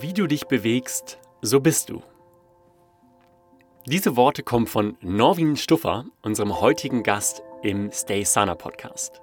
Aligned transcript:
Wie 0.00 0.14
du 0.14 0.26
dich 0.26 0.46
bewegst, 0.46 1.18
so 1.42 1.60
bist 1.60 1.90
du. 1.90 2.02
Diese 3.84 4.16
Worte 4.16 4.42
kommen 4.42 4.66
von 4.66 4.96
Norwin 5.02 5.56
Stuffer, 5.56 6.06
unserem 6.22 6.60
heutigen 6.60 7.02
Gast 7.02 7.42
im 7.62 7.90
Stay 7.92 8.24
Sana 8.24 8.54
Podcast. 8.54 9.20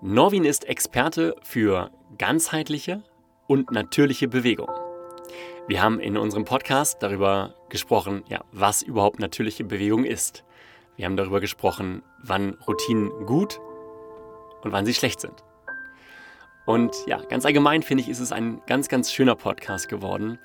Norwin 0.00 0.44
ist 0.44 0.66
Experte 0.66 1.36
für 1.42 1.90
ganzheitliche 2.16 3.02
und 3.48 3.70
natürliche 3.70 4.28
Bewegung. 4.28 4.70
Wir 5.66 5.82
haben 5.82 6.00
in 6.00 6.16
unserem 6.16 6.46
Podcast 6.46 7.02
darüber 7.02 7.54
gesprochen, 7.68 8.22
ja, 8.28 8.42
was 8.50 8.82
überhaupt 8.82 9.18
natürliche 9.18 9.64
Bewegung 9.64 10.04
ist. 10.04 10.42
Wir 10.96 11.04
haben 11.04 11.16
darüber 11.16 11.40
gesprochen, 11.40 12.02
wann 12.22 12.54
Routinen 12.66 13.10
gut 13.26 13.60
und 14.62 14.72
wann 14.72 14.86
sie 14.86 14.94
schlecht 14.94 15.20
sind. 15.20 15.44
Und 16.68 16.94
ja, 17.06 17.16
ganz 17.30 17.46
allgemein 17.46 17.82
finde 17.82 18.02
ich, 18.02 18.10
ist 18.10 18.20
es 18.20 18.30
ein 18.30 18.60
ganz, 18.66 18.90
ganz 18.90 19.10
schöner 19.10 19.34
Podcast 19.34 19.88
geworden, 19.88 20.38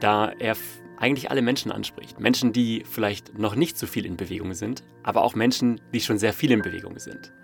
da 0.00 0.32
er 0.38 0.56
eigentlich 0.96 1.30
alle 1.30 1.42
Menschen 1.42 1.70
anspricht. 1.70 2.18
Menschen, 2.18 2.54
die 2.54 2.82
vielleicht 2.90 3.38
noch 3.38 3.54
nicht 3.54 3.76
so 3.76 3.86
viel 3.86 4.06
in 4.06 4.16
Bewegung 4.16 4.54
sind, 4.54 4.82
aber 5.02 5.22
auch 5.22 5.34
Menschen, 5.34 5.78
die 5.92 6.00
schon 6.00 6.16
sehr 6.16 6.32
viel 6.32 6.50
in 6.50 6.62
Bewegung 6.62 6.98
sind. 6.98 7.34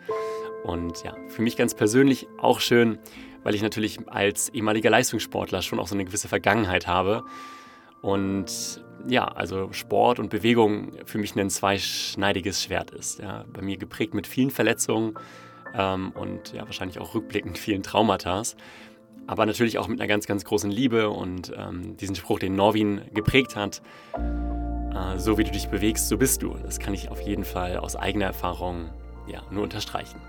Und 0.65 1.05
ja, 1.05 1.15
für 1.29 1.43
mich 1.43 1.59
ganz 1.59 1.75
persönlich 1.75 2.27
auch 2.39 2.61
schön, 2.61 2.99
weil 3.43 3.55
ich 3.55 3.61
natürlich 3.61 3.99
als 4.09 4.49
ehemaliger 4.49 4.89
Leistungssportler 4.89 5.61
schon 5.61 5.79
auch 5.79 5.87
so 5.87 5.95
eine 5.95 6.07
gewisse 6.07 6.29
Vergangenheit 6.29 6.87
habe. 6.87 7.23
Und 8.01 8.83
ja, 9.07 9.27
also 9.27 9.73
Sport 9.73 10.21
und 10.21 10.31
Bewegung 10.31 10.93
für 11.05 11.19
mich 11.19 11.37
ein 11.37 11.51
zweischneidiges 11.51 12.63
Schwert 12.63 12.93
ist. 12.93 13.19
Ja, 13.19 13.45
bei 13.53 13.61
mir 13.61 13.77
geprägt 13.77 14.15
mit 14.15 14.27
vielen 14.27 14.51
Verletzungen, 14.51 15.19
ähm, 15.75 16.13
und 16.13 16.53
ja, 16.53 16.65
wahrscheinlich 16.65 16.99
auch 16.99 17.15
rückblickend 17.15 17.59
vielen 17.59 17.83
Traumata. 17.83 18.43
Aber 19.27 19.45
natürlich 19.45 19.79
auch 19.79 19.89
mit 19.89 20.01
einer 20.01 20.09
ganz, 20.09 20.27
ganz 20.27 20.45
großen 20.45 20.71
Liebe 20.71 21.11
und 21.11 21.53
ähm, 21.57 21.97
diesen 21.97 22.15
Spruch, 22.15 22.39
den 22.39 22.55
Norwin 22.55 23.03
geprägt 23.13 23.57
hat, 23.57 23.83
äh, 24.15 25.19
so 25.19 25.37
wie 25.37 25.45
du 25.45 25.51
dich 25.51 25.69
bewegst, 25.69 26.09
so 26.09 26.17
bist 26.17 26.43
du. 26.43 26.55
Das 26.63 26.79
kann 26.79 26.95
ich 26.95 27.11
auf 27.11 27.21
jeden 27.21 27.45
Fall 27.45 27.79
aus 27.79 27.97
eigener 27.97 28.27
Erfahrung 28.27 28.91
ja, 29.27 29.43
nur 29.51 29.65
unterstreichen. 29.65 30.21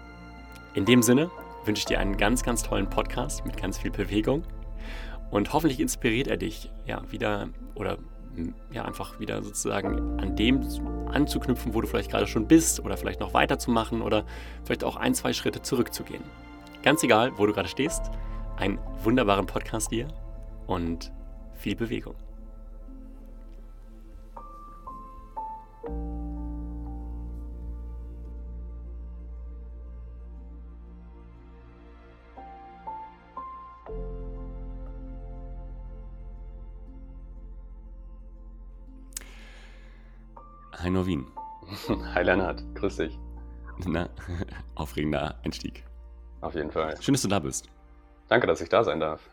In 0.74 0.86
dem 0.86 1.04
Sinne 1.04 1.30
wünsche 1.66 1.82
ich 1.82 1.86
dir 1.86 2.00
einen 2.00 2.18
ganz, 2.18 2.44
ganz 2.44 2.64
tollen 2.64 2.90
Podcast 2.90 3.46
mit 3.46 3.58
ganz 3.58 3.78
viel 3.78 3.92
Bewegung 3.92 4.44
und 5.30 5.54
hoffentlich 5.54 5.80
inspiriert 5.80 6.28
er 6.28 6.38
dich 6.38 6.72
ja 6.86 7.02
wieder 7.12 7.50
oder 7.76 7.98
ja, 8.72 8.86
einfach 8.86 9.20
wieder 9.20 9.42
sozusagen 9.44 10.20
an 10.20 10.36
dem 10.36 10.62
anzuknüpfen, 11.12 11.74
wo 11.74 11.82
du 11.82 11.88
vielleicht 11.88 12.12
gerade 12.12 12.28
schon 12.28 12.48
bist 12.48 12.80
oder 12.80 12.98
vielleicht 12.98 13.20
noch 13.20 13.34
weiterzumachen 13.34 14.02
oder 14.02 14.26
vielleicht 14.64 14.84
auch 14.84 14.96
ein, 14.96 15.14
zwei 15.14 15.34
Schritte 15.34 15.62
zurückzugehen. 15.62 16.24
Ganz 16.84 17.04
egal, 17.04 17.32
wo 17.38 17.46
du 17.46 17.54
gerade 17.54 17.70
stehst, 17.70 18.12
einen 18.58 18.80
wunderbaren 19.04 19.46
Podcast 19.46 19.92
dir 19.92 20.08
und 20.68 21.12
viel 21.54 21.76
Bewegung. 21.76 22.16
Hi 41.08 41.16
Norwin. 41.16 41.26
Hi 42.14 42.22
Lennart, 42.22 42.64
grüß 42.76 42.98
dich. 42.98 43.18
Na, 43.86 44.10
aufregender 44.76 45.40
Einstieg. 45.42 45.86
Auf 46.42 46.54
jeden 46.54 46.70
Fall. 46.70 47.02
Schön, 47.02 47.14
dass 47.14 47.22
du 47.22 47.30
da 47.30 47.40
bist. 47.40 47.70
Danke, 48.28 48.46
dass 48.46 48.60
ich 48.60 48.68
da 48.68 48.84
sein 48.84 49.00
darf. 49.00 49.30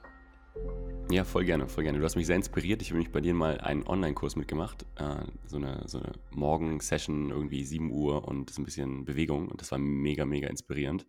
Ja, 1.10 1.24
voll 1.24 1.44
gerne, 1.44 1.68
voll 1.68 1.82
gerne. 1.82 1.98
Du 1.98 2.04
hast 2.04 2.14
mich 2.14 2.28
sehr 2.28 2.36
inspiriert. 2.36 2.80
Ich 2.80 2.90
habe 2.90 2.98
mich 2.98 3.10
bei 3.10 3.20
dir 3.20 3.34
mal 3.34 3.60
einen 3.60 3.84
Online-Kurs 3.88 4.36
mitgemacht. 4.36 4.86
Äh, 4.94 5.24
so 5.46 5.56
eine, 5.56 5.82
so 5.86 5.98
eine 5.98 6.12
Morgen-Session, 6.30 7.30
irgendwie 7.30 7.64
7 7.64 7.90
Uhr 7.90 8.28
und 8.28 8.50
ist 8.50 8.58
ein 8.58 8.64
bisschen 8.64 9.04
Bewegung. 9.04 9.48
Und 9.48 9.60
das 9.60 9.72
war 9.72 9.78
mega, 9.78 10.24
mega 10.24 10.46
inspirierend 10.46 11.04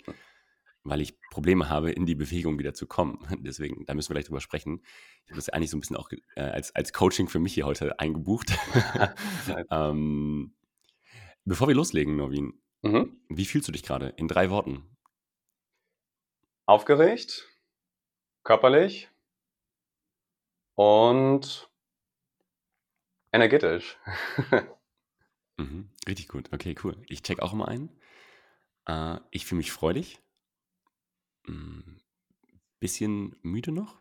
weil 0.86 1.02
ich 1.02 1.20
Probleme 1.32 1.68
habe, 1.68 1.92
in 1.92 2.06
die 2.06 2.16
Bewegung 2.16 2.58
wieder 2.60 2.74
zu 2.74 2.88
kommen. 2.88 3.20
Deswegen, 3.40 3.86
da 3.86 3.94
müssen 3.94 4.10
wir 4.10 4.14
gleich 4.14 4.26
drüber 4.26 4.40
sprechen. 4.40 4.82
Ich 5.26 5.32
habe 5.32 5.38
das 5.38 5.50
eigentlich 5.50 5.72
so 5.72 5.78
ein 5.78 5.80
bisschen 5.82 5.98
auch 5.98 6.10
äh, 6.36 6.42
als, 6.42 6.74
als 6.76 6.94
Coaching 6.94 7.28
für 7.28 7.40
mich 7.40 7.54
hier 7.56 7.66
heute 7.66 8.00
eingebucht. 8.00 8.56
ähm, 9.72 10.56
bevor 11.44 11.68
wir 11.68 11.76
loslegen, 11.76 12.16
Norwin, 12.16 12.54
mhm. 12.84 13.20
wie 13.28 13.46
fühlst 13.46 13.68
du 13.68 13.72
dich 13.72 13.84
gerade 13.84 14.10
in 14.10 14.28
drei 14.28 14.50
Worten? 14.50 14.96
Aufgeregt, 16.68 17.50
körperlich 18.44 19.10
und 20.76 21.70
energetisch. 23.32 23.98
mhm, 25.58 25.90
richtig 26.08 26.28
gut. 26.28 26.54
Okay, 26.54 26.76
cool. 26.84 26.96
Ich 27.08 27.24
check 27.24 27.40
auch 27.40 27.54
immer 27.54 27.68
ein. 27.68 27.90
Äh, 28.88 29.18
ich 29.32 29.46
fühle 29.46 29.58
mich 29.58 29.72
freudig. 29.72 30.22
Hm, 31.46 32.00
bisschen 32.80 33.36
müde 33.42 33.72
noch? 33.72 34.00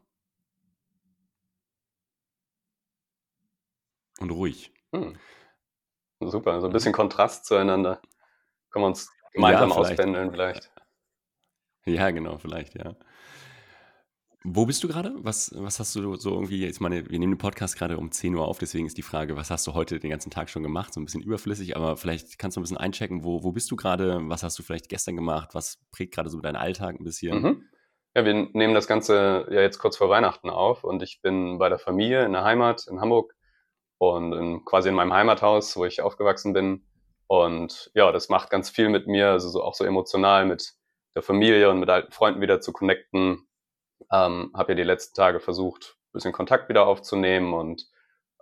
Und 4.21 4.31
ruhig. 4.31 4.73
Hm. 4.95 5.19
Super, 6.21 6.61
so 6.61 6.69
ein 6.69 6.73
bisschen 6.73 6.93
Kontrast 6.93 7.45
zueinander. 7.45 8.01
Können 8.71 8.85
wir 8.85 8.89
uns 8.89 9.13
gemeinsam 9.33 9.69
ja, 9.69 9.75
vielleicht. 9.75 9.91
auspendeln 9.91 10.31
vielleicht. 10.31 10.73
Ja, 11.87 12.11
genau, 12.11 12.39
vielleicht, 12.39 12.75
ja. 12.77 12.97
Wo 14.47 14.67
bist 14.67 14.85
du 14.85 14.89
gerade? 14.89 15.15
Was, 15.17 15.53
was 15.55 15.81
hast 15.81 15.97
du 15.97 16.17
so 16.17 16.31
irgendwie, 16.31 16.63
jetzt 16.63 16.79
meine, 16.79 17.09
wir 17.09 17.19
nehmen 17.19 17.33
den 17.33 17.39
Podcast 17.39 17.79
gerade 17.79 17.97
um 17.97 18.13
10 18.13 18.35
Uhr 18.35 18.47
auf, 18.47 18.59
deswegen 18.59 18.85
ist 18.85 18.99
die 18.99 19.03
Frage, 19.03 19.37
was 19.37 19.51
hast 19.51 19.67
du 19.67 19.73
heute 19.73 19.99
den 19.99 20.11
ganzen 20.11 20.31
Tag 20.31 20.51
schon 20.51 20.63
gemacht? 20.63 20.93
So 20.93 21.01
ein 21.01 21.07
bisschen 21.07 21.23
überflüssig, 21.23 21.77
aber 21.77 21.97
vielleicht 21.97 22.39
kannst 22.39 22.57
du 22.57 22.61
ein 22.61 22.63
bisschen 22.63 22.77
einchecken, 22.77 23.25
wo, 23.25 23.43
wo 23.43 23.53
bist 23.53 23.71
du 23.71 23.77
gerade? 23.77 24.21
Was 24.25 24.43
hast 24.43 24.59
du 24.59 24.63
vielleicht 24.63 24.91
gestern 24.91 25.17
gemacht? 25.17 25.55
Was 25.55 25.79
prägt 25.93 26.13
gerade 26.13 26.29
so 26.29 26.43
deinen 26.43 26.57
Alltag 26.57 27.01
ein 27.01 27.05
bisschen? 27.05 27.41
Mhm. 27.41 27.63
Ja, 28.15 28.27
wir 28.27 28.35
nehmen 28.35 28.75
das 28.75 28.87
Ganze 28.87 29.47
ja 29.51 29.63
jetzt 29.63 29.79
kurz 29.79 29.97
vor 29.97 30.11
Weihnachten 30.11 30.51
auf 30.51 30.85
und 30.85 31.03
ich 31.03 31.23
bin 31.23 31.57
bei 31.57 31.71
der 31.71 31.79
Familie 31.79 32.27
in 32.27 32.33
der 32.33 32.45
Heimat 32.45 32.87
in 32.87 33.01
Hamburg 33.01 33.33
und 33.97 34.35
in, 34.35 34.65
quasi 34.67 34.91
in 34.91 34.95
meinem 34.95 35.15
Heimathaus, 35.15 35.75
wo 35.75 35.87
ich 35.87 36.03
aufgewachsen 36.03 36.53
bin. 36.53 36.85
Und 37.29 37.91
ja, 37.95 38.13
das 38.13 38.29
macht 38.29 38.51
ganz 38.51 38.69
viel 38.69 38.91
mit 38.91 39.07
mir, 39.07 39.31
also 39.31 39.49
so, 39.49 39.63
auch 39.63 39.75
so 39.75 39.85
emotional 39.85 40.45
mit 40.45 40.75
der 41.17 41.23
Familie 41.23 41.71
und 41.71 41.81
mit 41.81 41.89
alten 41.89 42.13
Freunden 42.13 42.43
wieder 42.43 42.61
zu 42.61 42.73
connecten 42.73 43.47
ähm, 44.15 44.51
habe 44.55 44.73
ja 44.73 44.77
die 44.77 44.83
letzten 44.83 45.15
Tage 45.15 45.41
versucht, 45.41 45.97
ein 46.09 46.13
bisschen 46.13 46.33
Kontakt 46.33 46.69
wieder 46.69 46.87
aufzunehmen 46.87 47.53
und 47.53 47.87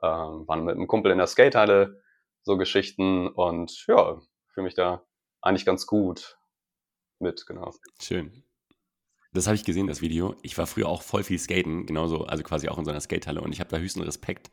ähm, 0.02 0.46
waren 0.46 0.64
mit 0.64 0.76
einem 0.76 0.86
Kumpel 0.86 1.12
in 1.12 1.18
der 1.18 1.26
Skatehalle, 1.26 2.02
so 2.42 2.56
Geschichten 2.56 3.28
und 3.28 3.86
ja, 3.86 4.20
fühle 4.52 4.64
mich 4.64 4.74
da 4.74 5.02
eigentlich 5.40 5.64
ganz 5.64 5.86
gut 5.86 6.38
mit, 7.18 7.46
genau. 7.46 7.72
Schön. 8.00 8.44
Das 9.32 9.46
habe 9.46 9.54
ich 9.54 9.64
gesehen, 9.64 9.86
das 9.86 10.02
Video. 10.02 10.36
Ich 10.42 10.58
war 10.58 10.66
früher 10.66 10.88
auch 10.88 11.00
voll 11.00 11.22
viel 11.22 11.38
skaten, 11.38 11.86
genauso, 11.86 12.24
also 12.24 12.42
quasi 12.42 12.68
auch 12.68 12.76
in 12.76 12.84
so 12.84 12.90
einer 12.90 13.00
Skatehalle 13.00 13.40
und 13.40 13.52
ich 13.52 13.60
habe 13.60 13.70
da 13.70 13.78
höchsten 13.78 14.02
Respekt. 14.02 14.50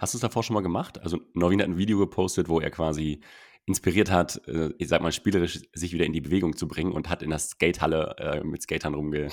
Hast 0.00 0.14
du 0.14 0.18
es 0.18 0.22
davor 0.22 0.42
schon 0.42 0.54
mal 0.54 0.62
gemacht? 0.62 0.98
Also 1.02 1.18
Norwin 1.34 1.60
hat 1.60 1.68
ein 1.68 1.76
Video 1.76 1.98
gepostet, 1.98 2.48
wo 2.48 2.60
er 2.60 2.70
quasi 2.70 3.20
inspiriert 3.66 4.10
hat, 4.10 4.40
äh, 4.48 4.70
ich 4.78 4.88
sag 4.88 5.02
mal, 5.02 5.12
spielerisch 5.12 5.60
sich 5.72 5.92
wieder 5.92 6.06
in 6.06 6.12
die 6.12 6.20
Bewegung 6.20 6.56
zu 6.56 6.66
bringen 6.66 6.92
und 6.92 7.08
hat 7.08 7.22
in 7.22 7.30
der 7.30 7.38
Skatehalle 7.38 8.16
äh, 8.18 8.44
mit 8.44 8.62
Skatern 8.62 8.94
rumge, 8.94 9.28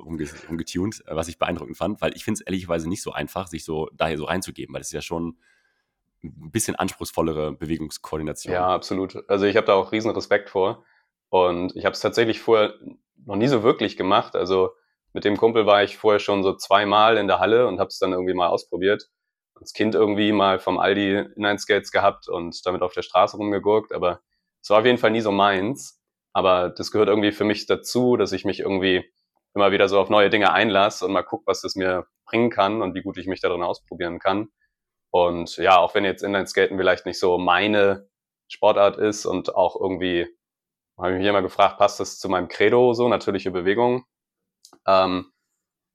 rumge, 0.00 0.28
rumgetunt, 0.48 1.02
äh, 1.06 1.16
was 1.16 1.28
ich 1.28 1.38
beeindruckend 1.38 1.76
fand, 1.76 2.00
weil 2.00 2.14
ich 2.16 2.24
finde 2.24 2.40
es 2.40 2.46
ehrlicherweise 2.46 2.88
nicht 2.88 3.02
so 3.02 3.12
einfach, 3.12 3.46
sich 3.46 3.64
so 3.64 3.88
daher 3.92 4.16
so 4.16 4.24
reinzugeben, 4.24 4.74
weil 4.74 4.80
es 4.80 4.88
ist 4.88 4.94
ja 4.94 5.02
schon 5.02 5.38
ein 6.22 6.50
bisschen 6.50 6.76
anspruchsvollere 6.76 7.52
Bewegungskoordination. 7.52 8.52
Ja, 8.52 8.68
absolut. 8.68 9.24
Also 9.28 9.46
ich 9.46 9.56
habe 9.56 9.66
da 9.66 9.74
auch 9.74 9.92
riesen 9.92 10.10
Respekt 10.10 10.50
vor 10.50 10.84
und 11.28 11.76
ich 11.76 11.84
habe 11.84 11.92
es 11.92 12.00
tatsächlich 12.00 12.40
vorher 12.40 12.74
noch 13.24 13.36
nie 13.36 13.48
so 13.48 13.62
wirklich 13.62 13.96
gemacht. 13.96 14.34
Also 14.34 14.70
mit 15.12 15.24
dem 15.24 15.36
Kumpel 15.36 15.66
war 15.66 15.82
ich 15.84 15.96
vorher 15.96 16.18
schon 16.18 16.42
so 16.42 16.54
zweimal 16.54 17.16
in 17.16 17.28
der 17.28 17.38
Halle 17.38 17.66
und 17.66 17.78
habe 17.78 17.88
es 17.88 17.98
dann 17.98 18.12
irgendwie 18.12 18.34
mal 18.34 18.48
ausprobiert 18.48 19.08
als 19.60 19.72
Kind 19.72 19.94
irgendwie 19.94 20.32
mal 20.32 20.58
vom 20.58 20.78
Aldi 20.78 21.26
Inline-Skates 21.36 21.90
gehabt 21.90 22.28
und 22.28 22.64
damit 22.66 22.82
auf 22.82 22.92
der 22.92 23.02
Straße 23.02 23.36
rumgegurkt, 23.36 23.92
aber 23.92 24.20
es 24.62 24.70
war 24.70 24.80
auf 24.80 24.86
jeden 24.86 24.98
Fall 24.98 25.10
nie 25.10 25.20
so 25.20 25.32
meins. 25.32 26.00
Aber 26.32 26.68
das 26.68 26.92
gehört 26.92 27.08
irgendwie 27.08 27.32
für 27.32 27.44
mich 27.44 27.66
dazu, 27.66 28.16
dass 28.16 28.32
ich 28.32 28.44
mich 28.44 28.60
irgendwie 28.60 29.04
immer 29.54 29.72
wieder 29.72 29.88
so 29.88 29.98
auf 29.98 30.10
neue 30.10 30.30
Dinge 30.30 30.52
einlasse 30.52 31.04
und 31.04 31.12
mal 31.12 31.22
gucke, 31.22 31.44
was 31.46 31.62
das 31.62 31.74
mir 31.74 32.06
bringen 32.26 32.50
kann 32.50 32.82
und 32.82 32.94
wie 32.94 33.02
gut 33.02 33.18
ich 33.18 33.26
mich 33.26 33.40
darin 33.40 33.62
ausprobieren 33.62 34.18
kann. 34.18 34.48
Und 35.10 35.56
ja, 35.56 35.78
auch 35.78 35.94
wenn 35.94 36.04
jetzt 36.04 36.22
Inline-Skaten 36.22 36.76
vielleicht 36.76 37.06
nicht 37.06 37.18
so 37.18 37.38
meine 37.38 38.08
Sportart 38.48 38.98
ist 38.98 39.26
und 39.26 39.54
auch 39.54 39.80
irgendwie, 39.80 40.26
habe 40.98 41.12
ich 41.12 41.18
mich 41.18 41.26
immer 41.26 41.42
gefragt, 41.42 41.78
passt 41.78 42.00
das 42.00 42.18
zu 42.18 42.28
meinem 42.28 42.48
Credo, 42.48 42.92
so 42.92 43.08
natürliche 43.08 43.50
Bewegung? 43.50 44.04
Ähm, 44.86 45.32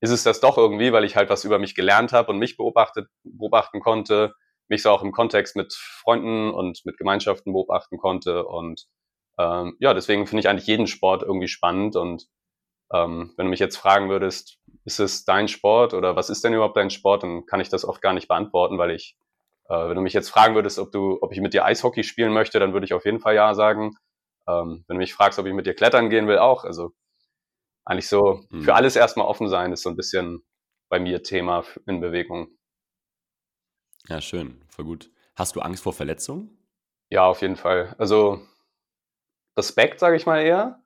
ist 0.02 0.12
es 0.12 0.24
das 0.24 0.42
doch 0.42 0.58
irgendwie, 0.58 0.92
weil 0.92 1.06
ich 1.06 1.16
halt 1.16 1.30
was 1.30 1.46
über 1.46 1.60
mich 1.60 1.76
gelernt 1.76 2.12
habe 2.12 2.32
und 2.32 2.40
mich 2.40 2.58
beobachtet, 2.58 3.08
beobachten 3.24 3.80
konnte, 3.80 4.34
mich 4.68 4.82
so 4.82 4.90
auch 4.90 5.04
im 5.04 5.12
Kontext 5.12 5.56
mit 5.56 5.74
Freunden 5.74 6.52
und 6.52 6.82
mit 6.86 6.98
Gemeinschaften 6.98 7.54
beobachten 7.54 7.98
konnte. 7.98 8.46
Und 8.46 8.86
ähm, 9.40 9.78
ja, 9.80 9.94
deswegen 9.94 10.28
finde 10.28 10.42
ich 10.42 10.50
eigentlich 10.50 10.68
jeden 10.68 10.88
Sport 10.88 11.24
irgendwie 11.24 11.48
spannend. 11.48 11.96
Und 11.96 12.28
ähm, 12.94 13.34
wenn 13.36 13.48
du 13.48 13.50
mich 13.50 13.60
jetzt 13.60 13.78
fragen 13.78 14.10
würdest, 14.10 14.60
ist 14.86 15.00
es 15.00 15.26
dein 15.26 15.48
Sport 15.48 15.94
oder 15.94 16.16
was 16.16 16.30
ist 16.30 16.44
denn 16.44 16.54
überhaupt 16.54 16.78
dein 16.78 16.90
Sport, 16.90 17.24
dann 17.24 17.46
kann 17.46 17.60
ich 17.60 17.70
das 17.70 17.86
oft 17.86 18.02
gar 18.02 18.14
nicht 18.14 18.28
beantworten, 18.28 18.78
weil 18.78 18.92
ich, 18.92 19.18
äh, 19.70 19.90
wenn 19.90 19.96
du 19.96 20.02
mich 20.02 20.14
jetzt 20.14 20.30
fragen 20.30 20.56
würdest, 20.56 20.78
ob 20.78 20.92
du, 20.92 21.18
ob 21.22 21.32
ich 21.32 21.40
mit 21.40 21.54
dir 21.54 21.66
Eishockey 21.66 22.04
spielen 22.04 22.34
möchte, 22.34 22.60
dann 22.60 22.74
würde 22.74 22.86
ich 22.86 22.94
auf 22.94 23.06
jeden 23.06 23.20
Fall 23.20 23.36
ja 23.36 23.54
sagen. 23.56 23.96
Ähm, 24.48 24.84
wenn 24.88 24.96
du 24.96 25.00
mich 25.00 25.14
fragst, 25.14 25.40
ob 25.40 25.46
ich 25.46 25.54
mit 25.54 25.66
dir 25.66 25.74
klettern 25.74 26.10
gehen 26.10 26.28
will, 26.28 26.38
auch. 26.38 26.66
Also 26.66 26.92
eigentlich 27.86 28.08
so 28.08 28.42
mhm. 28.50 28.62
für 28.62 28.76
alles 28.76 28.96
erstmal 28.96 29.26
offen 29.26 29.50
sein, 29.50 29.72
ist 29.72 29.84
so 29.84 29.90
ein 29.90 29.96
bisschen 29.96 30.44
bei 30.90 31.00
mir 31.00 31.24
Thema 31.24 31.64
in 31.88 32.00
Bewegung. 32.00 32.50
Ja, 34.08 34.22
schön, 34.22 34.62
voll 34.68 34.86
gut. 34.86 35.10
Hast 35.36 35.56
du 35.56 35.62
Angst 35.62 35.84
vor 35.84 35.94
Verletzungen? 35.94 36.58
Ja, 37.10 37.26
auf 37.26 37.42
jeden 37.42 37.56
Fall. 37.56 37.96
Also 37.98 38.42
Respekt, 39.58 40.00
sage 40.00 40.18
ich 40.18 40.26
mal 40.26 40.42
eher. 40.42 40.84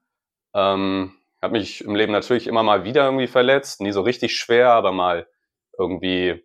Ähm, 0.53 1.16
habe 1.41 1.57
mich 1.57 1.83
im 1.83 1.95
Leben 1.95 2.11
natürlich 2.11 2.47
immer 2.47 2.63
mal 2.63 2.83
wieder 2.83 3.05
irgendwie 3.05 3.27
verletzt, 3.27 3.81
nie 3.81 3.91
so 3.91 4.01
richtig 4.01 4.35
schwer, 4.35 4.71
aber 4.71 4.91
mal 4.91 5.27
irgendwie 5.77 6.43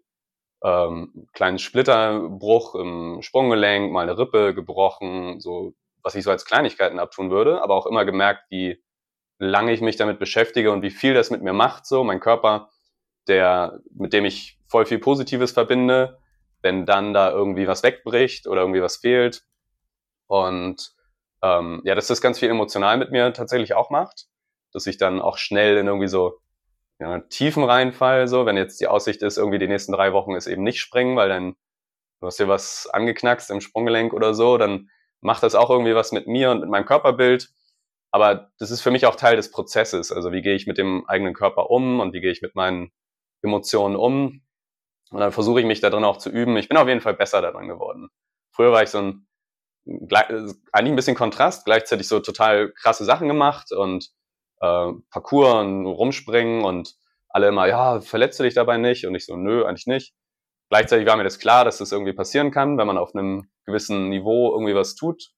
ähm, 0.62 1.28
kleinen 1.32 1.58
Splitterbruch 1.58 2.74
im 2.74 3.22
Sprunggelenk, 3.22 3.92
mal 3.92 4.02
eine 4.02 4.18
Rippe 4.18 4.54
gebrochen, 4.54 5.40
so 5.40 5.74
was 6.02 6.14
ich 6.14 6.24
so 6.24 6.30
als 6.30 6.44
Kleinigkeiten 6.44 6.98
abtun 6.98 7.30
würde, 7.30 7.62
aber 7.62 7.74
auch 7.74 7.86
immer 7.86 8.04
gemerkt, 8.04 8.44
wie 8.50 8.82
lange 9.38 9.72
ich 9.72 9.80
mich 9.80 9.96
damit 9.96 10.18
beschäftige 10.18 10.70
und 10.72 10.82
wie 10.82 10.90
viel 10.90 11.14
das 11.14 11.30
mit 11.30 11.42
mir 11.42 11.52
macht. 11.52 11.86
So 11.86 12.04
mein 12.04 12.20
Körper, 12.20 12.70
der 13.28 13.80
mit 13.94 14.12
dem 14.12 14.24
ich 14.24 14.58
voll 14.66 14.84
viel 14.84 14.98
Positives 14.98 15.52
verbinde, 15.52 16.18
wenn 16.60 16.86
dann 16.86 17.12
da 17.12 17.30
irgendwie 17.30 17.66
was 17.66 17.82
wegbricht 17.82 18.46
oder 18.46 18.60
irgendwie 18.62 18.82
was 18.82 18.96
fehlt 18.98 19.42
und 20.26 20.92
ähm, 21.42 21.82
ja, 21.84 21.94
dass 21.94 22.06
das 22.06 22.20
ganz 22.20 22.38
viel 22.38 22.50
emotional 22.50 22.96
mit 22.98 23.10
mir 23.10 23.32
tatsächlich 23.32 23.74
auch 23.74 23.90
macht 23.90 24.28
dass 24.72 24.86
ich 24.86 24.96
dann 24.98 25.20
auch 25.20 25.38
schnell 25.38 25.76
in 25.76 25.86
irgendwie 25.86 26.08
so 26.08 26.38
ja, 26.98 27.20
Tiefen 27.20 27.64
reinfall, 27.64 28.28
so, 28.28 28.46
wenn 28.46 28.56
jetzt 28.56 28.80
die 28.80 28.86
Aussicht 28.86 29.22
ist, 29.22 29.36
irgendwie 29.36 29.58
die 29.58 29.68
nächsten 29.68 29.92
drei 29.92 30.12
Wochen 30.12 30.34
ist 30.34 30.46
eben 30.46 30.62
nicht 30.62 30.80
springen, 30.80 31.16
weil 31.16 31.28
dann 31.28 31.56
du 32.20 32.26
hast 32.26 32.38
dir 32.38 32.48
was 32.48 32.88
angeknackst 32.92 33.50
im 33.50 33.60
Sprunggelenk 33.60 34.12
oder 34.12 34.34
so, 34.34 34.56
dann 34.56 34.88
macht 35.20 35.42
das 35.42 35.54
auch 35.54 35.70
irgendwie 35.70 35.94
was 35.94 36.12
mit 36.12 36.26
mir 36.26 36.50
und 36.50 36.60
mit 36.60 36.70
meinem 36.70 36.86
Körperbild. 36.86 37.50
Aber 38.12 38.50
das 38.58 38.70
ist 38.70 38.82
für 38.82 38.90
mich 38.90 39.06
auch 39.06 39.16
Teil 39.16 39.36
des 39.36 39.50
Prozesses. 39.50 40.12
Also 40.12 40.32
wie 40.32 40.42
gehe 40.42 40.54
ich 40.54 40.66
mit 40.66 40.78
dem 40.78 41.04
eigenen 41.08 41.34
Körper 41.34 41.70
um 41.70 42.00
und 42.00 42.12
wie 42.12 42.20
gehe 42.20 42.30
ich 42.30 42.42
mit 42.42 42.54
meinen 42.54 42.92
Emotionen 43.42 43.96
um? 43.96 44.42
Und 45.10 45.20
dann 45.20 45.32
versuche 45.32 45.60
ich 45.60 45.66
mich 45.66 45.80
da 45.80 45.90
drin 45.90 46.04
auch 46.04 46.18
zu 46.18 46.30
üben. 46.30 46.56
Ich 46.56 46.68
bin 46.68 46.78
auf 46.78 46.88
jeden 46.88 47.00
Fall 47.00 47.14
besser 47.14 47.42
daran 47.42 47.68
geworden. 47.68 48.08
Früher 48.52 48.70
war 48.70 48.82
ich 48.82 48.90
so 48.90 48.98
ein, 48.98 49.26
eigentlich 50.72 50.92
ein 50.92 50.96
bisschen 50.96 51.16
Kontrast, 51.16 51.64
gleichzeitig 51.64 52.06
so 52.06 52.20
total 52.20 52.72
krasse 52.72 53.04
Sachen 53.04 53.28
gemacht 53.28 53.72
und 53.72 54.10
äh, 54.62 54.92
Parcours 55.10 55.60
und 55.60 55.86
rumspringen 55.86 56.64
und 56.64 56.94
alle 57.28 57.48
immer, 57.48 57.66
ja, 57.66 58.00
verletzt 58.00 58.38
du 58.38 58.44
dich 58.44 58.54
dabei 58.54 58.78
nicht? 58.78 59.06
Und 59.06 59.14
ich 59.14 59.26
so, 59.26 59.36
nö, 59.36 59.64
eigentlich 59.64 59.86
nicht. 59.86 60.14
Gleichzeitig 60.70 61.06
war 61.06 61.16
mir 61.16 61.24
das 61.24 61.38
klar, 61.38 61.64
dass 61.64 61.78
das 61.78 61.92
irgendwie 61.92 62.12
passieren 62.12 62.50
kann, 62.50 62.78
wenn 62.78 62.86
man 62.86 62.96
auf 62.96 63.14
einem 63.14 63.50
gewissen 63.66 64.08
Niveau 64.08 64.52
irgendwie 64.52 64.74
was 64.74 64.94
tut. 64.94 65.32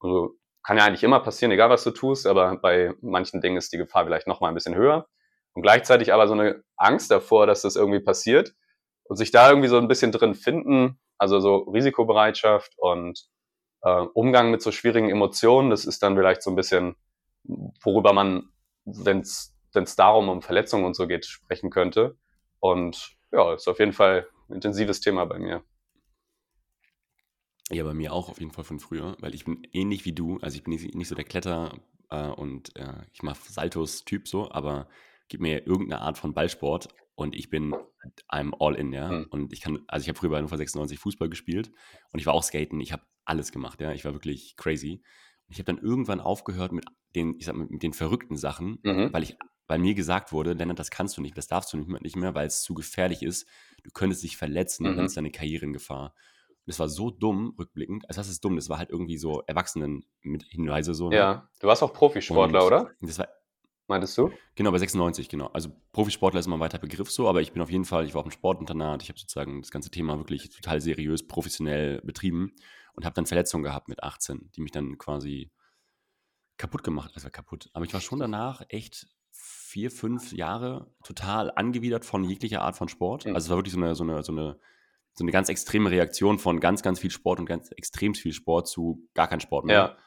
Also 0.00 0.34
kann 0.62 0.76
ja 0.76 0.84
eigentlich 0.84 1.02
immer 1.02 1.20
passieren, 1.20 1.52
egal 1.52 1.70
was 1.70 1.84
du 1.84 1.90
tust, 1.90 2.26
aber 2.26 2.56
bei 2.56 2.92
manchen 3.00 3.40
Dingen 3.40 3.56
ist 3.56 3.72
die 3.72 3.78
Gefahr 3.78 4.04
vielleicht 4.04 4.26
noch 4.26 4.40
mal 4.40 4.48
ein 4.48 4.54
bisschen 4.54 4.74
höher. 4.74 5.06
Und 5.54 5.62
gleichzeitig 5.62 6.12
aber 6.12 6.28
so 6.28 6.34
eine 6.34 6.62
Angst 6.76 7.10
davor, 7.10 7.46
dass 7.46 7.62
das 7.62 7.74
irgendwie 7.74 8.00
passiert 8.00 8.54
und 9.04 9.16
sich 9.16 9.30
da 9.30 9.48
irgendwie 9.48 9.68
so 9.68 9.78
ein 9.78 9.88
bisschen 9.88 10.12
drin 10.12 10.34
finden, 10.34 11.00
also 11.16 11.40
so 11.40 11.56
Risikobereitschaft 11.56 12.74
und 12.76 13.28
äh, 13.82 14.04
Umgang 14.14 14.50
mit 14.50 14.62
so 14.62 14.70
schwierigen 14.70 15.10
Emotionen, 15.10 15.70
das 15.70 15.84
ist 15.84 16.02
dann 16.02 16.16
vielleicht 16.16 16.42
so 16.42 16.50
ein 16.50 16.56
bisschen, 16.56 16.96
worüber 17.82 18.12
man 18.12 18.50
wenn 19.04 19.20
es 19.20 19.54
darum 19.96 20.28
um 20.28 20.42
Verletzungen 20.42 20.84
und 20.84 20.94
so 20.94 21.06
geht, 21.06 21.26
sprechen 21.26 21.70
könnte. 21.70 22.16
Und 22.60 23.16
ja, 23.32 23.54
ist 23.54 23.68
auf 23.68 23.78
jeden 23.78 23.92
Fall 23.92 24.28
ein 24.48 24.54
intensives 24.54 25.00
Thema 25.00 25.24
bei 25.26 25.38
mir. 25.38 25.62
Ja, 27.70 27.84
bei 27.84 27.94
mir 27.94 28.12
auch 28.12 28.30
auf 28.30 28.40
jeden 28.40 28.52
Fall 28.52 28.64
von 28.64 28.80
früher, 28.80 29.16
weil 29.20 29.34
ich 29.34 29.44
bin 29.44 29.66
ähnlich 29.72 30.04
wie 30.06 30.14
du. 30.14 30.38
Also 30.40 30.56
ich 30.56 30.64
bin 30.64 30.72
nicht, 30.72 31.08
so 31.08 31.14
der 31.14 31.24
Kletter- 31.24 31.78
äh, 32.10 32.28
und 32.28 32.74
äh, 32.76 33.04
ich 33.12 33.22
mache 33.22 33.52
Saltos-Typ 33.52 34.26
so, 34.26 34.50
aber 34.50 34.88
gib 35.28 35.40
mir 35.40 35.66
irgendeine 35.66 36.00
Art 36.00 36.16
von 36.16 36.32
Ballsport 36.32 36.88
und 37.14 37.36
ich 37.36 37.50
bin 37.50 37.74
I'm 38.30 38.54
all 38.58 38.74
in, 38.74 38.92
ja. 38.92 39.10
Mhm. 39.10 39.26
Und 39.30 39.52
ich 39.52 39.60
kann, 39.60 39.80
also 39.88 40.04
ich 40.04 40.08
habe 40.08 40.18
früher 40.18 40.30
bei 40.30 40.38
Hannover 40.38 40.56
96 40.56 40.98
Fußball 40.98 41.28
gespielt 41.28 41.70
und 42.12 42.20
ich 42.20 42.26
war 42.26 42.32
auch 42.32 42.42
Skaten, 42.42 42.80
ich 42.80 42.92
habe 42.92 43.02
alles 43.24 43.52
gemacht, 43.52 43.80
ja. 43.82 43.92
Ich 43.92 44.06
war 44.06 44.14
wirklich 44.14 44.56
crazy. 44.56 45.02
Und 45.46 45.52
ich 45.52 45.58
habe 45.58 45.64
dann 45.72 45.78
irgendwann 45.78 46.20
aufgehört 46.20 46.72
mit 46.72 46.86
den, 47.14 47.36
ich 47.38 47.46
sag 47.46 47.56
mal, 47.56 47.66
mit 47.68 47.82
den 47.82 47.92
verrückten 47.92 48.36
Sachen, 48.36 48.78
mhm. 48.82 49.12
weil 49.12 49.22
ich, 49.22 49.36
weil 49.66 49.78
mir 49.78 49.94
gesagt 49.94 50.32
wurde, 50.32 50.52
Lennart, 50.52 50.78
das 50.78 50.90
kannst 50.90 51.16
du 51.16 51.20
nicht, 51.20 51.36
das 51.36 51.46
darfst 51.46 51.72
du 51.72 51.78
nicht 51.78 52.16
mehr, 52.16 52.34
weil 52.34 52.46
es 52.46 52.62
zu 52.62 52.74
gefährlich 52.74 53.22
ist. 53.22 53.46
Du 53.84 53.90
könntest 53.90 54.22
dich 54.22 54.36
verletzen, 54.36 54.90
mhm. 54.90 54.96
dann 54.96 55.06
ist 55.06 55.16
deine 55.16 55.30
Karriere 55.30 55.66
in 55.66 55.72
Gefahr. 55.72 56.14
Und 56.66 56.70
es 56.72 56.78
war 56.78 56.88
so 56.88 57.10
dumm, 57.10 57.54
rückblickend. 57.58 58.08
Also 58.08 58.20
das 58.20 58.28
ist 58.28 58.44
dumm, 58.44 58.56
das 58.56 58.68
war 58.68 58.78
halt 58.78 58.90
irgendwie 58.90 59.18
so 59.18 59.42
Erwachsenen 59.46 60.04
mit 60.20 60.44
Hinweise 60.44 60.94
so. 60.94 61.08
Ne? 61.08 61.16
Ja, 61.16 61.48
du 61.60 61.66
warst 61.66 61.82
auch 61.82 61.92
Profisportler, 61.92 62.60
Und 62.60 62.66
oder? 62.66 62.90
Das 63.00 63.18
war 63.18 63.28
Meintest 63.88 64.18
du? 64.18 64.30
Genau, 64.54 64.70
bei 64.70 64.78
96, 64.78 65.30
genau. 65.30 65.46
Also 65.46 65.70
Profisportler 65.92 66.40
ist 66.40 66.46
immer 66.46 66.58
ein 66.58 66.60
weiter 66.60 66.78
Begriff 66.78 67.10
so, 67.10 67.26
aber 67.26 67.40
ich 67.40 67.52
bin 67.52 67.62
auf 67.62 67.70
jeden 67.70 67.86
Fall, 67.86 68.04
ich 68.04 68.12
war 68.12 68.20
auf 68.20 68.26
dem 68.26 68.32
Sportinternat, 68.32 69.02
ich 69.02 69.08
habe 69.08 69.18
sozusagen 69.18 69.62
das 69.62 69.70
ganze 69.70 69.90
Thema 69.90 70.18
wirklich 70.18 70.50
total 70.50 70.82
seriös, 70.82 71.26
professionell 71.26 72.02
betrieben 72.02 72.52
und 72.92 73.06
habe 73.06 73.14
dann 73.14 73.24
Verletzungen 73.24 73.64
gehabt 73.64 73.88
mit 73.88 74.02
18, 74.02 74.50
die 74.54 74.60
mich 74.60 74.72
dann 74.72 74.98
quasi 74.98 75.50
kaputt 76.58 76.84
gemacht, 76.84 77.12
also 77.14 77.30
kaputt. 77.30 77.70
Aber 77.72 77.84
ich 77.84 77.94
war 77.94 78.00
schon 78.00 78.18
danach 78.18 78.62
echt 78.68 79.06
vier, 79.30 79.90
fünf 79.90 80.32
Jahre 80.32 80.92
total 81.04 81.52
angewidert 81.54 82.04
von 82.04 82.24
jeglicher 82.24 82.62
Art 82.62 82.76
von 82.76 82.88
Sport. 82.88 83.26
Also 83.26 83.46
es 83.46 83.48
war 83.50 83.58
wirklich 83.58 83.74
so 83.74 83.80
eine, 83.80 83.94
so 83.94 84.02
eine, 84.02 84.22
so 84.22 84.32
eine, 84.32 84.58
so 85.14 85.24
eine 85.24 85.32
ganz 85.32 85.48
extreme 85.48 85.90
Reaktion 85.90 86.38
von 86.38 86.60
ganz, 86.60 86.82
ganz 86.82 87.00
viel 87.00 87.10
Sport 87.10 87.38
und 87.40 87.46
ganz 87.46 87.70
extrem 87.72 88.14
viel 88.14 88.32
Sport 88.32 88.68
zu 88.68 89.08
gar 89.14 89.28
kein 89.28 89.40
Sport 89.40 89.64
mehr. 89.66 89.76
Ja. 89.76 89.98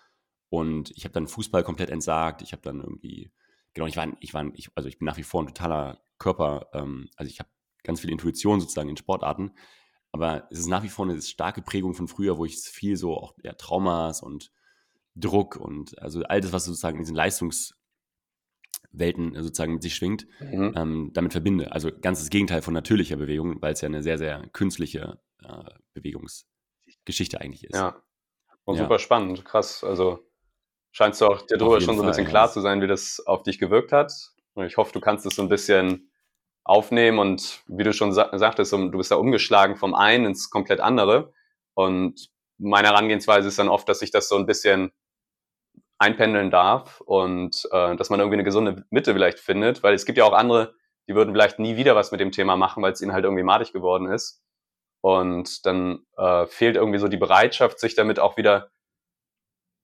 Und 0.49 0.91
ich 0.95 1.05
habe 1.05 1.13
dann 1.13 1.27
Fußball 1.27 1.63
komplett 1.63 1.89
entsagt. 1.89 2.41
Ich 2.41 2.51
habe 2.51 2.61
dann 2.61 2.81
irgendwie, 2.81 3.31
genau, 3.73 3.87
ich 3.87 3.97
war, 3.97 4.07
ich 4.19 4.33
war, 4.33 4.45
ich, 4.53 4.69
also 4.75 4.89
ich 4.89 4.99
bin 4.99 5.05
nach 5.05 5.17
wie 5.17 5.23
vor 5.23 5.41
ein 5.41 5.47
totaler 5.47 6.01
Körper, 6.17 6.67
ähm, 6.73 7.09
also 7.15 7.29
ich 7.29 7.39
habe 7.39 7.49
ganz 7.83 8.01
viel 8.01 8.11
Intuition 8.11 8.59
sozusagen 8.59 8.89
in 8.89 8.97
Sportarten. 8.97 9.51
Aber 10.11 10.47
es 10.51 10.59
ist 10.59 10.67
nach 10.67 10.83
wie 10.83 10.89
vor 10.89 11.05
eine 11.05 11.21
starke 11.21 11.61
Prägung 11.61 11.93
von 11.93 12.07
früher, 12.07 12.37
wo 12.37 12.45
ich 12.45 12.57
viel 12.57 12.97
so 12.97 13.15
auch 13.15 13.35
ja, 13.43 13.53
Traumas 13.53 14.21
und 14.21 14.51
Druck 15.15 15.55
und 15.55 15.99
also 16.01 16.23
all 16.23 16.41
das, 16.41 16.53
was 16.53 16.65
sozusagen 16.65 16.97
in 16.97 17.03
diesen 17.03 17.15
Leistungswelten 17.15 17.75
sozusagen 19.35 19.73
mit 19.73 19.83
sich 19.83 19.95
schwingt, 19.95 20.25
mhm. 20.39 20.73
ähm, 20.75 21.11
damit 21.13 21.31
verbinde. 21.33 21.71
Also 21.71 21.89
ganz 21.91 22.19
das 22.19 22.29
Gegenteil 22.29 22.61
von 22.61 22.73
natürlicher 22.73 23.17
Bewegung, 23.17 23.61
weil 23.61 23.73
es 23.73 23.81
ja 23.81 23.87
eine 23.87 24.03
sehr, 24.03 24.17
sehr 24.17 24.47
künstliche 24.53 25.19
äh, 25.43 25.71
Bewegungsgeschichte 25.93 27.41
eigentlich 27.41 27.65
ist. 27.65 27.75
Ja. 27.75 28.01
Und 28.63 28.75
ja. 28.75 28.83
super 28.83 28.99
spannend, 28.99 29.43
krass. 29.43 29.83
Also 29.83 30.19
scheinst 30.91 31.19
du 31.21 31.27
auch 31.27 31.41
dir 31.41 31.57
darüber 31.57 31.81
schon 31.81 31.97
so 31.97 32.03
ein 32.03 32.07
bisschen 32.07 32.25
Fall, 32.25 32.31
klar 32.31 32.45
ja. 32.47 32.51
zu 32.51 32.61
sein, 32.61 32.81
wie 32.81 32.87
das 32.87 33.21
auf 33.25 33.43
dich 33.43 33.59
gewirkt 33.59 33.91
hat. 33.91 34.13
Und 34.53 34.65
ich 34.65 34.77
hoffe, 34.77 34.93
du 34.93 34.99
kannst 34.99 35.25
es 35.25 35.35
so 35.35 35.41
ein 35.41 35.49
bisschen 35.49 36.11
aufnehmen 36.63 37.19
und 37.19 37.63
wie 37.67 37.83
du 37.83 37.91
schon 37.93 38.13
sa 38.13 38.37
sagtest, 38.37 38.71
du 38.71 38.91
bist 38.91 39.11
da 39.11 39.15
umgeschlagen 39.15 39.77
vom 39.77 39.95
einen 39.95 40.25
ins 40.25 40.49
komplett 40.49 40.79
andere. 40.79 41.33
Und 41.73 42.29
meine 42.57 42.89
Herangehensweise 42.89 43.47
ist 43.47 43.57
dann 43.57 43.69
oft, 43.69 43.89
dass 43.89 44.01
ich 44.01 44.11
das 44.11 44.29
so 44.29 44.35
ein 44.35 44.45
bisschen 44.45 44.91
einpendeln 46.01 46.49
darf 46.49 46.99
und 47.01 47.67
äh, 47.71 47.95
dass 47.95 48.09
man 48.09 48.19
irgendwie 48.19 48.37
eine 48.37 48.43
gesunde 48.43 48.85
Mitte 48.89 49.13
vielleicht 49.13 49.39
findet, 49.39 49.83
weil 49.83 49.93
es 49.93 50.05
gibt 50.05 50.17
ja 50.17 50.25
auch 50.25 50.33
andere, 50.33 50.73
die 51.07 51.13
würden 51.13 51.33
vielleicht 51.33 51.59
nie 51.59 51.77
wieder 51.77 51.95
was 51.95 52.11
mit 52.11 52.19
dem 52.19 52.31
Thema 52.31 52.57
machen, 52.57 52.81
weil 52.81 52.91
es 52.91 53.01
ihnen 53.01 53.13
halt 53.13 53.23
irgendwie 53.23 53.43
madig 53.43 53.71
geworden 53.71 54.07
ist. 54.07 54.41
Und 55.03 55.65
dann 55.65 55.99
äh, 56.17 56.47
fehlt 56.47 56.75
irgendwie 56.75 56.99
so 56.99 57.07
die 57.07 57.17
Bereitschaft, 57.17 57.79
sich 57.79 57.95
damit 57.95 58.19
auch 58.19 58.35
wieder 58.37 58.71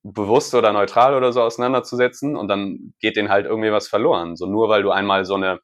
bewusst 0.04 0.56
oder 0.56 0.74
neutral 0.74 1.16
oder 1.16 1.32
so 1.34 1.42
auseinanderzusetzen 1.42 2.36
und 2.36 2.48
dann 2.48 2.94
geht 3.00 3.16
denen 3.16 3.30
halt 3.30 3.46
irgendwie 3.46 3.72
was 3.72 3.88
verloren. 3.88 4.36
So 4.36 4.48
nur 4.48 4.70
weil 4.70 4.84
du 4.84 4.92
einmal 4.92 5.26
so 5.26 5.36
eine, 5.36 5.60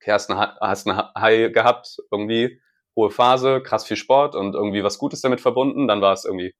okay, 0.00 0.12
hast 0.12 0.30
eine, 0.30 0.56
hast 0.60 0.88
eine 0.88 1.12
High 1.16 1.52
gehabt, 1.52 1.98
irgendwie 2.10 2.60
hohe 2.96 3.10
Phase, 3.10 3.62
krass 3.62 3.84
viel 3.84 3.96
Sport 3.96 4.34
und 4.34 4.54
irgendwie 4.54 4.82
was 4.82 4.98
Gutes 4.98 5.20
damit 5.20 5.40
verbunden, 5.40 5.86
dann 5.86 6.00
war 6.00 6.14
es 6.14 6.24
irgendwie 6.24 6.52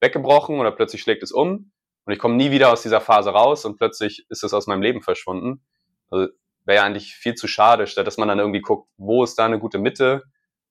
weggebrochen 0.00 0.58
oder 0.58 0.72
plötzlich 0.72 1.02
schlägt 1.02 1.22
es 1.22 1.32
um 1.32 1.72
und 2.06 2.12
ich 2.12 2.18
komme 2.18 2.34
nie 2.34 2.50
wieder 2.50 2.72
aus 2.72 2.82
dieser 2.82 3.00
Phase 3.00 3.30
raus 3.30 3.64
und 3.64 3.76
plötzlich 3.76 4.26
ist 4.28 4.44
es 4.44 4.52
aus 4.52 4.66
meinem 4.66 4.82
Leben 4.82 5.02
verschwunden. 5.02 5.64
Also 6.10 6.28
wäre 6.64 6.76
ja 6.76 6.84
eigentlich 6.84 7.14
viel 7.14 7.34
zu 7.34 7.46
schade, 7.46 7.86
statt 7.86 8.06
dass 8.06 8.18
man 8.18 8.28
dann 8.28 8.38
irgendwie 8.38 8.60
guckt, 8.60 8.88
wo 8.96 9.24
ist 9.24 9.38
da 9.38 9.46
eine 9.46 9.58
gute 9.58 9.78
Mitte? 9.78 10.22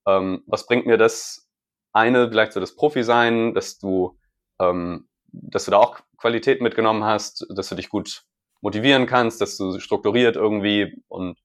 Ähm, 0.06 0.42
was 0.46 0.66
bringt 0.66 0.86
mir 0.86 0.98
das 0.98 1.48
eine, 1.92 2.28
vielleicht 2.28 2.52
so 2.52 2.60
das 2.60 2.74
Profi-Sein, 2.74 3.54
dass 3.54 3.78
du, 3.78 4.18
ähm, 4.60 5.08
dass 5.26 5.64
du 5.64 5.70
da 5.70 5.78
auch 5.78 6.00
Qualität 6.18 6.60
mitgenommen 6.60 7.04
hast, 7.04 7.46
dass 7.54 7.68
du 7.68 7.74
dich 7.74 7.88
gut 7.88 8.24
motivieren 8.60 9.06
kannst, 9.06 9.40
dass 9.40 9.56
du 9.56 9.78
strukturiert 9.78 10.36
irgendwie 10.36 11.02
und 11.08 11.38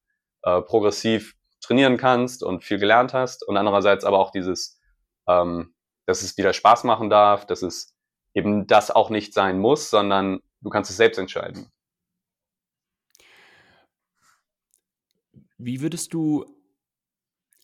äh, 0.43 0.61
progressiv 0.61 1.35
trainieren 1.61 1.97
kannst 1.97 2.43
und 2.43 2.63
viel 2.63 2.79
gelernt 2.79 3.13
hast 3.13 3.45
und 3.47 3.57
andererseits 3.57 4.05
aber 4.05 4.19
auch 4.19 4.31
dieses, 4.31 4.79
ähm, 5.27 5.73
dass 6.05 6.21
es 6.21 6.37
wieder 6.37 6.53
Spaß 6.53 6.85
machen 6.85 7.09
darf, 7.09 7.45
dass 7.45 7.61
es 7.61 7.93
eben 8.33 8.67
das 8.67 8.91
auch 8.91 9.09
nicht 9.09 9.33
sein 9.33 9.59
muss, 9.59 9.89
sondern 9.89 10.39
du 10.61 10.69
kannst 10.69 10.89
es 10.89 10.97
selbst 10.97 11.17
entscheiden. 11.17 11.71
Wie 15.57 15.81
würdest 15.81 16.13
du, 16.13 16.45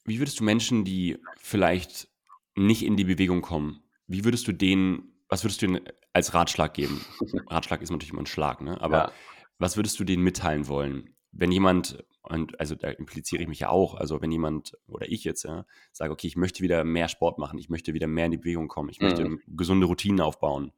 wie 0.03 0.19
würdest 0.19 0.39
du 0.39 0.43
Menschen, 0.43 0.83
die 0.83 1.17
vielleicht 1.37 2.09
nicht 2.55 2.83
in 2.83 2.97
die 2.97 3.05
Bewegung 3.05 3.41
kommen, 3.41 3.83
wie 4.07 4.25
würdest 4.25 4.47
du 4.47 4.51
denen, 4.51 5.13
was 5.29 5.43
würdest 5.43 5.61
du 5.61 5.67
denen 5.67 5.87
als 6.13 6.33
Ratschlag 6.33 6.73
geben? 6.73 7.05
Ratschlag 7.47 7.81
ist 7.81 7.91
natürlich 7.91 8.11
immer 8.11 8.23
ein 8.23 8.27
Schlag, 8.27 8.61
ne? 8.61 8.79
Aber 8.81 8.97
ja. 8.97 9.11
was 9.59 9.77
würdest 9.77 9.99
du 9.99 10.03
denen 10.03 10.23
mitteilen 10.23 10.67
wollen? 10.67 11.14
Wenn 11.37 11.51
jemand, 11.51 12.03
und 12.21 12.59
also 12.59 12.75
da 12.75 12.89
impliziere 12.89 13.41
ich 13.41 13.47
mich 13.47 13.59
ja 13.59 13.69
auch, 13.69 13.95
also 13.95 14.21
wenn 14.21 14.31
jemand 14.31 14.77
oder 14.87 15.09
ich 15.09 15.25
jetzt 15.25 15.43
ja, 15.43 15.65
sage, 15.91 16.13
okay, 16.13 16.27
ich 16.27 16.37
möchte 16.37 16.63
wieder 16.63 16.83
mehr 16.83 17.09
Sport 17.09 17.37
machen, 17.37 17.59
ich 17.59 17.69
möchte 17.69 17.93
wieder 17.93 18.07
mehr 18.07 18.25
in 18.25 18.31
die 18.31 18.37
Bewegung 18.37 18.69
kommen, 18.69 18.89
ich 18.89 18.99
mhm. 18.99 19.05
möchte 19.07 19.37
gesunde 19.47 19.85
Routinen 19.85 20.21
aufbauen. 20.21 20.71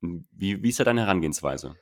Wie, 0.00 0.62
wie 0.62 0.68
ist 0.68 0.80
da 0.80 0.84
deine 0.84 1.02
Herangehensweise? 1.02 1.76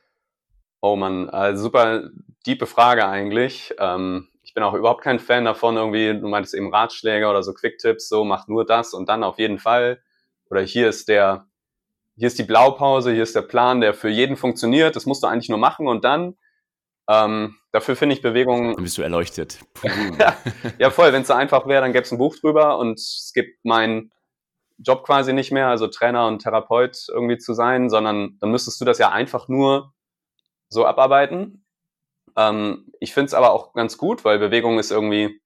Oh 0.79 0.95
man, 0.95 1.29
also 1.29 1.63
super 1.63 2.09
diepe 2.45 2.67
Frage 2.67 3.07
eigentlich. 3.07 3.73
Ähm, 3.79 4.27
ich 4.43 4.53
bin 4.53 4.63
auch 4.63 4.75
überhaupt 4.75 5.03
kein 5.03 5.19
Fan 5.19 5.45
davon, 5.45 5.75
irgendwie, 5.75 6.19
du 6.19 6.27
meintest 6.27 6.53
eben 6.53 6.73
Ratschläge 6.73 7.27
oder 7.27 7.43
so 7.43 7.53
Quick-Tipps, 7.53 8.07
so 8.07 8.23
mach 8.23 8.47
nur 8.47 8.65
das 8.65 8.93
und 8.93 9.09
dann 9.09 9.23
auf 9.23 9.39
jeden 9.39 9.57
Fall. 9.57 10.01
Oder 10.49 10.61
hier 10.61 10.87
ist 10.87 11.09
der, 11.09 11.47
hier 12.15 12.27
ist 12.27 12.39
die 12.39 12.43
Blaupause, 12.43 13.11
hier 13.11 13.23
ist 13.23 13.35
der 13.35 13.41
Plan, 13.41 13.81
der 13.81 13.93
für 13.93 14.09
jeden 14.09 14.37
funktioniert, 14.37 14.95
das 14.95 15.05
musst 15.05 15.23
du 15.23 15.27
eigentlich 15.27 15.49
nur 15.49 15.57
machen 15.57 15.87
und 15.87 16.03
dann. 16.03 16.37
Ähm, 17.09 17.55
dafür 17.71 17.95
finde 17.95 18.15
ich 18.15 18.21
Bewegung. 18.21 18.75
Dann 18.75 18.83
bist 18.83 18.97
du 18.97 19.01
erleuchtet. 19.01 19.59
ja, 20.79 20.89
voll. 20.89 21.13
Wenn 21.13 21.21
es 21.21 21.27
so 21.27 21.33
einfach 21.33 21.67
wäre, 21.67 21.81
dann 21.81 21.93
gäbe 21.93 22.03
es 22.03 22.11
ein 22.11 22.17
Buch 22.17 22.35
drüber 22.37 22.77
und 22.77 22.99
es 22.99 23.31
gibt 23.33 23.63
meinen 23.63 24.11
Job 24.77 25.03
quasi 25.03 25.33
nicht 25.33 25.51
mehr, 25.51 25.67
also 25.67 25.87
Trainer 25.87 26.27
und 26.27 26.39
Therapeut 26.39 26.97
irgendwie 27.09 27.37
zu 27.37 27.53
sein, 27.53 27.89
sondern 27.89 28.37
dann 28.39 28.51
müsstest 28.51 28.79
du 28.79 28.85
das 28.85 28.99
ja 28.99 29.09
einfach 29.09 29.47
nur 29.47 29.93
so 30.69 30.85
abarbeiten. 30.85 31.65
Ähm, 32.35 32.91
ich 32.99 33.13
finde 33.13 33.27
es 33.27 33.33
aber 33.33 33.51
auch 33.51 33.73
ganz 33.73 33.97
gut, 33.97 34.23
weil 34.23 34.37
Bewegung 34.37 34.77
ist 34.77 34.91
irgendwie 34.91 35.41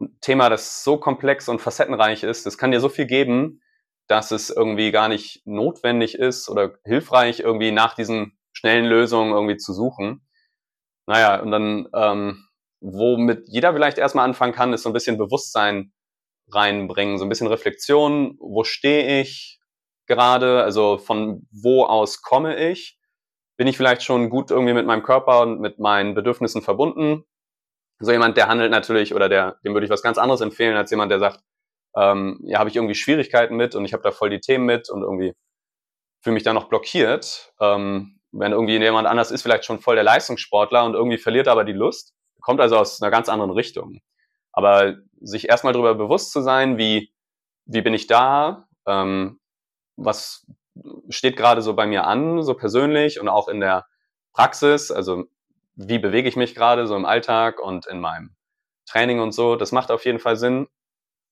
ein 0.00 0.18
Thema, 0.20 0.48
das 0.48 0.84
so 0.84 0.96
komplex 0.96 1.48
und 1.48 1.60
facettenreich 1.60 2.22
ist. 2.22 2.46
Das 2.46 2.56
kann 2.56 2.70
dir 2.70 2.80
so 2.80 2.88
viel 2.88 3.06
geben, 3.06 3.62
dass 4.06 4.30
es 4.30 4.50
irgendwie 4.50 4.90
gar 4.90 5.08
nicht 5.08 5.46
notwendig 5.46 6.14
ist 6.14 6.48
oder 6.48 6.74
hilfreich, 6.84 7.40
irgendwie 7.40 7.70
nach 7.70 7.94
diesen 7.94 8.38
schnellen 8.52 8.86
Lösungen 8.86 9.32
irgendwie 9.32 9.56
zu 9.56 9.72
suchen. 9.72 10.26
Naja, 11.06 11.40
und 11.40 11.50
dann, 11.50 11.88
ähm, 11.94 12.48
womit 12.80 13.44
jeder 13.48 13.72
vielleicht 13.72 13.98
erstmal 13.98 14.24
anfangen 14.24 14.52
kann, 14.54 14.72
ist 14.72 14.82
so 14.82 14.90
ein 14.90 14.92
bisschen 14.92 15.18
Bewusstsein 15.18 15.92
reinbringen, 16.50 17.18
so 17.18 17.24
ein 17.24 17.28
bisschen 17.28 17.46
Reflexion, 17.48 18.36
wo 18.40 18.64
stehe 18.64 19.20
ich 19.20 19.60
gerade, 20.06 20.62
also 20.62 20.98
von 20.98 21.46
wo 21.50 21.84
aus 21.84 22.22
komme 22.22 22.56
ich 22.70 22.98
bin 23.56 23.68
ich 23.68 23.76
vielleicht 23.76 24.02
schon 24.02 24.30
gut 24.30 24.50
irgendwie 24.50 24.72
mit 24.74 24.86
meinem 24.86 25.02
Körper 25.02 25.42
und 25.42 25.60
mit 25.60 25.78
meinen 25.78 26.14
Bedürfnissen 26.14 26.62
verbunden. 26.62 27.24
So 28.00 28.12
jemand, 28.12 28.36
der 28.36 28.48
handelt 28.48 28.70
natürlich 28.72 29.14
oder 29.14 29.28
der, 29.28 29.58
dem 29.64 29.74
würde 29.74 29.84
ich 29.86 29.90
was 29.90 30.02
ganz 30.02 30.18
anderes 30.18 30.40
empfehlen 30.40 30.76
als 30.76 30.90
jemand, 30.90 31.12
der 31.12 31.20
sagt, 31.20 31.40
ähm, 31.96 32.40
ja, 32.44 32.58
habe 32.58 32.70
ich 32.70 32.76
irgendwie 32.76 32.94
Schwierigkeiten 32.96 33.56
mit 33.56 33.74
und 33.74 33.84
ich 33.84 33.92
habe 33.92 34.02
da 34.02 34.10
voll 34.12 34.30
die 34.30 34.40
Themen 34.40 34.66
mit 34.66 34.90
und 34.90 35.02
irgendwie 35.02 35.34
fühle 36.22 36.34
mich 36.34 36.42
da 36.42 36.52
noch 36.52 36.68
blockiert. 36.68 37.54
Ähm, 37.60 38.20
wenn 38.32 38.52
irgendwie 38.52 38.78
jemand 38.78 39.06
anders 39.06 39.30
ist, 39.30 39.42
vielleicht 39.42 39.64
schon 39.64 39.80
voll 39.80 39.94
der 39.94 40.04
Leistungssportler 40.04 40.84
und 40.84 40.94
irgendwie 40.94 41.18
verliert 41.18 41.48
aber 41.48 41.64
die 41.64 41.72
Lust, 41.72 42.14
kommt 42.40 42.60
also 42.60 42.76
aus 42.76 43.00
einer 43.00 43.10
ganz 43.10 43.28
anderen 43.28 43.52
Richtung. 43.52 44.00
Aber 44.52 44.96
sich 45.20 45.48
erstmal 45.48 45.72
darüber 45.72 45.94
bewusst 45.94 46.32
zu 46.32 46.40
sein, 46.40 46.78
wie, 46.78 47.12
wie 47.66 47.82
bin 47.82 47.94
ich 47.94 48.06
da, 48.06 48.66
ähm, 48.86 49.40
was, 49.96 50.46
steht 51.08 51.36
gerade 51.36 51.62
so 51.62 51.74
bei 51.74 51.86
mir 51.86 52.06
an, 52.06 52.42
so 52.42 52.54
persönlich 52.54 53.20
und 53.20 53.28
auch 53.28 53.48
in 53.48 53.60
der 53.60 53.86
Praxis. 54.32 54.90
Also 54.90 55.24
wie 55.74 55.98
bewege 55.98 56.28
ich 56.28 56.36
mich 56.36 56.54
gerade 56.54 56.86
so 56.86 56.96
im 56.96 57.04
Alltag 57.04 57.60
und 57.60 57.86
in 57.86 58.00
meinem 58.00 58.34
Training 58.86 59.20
und 59.20 59.32
so. 59.32 59.56
Das 59.56 59.72
macht 59.72 59.90
auf 59.90 60.04
jeden 60.04 60.18
Fall 60.18 60.36
Sinn. 60.36 60.66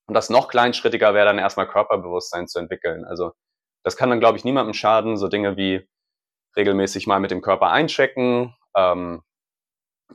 Und 0.07 0.15
das 0.15 0.31
noch 0.31 0.49
kleinschrittiger 0.49 1.15
wäre 1.15 1.27
dann 1.27 1.39
erstmal 1.39 1.69
Körperbewusstsein 1.69 2.49
zu 2.49 2.59
entwickeln. 2.59 3.05
Also 3.05 3.33
das 3.83 3.97
kann 3.97 4.11
dann, 4.11 4.21
glaube 4.21 4.39
ich, 4.39 4.45
niemandem 4.45 4.75
schaden. 4.75 5.17
So 5.17 5.29
Dinge 5.29 5.57
wie 5.57 5.89
regelmäßig 6.57 7.07
mal 7.07 7.21
mit 7.21 7.31
dem 7.31 7.43
Körper 7.43 7.71
einchecken, 7.71 8.55
ähm, 8.77 9.23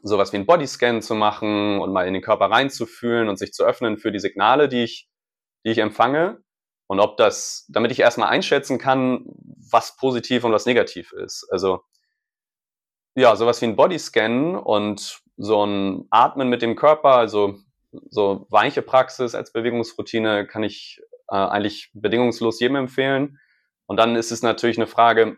sowas 0.04 0.34
wie 0.34 0.38
ein 0.38 0.46
Bodyscan 0.46 1.02
zu 1.02 1.16
machen 1.16 1.80
und 1.80 1.94
mal 1.94 2.08
in 2.08 2.14
den 2.14 2.22
Körper 2.22 2.52
reinzufühlen 2.52 3.30
und 3.30 3.38
sich 3.38 3.54
zu 3.54 3.64
öffnen 3.64 3.98
für 3.98 4.12
die 4.12 4.20
Signale, 4.20 4.68
die 4.68 4.84
ich, 4.84 5.10
die 5.66 5.72
ich 5.72 5.78
empfange. 5.78 6.42
Und 6.88 7.00
ob 7.00 7.18
das, 7.18 7.66
damit 7.70 7.92
ich 7.92 8.00
erstmal 8.00 8.30
einschätzen 8.30 8.78
kann, 8.78 9.26
was 9.72 9.96
positiv 9.98 10.44
und 10.44 10.52
was 10.52 10.66
negativ 10.66 11.14
ist. 11.14 11.48
Also 11.50 11.82
ja, 13.16 13.36
sowas 13.36 13.62
wie 13.62 13.66
ein 13.66 13.76
Bodyscan 13.76 14.56
und 14.56 15.22
so 15.38 15.66
ein 15.66 16.06
Atmen 16.10 16.50
mit 16.50 16.62
dem 16.62 16.76
Körper, 16.76 17.16
also 17.16 17.58
so 18.10 18.46
weiche 18.50 18.82
Praxis 18.82 19.36
als 19.36 19.54
Bewegungsroutine 19.54 20.46
kann 20.46 20.64
ich 20.64 21.02
äh, 21.30 21.36
eigentlich 21.36 21.92
bedingungslos 21.94 22.60
jedem 22.60 22.76
empfehlen. 22.76 23.40
Und 23.88 23.98
dann 23.98 24.16
ist 24.16 24.32
es 24.32 24.42
natürlich 24.42 24.78
eine 24.78 24.88
Frage, 24.88 25.38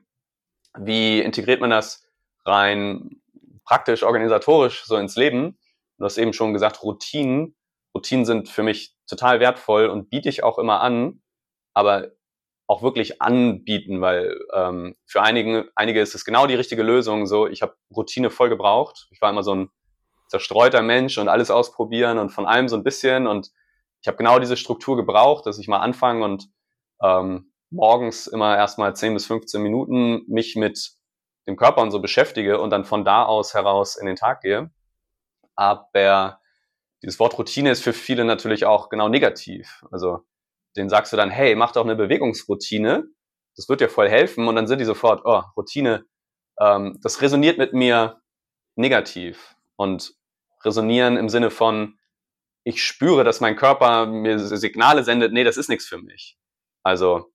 wie 0.80 1.20
integriert 1.20 1.62
man 1.62 1.70
das 1.70 2.08
rein 2.46 3.22
praktisch, 3.66 4.04
organisatorisch 4.04 4.86
so 4.86 4.98
ins 4.98 5.16
Leben? 5.16 5.58
Du 5.98 6.06
hast 6.06 6.18
eben 6.18 6.34
schon 6.34 6.54
gesagt, 6.54 6.84
Routinen. 6.84 7.56
Routinen 7.96 8.26
sind 8.26 8.50
für 8.50 8.64
mich 8.64 8.96
total 9.08 9.40
wertvoll 9.40 9.88
und 9.88 10.10
biete 10.10 10.30
ich 10.30 10.44
auch 10.44 10.58
immer 10.60 10.82
an, 10.82 11.22
aber 11.74 12.12
auch 12.68 12.84
wirklich 12.84 13.22
anbieten, 13.22 14.02
weil 14.02 14.38
ähm, 14.54 14.96
für 15.06 15.22
einige, 15.22 15.70
einige 15.76 16.02
ist 16.02 16.14
es 16.16 16.26
genau 16.26 16.48
die 16.48 16.56
richtige 16.56 16.84
Lösung. 16.84 17.26
So, 17.26 17.48
ich 17.48 17.62
habe 17.62 17.76
Routine 17.96 18.30
voll 18.30 18.50
gebraucht. 18.50 19.08
Ich 19.12 19.22
war 19.22 19.30
immer 19.30 19.44
so 19.44 19.56
ein 19.56 19.70
zerstreuter 20.28 20.82
Mensch 20.82 21.18
und 21.18 21.30
alles 21.30 21.50
ausprobieren 21.50 22.18
und 22.18 22.30
von 22.30 22.46
allem 22.46 22.68
so 22.68 22.76
ein 22.76 22.84
bisschen. 22.84 23.26
Und 23.26 23.52
ich 24.02 24.08
habe 24.08 24.18
genau 24.18 24.40
diese 24.40 24.58
Struktur 24.58 24.98
gebraucht, 24.98 25.46
dass 25.46 25.58
ich 25.58 25.70
mal 25.70 25.80
anfange 25.80 26.26
und 26.26 26.50
ähm, 27.02 27.52
morgens 27.70 28.28
immer 28.28 28.56
erstmal 28.56 28.96
10 28.96 29.14
bis 29.14 29.26
15 29.26 29.62
Minuten 29.62 30.24
mich 30.28 30.56
mit 30.56 30.92
dem 31.48 31.56
Körper 31.56 31.82
und 31.82 31.92
so 31.92 32.00
beschäftige 32.00 32.60
und 32.60 32.70
dann 32.70 32.86
von 32.86 33.06
da 33.06 33.24
aus 33.24 33.54
heraus 33.54 33.96
in 33.96 34.06
den 34.06 34.16
Tag 34.16 34.42
gehe. 34.42 34.72
Aber 35.56 36.40
dieses 37.02 37.20
Wort 37.20 37.38
Routine 37.38 37.72
ist 37.72 37.84
für 37.84 37.94
viele 37.94 38.26
natürlich 38.26 38.66
auch 38.66 38.90
genau 38.90 39.10
negativ. 39.10 39.86
Also 39.92 40.26
den 40.76 40.90
sagst 40.90 41.14
du 41.14 41.18
dann, 41.18 41.30
hey, 41.30 41.56
mach 41.56 41.72
doch 41.72 41.84
eine 41.84 41.96
Bewegungsroutine. 41.96 43.06
Das 43.56 43.70
wird 43.70 43.82
dir 43.82 43.90
voll 43.90 44.10
helfen. 44.10 44.48
Und 44.48 44.56
dann 44.56 44.68
sind 44.68 44.80
die 44.80 44.86
sofort, 44.86 45.22
oh, 45.26 45.42
Routine, 45.56 46.06
ähm, 46.60 47.00
das 47.02 47.22
resoniert 47.22 47.58
mit 47.58 47.74
mir 47.74 48.22
negativ. 48.76 49.56
Und 49.76 50.14
resonieren 50.64 51.18
im 51.18 51.30
Sinne 51.30 51.50
von, 51.50 51.98
ich 52.64 52.84
spüre, 52.84 53.24
dass 53.24 53.40
mein 53.40 53.56
Körper 53.56 54.06
mir 54.06 54.40
Signale 54.40 55.04
sendet, 55.04 55.34
nee, 55.34 55.44
das 55.44 55.58
ist 55.58 55.70
nichts 55.70 55.86
für 55.86 55.98
mich. 55.98 56.38
Also, 56.84 57.32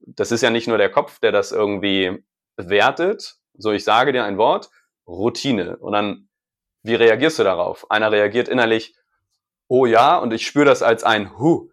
das 0.00 0.32
ist 0.32 0.42
ja 0.42 0.50
nicht 0.50 0.68
nur 0.68 0.78
der 0.78 0.90
Kopf, 0.90 1.18
der 1.20 1.32
das 1.32 1.52
irgendwie 1.52 2.24
bewertet. 2.56 3.36
So, 3.54 3.72
ich 3.72 3.84
sage 3.84 4.12
dir 4.12 4.24
ein 4.24 4.38
Wort, 4.38 4.70
Routine. 5.06 5.76
Und 5.78 5.92
dann, 5.92 6.28
wie 6.82 6.94
reagierst 6.94 7.38
du 7.38 7.44
darauf? 7.44 7.90
Einer 7.90 8.12
reagiert 8.12 8.48
innerlich, 8.48 8.94
oh 9.68 9.86
ja, 9.86 10.16
und 10.16 10.32
ich 10.32 10.46
spüre 10.46 10.64
das 10.64 10.82
als 10.82 11.04
ein 11.04 11.38
Hu 11.38 11.70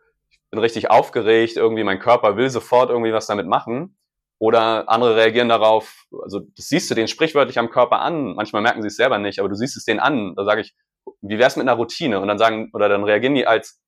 bin 0.56 0.62
richtig 0.62 0.90
aufgeregt, 0.90 1.58
irgendwie 1.58 1.84
mein 1.84 2.00
Körper 2.00 2.38
will 2.38 2.50
sofort 2.50 2.90
irgendwie 2.90 3.14
was 3.14 3.28
damit 3.28 3.46
machen. 3.46 3.98
Oder 4.38 4.90
andere 4.90 5.16
reagieren 5.16 5.50
darauf, 5.50 6.08
also 6.24 6.42
das 6.56 6.68
siehst 6.68 6.90
du 6.90 6.96
den 6.96 7.08
sprichwörtlich 7.08 7.60
am 7.60 7.70
Körper 7.70 8.00
an, 8.00 8.36
manchmal 8.36 8.62
merken 8.62 8.82
sie 8.82 8.88
es 8.88 8.98
selber 8.98 9.18
nicht, 9.18 9.40
aber 9.40 9.50
du 9.50 9.56
siehst 9.56 9.78
es 9.78 9.86
denen 9.86 10.00
an. 10.00 10.34
Da 10.36 10.44
sage 10.44 10.62
ich, 10.62 10.76
wie 11.22 11.38
wär's 11.40 11.56
mit 11.56 11.68
einer 11.68 11.78
Routine? 11.78 12.20
Und 12.20 12.28
dann 12.28 12.38
sagen, 12.38 12.70
oder 12.74 12.90
dann 12.90 13.04
reagieren 13.04 13.36
die 13.36 13.48
als 13.48 13.82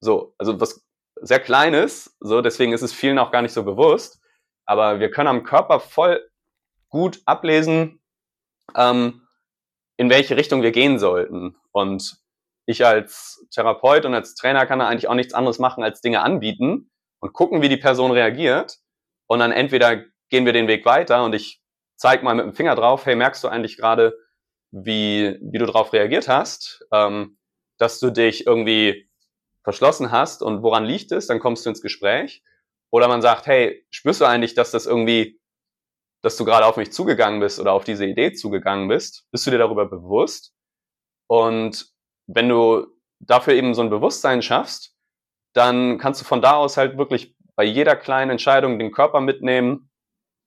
so, 0.00 0.34
also 0.38 0.60
was 0.60 0.84
sehr 1.22 1.40
Kleines, 1.40 2.16
so, 2.20 2.40
deswegen 2.40 2.72
ist 2.72 2.82
es 2.82 2.92
vielen 2.92 3.18
auch 3.18 3.30
gar 3.30 3.42
nicht 3.42 3.52
so 3.52 3.64
bewusst. 3.64 4.20
Aber 4.64 5.00
wir 5.00 5.10
können 5.10 5.28
am 5.28 5.44
Körper 5.44 5.80
voll 5.80 6.28
gut 6.88 7.20
ablesen, 7.24 8.00
ähm, 8.76 9.26
in 9.96 10.10
welche 10.10 10.36
Richtung 10.36 10.62
wir 10.62 10.72
gehen 10.72 10.98
sollten. 10.98 11.56
Und 11.72 12.18
ich 12.66 12.84
als 12.84 13.46
Therapeut 13.50 14.04
und 14.04 14.14
als 14.14 14.34
Trainer 14.34 14.66
kann 14.66 14.78
da 14.78 14.88
eigentlich 14.88 15.08
auch 15.08 15.14
nichts 15.14 15.34
anderes 15.34 15.58
machen, 15.58 15.82
als 15.82 16.00
Dinge 16.00 16.20
anbieten 16.20 16.90
und 17.20 17.32
gucken, 17.32 17.62
wie 17.62 17.68
die 17.68 17.76
Person 17.76 18.10
reagiert. 18.10 18.78
Und 19.26 19.38
dann 19.40 19.52
entweder 19.52 20.04
gehen 20.28 20.44
wir 20.44 20.52
den 20.52 20.68
Weg 20.68 20.84
weiter 20.84 21.24
und 21.24 21.34
ich 21.34 21.62
zeige 21.96 22.24
mal 22.24 22.34
mit 22.34 22.44
dem 22.44 22.54
Finger 22.54 22.74
drauf, 22.74 23.06
hey, 23.06 23.16
merkst 23.16 23.42
du 23.42 23.48
eigentlich 23.48 23.76
gerade, 23.76 24.14
wie, 24.70 25.38
wie 25.40 25.58
du 25.58 25.66
darauf 25.66 25.92
reagiert 25.92 26.28
hast, 26.28 26.86
ähm, 26.92 27.38
dass 27.78 28.00
du 28.00 28.10
dich 28.10 28.46
irgendwie 28.46 29.07
verschlossen 29.68 30.10
hast 30.10 30.42
und 30.42 30.62
woran 30.62 30.86
liegt 30.86 31.12
es, 31.12 31.26
dann 31.26 31.40
kommst 31.40 31.66
du 31.66 31.68
ins 31.68 31.82
Gespräch. 31.82 32.42
Oder 32.90 33.06
man 33.06 33.20
sagt, 33.20 33.46
hey, 33.46 33.84
spürst 33.90 34.22
du 34.22 34.24
eigentlich, 34.24 34.54
dass 34.54 34.70
das 34.70 34.86
irgendwie, 34.86 35.42
dass 36.22 36.38
du 36.38 36.46
gerade 36.46 36.64
auf 36.64 36.78
mich 36.78 36.90
zugegangen 36.90 37.38
bist 37.38 37.60
oder 37.60 37.74
auf 37.74 37.84
diese 37.84 38.06
Idee 38.06 38.32
zugegangen 38.32 38.88
bist? 38.88 39.26
Bist 39.30 39.46
du 39.46 39.50
dir 39.50 39.58
darüber 39.58 39.84
bewusst? 39.84 40.54
Und 41.26 41.86
wenn 42.26 42.48
du 42.48 42.86
dafür 43.20 43.52
eben 43.52 43.74
so 43.74 43.82
ein 43.82 43.90
Bewusstsein 43.90 44.40
schaffst, 44.40 44.96
dann 45.52 45.98
kannst 45.98 46.22
du 46.22 46.24
von 46.24 46.40
da 46.40 46.52
aus 46.52 46.78
halt 46.78 46.96
wirklich 46.96 47.36
bei 47.54 47.64
jeder 47.64 47.94
kleinen 47.94 48.30
Entscheidung 48.30 48.78
den 48.78 48.90
Körper 48.90 49.20
mitnehmen 49.20 49.90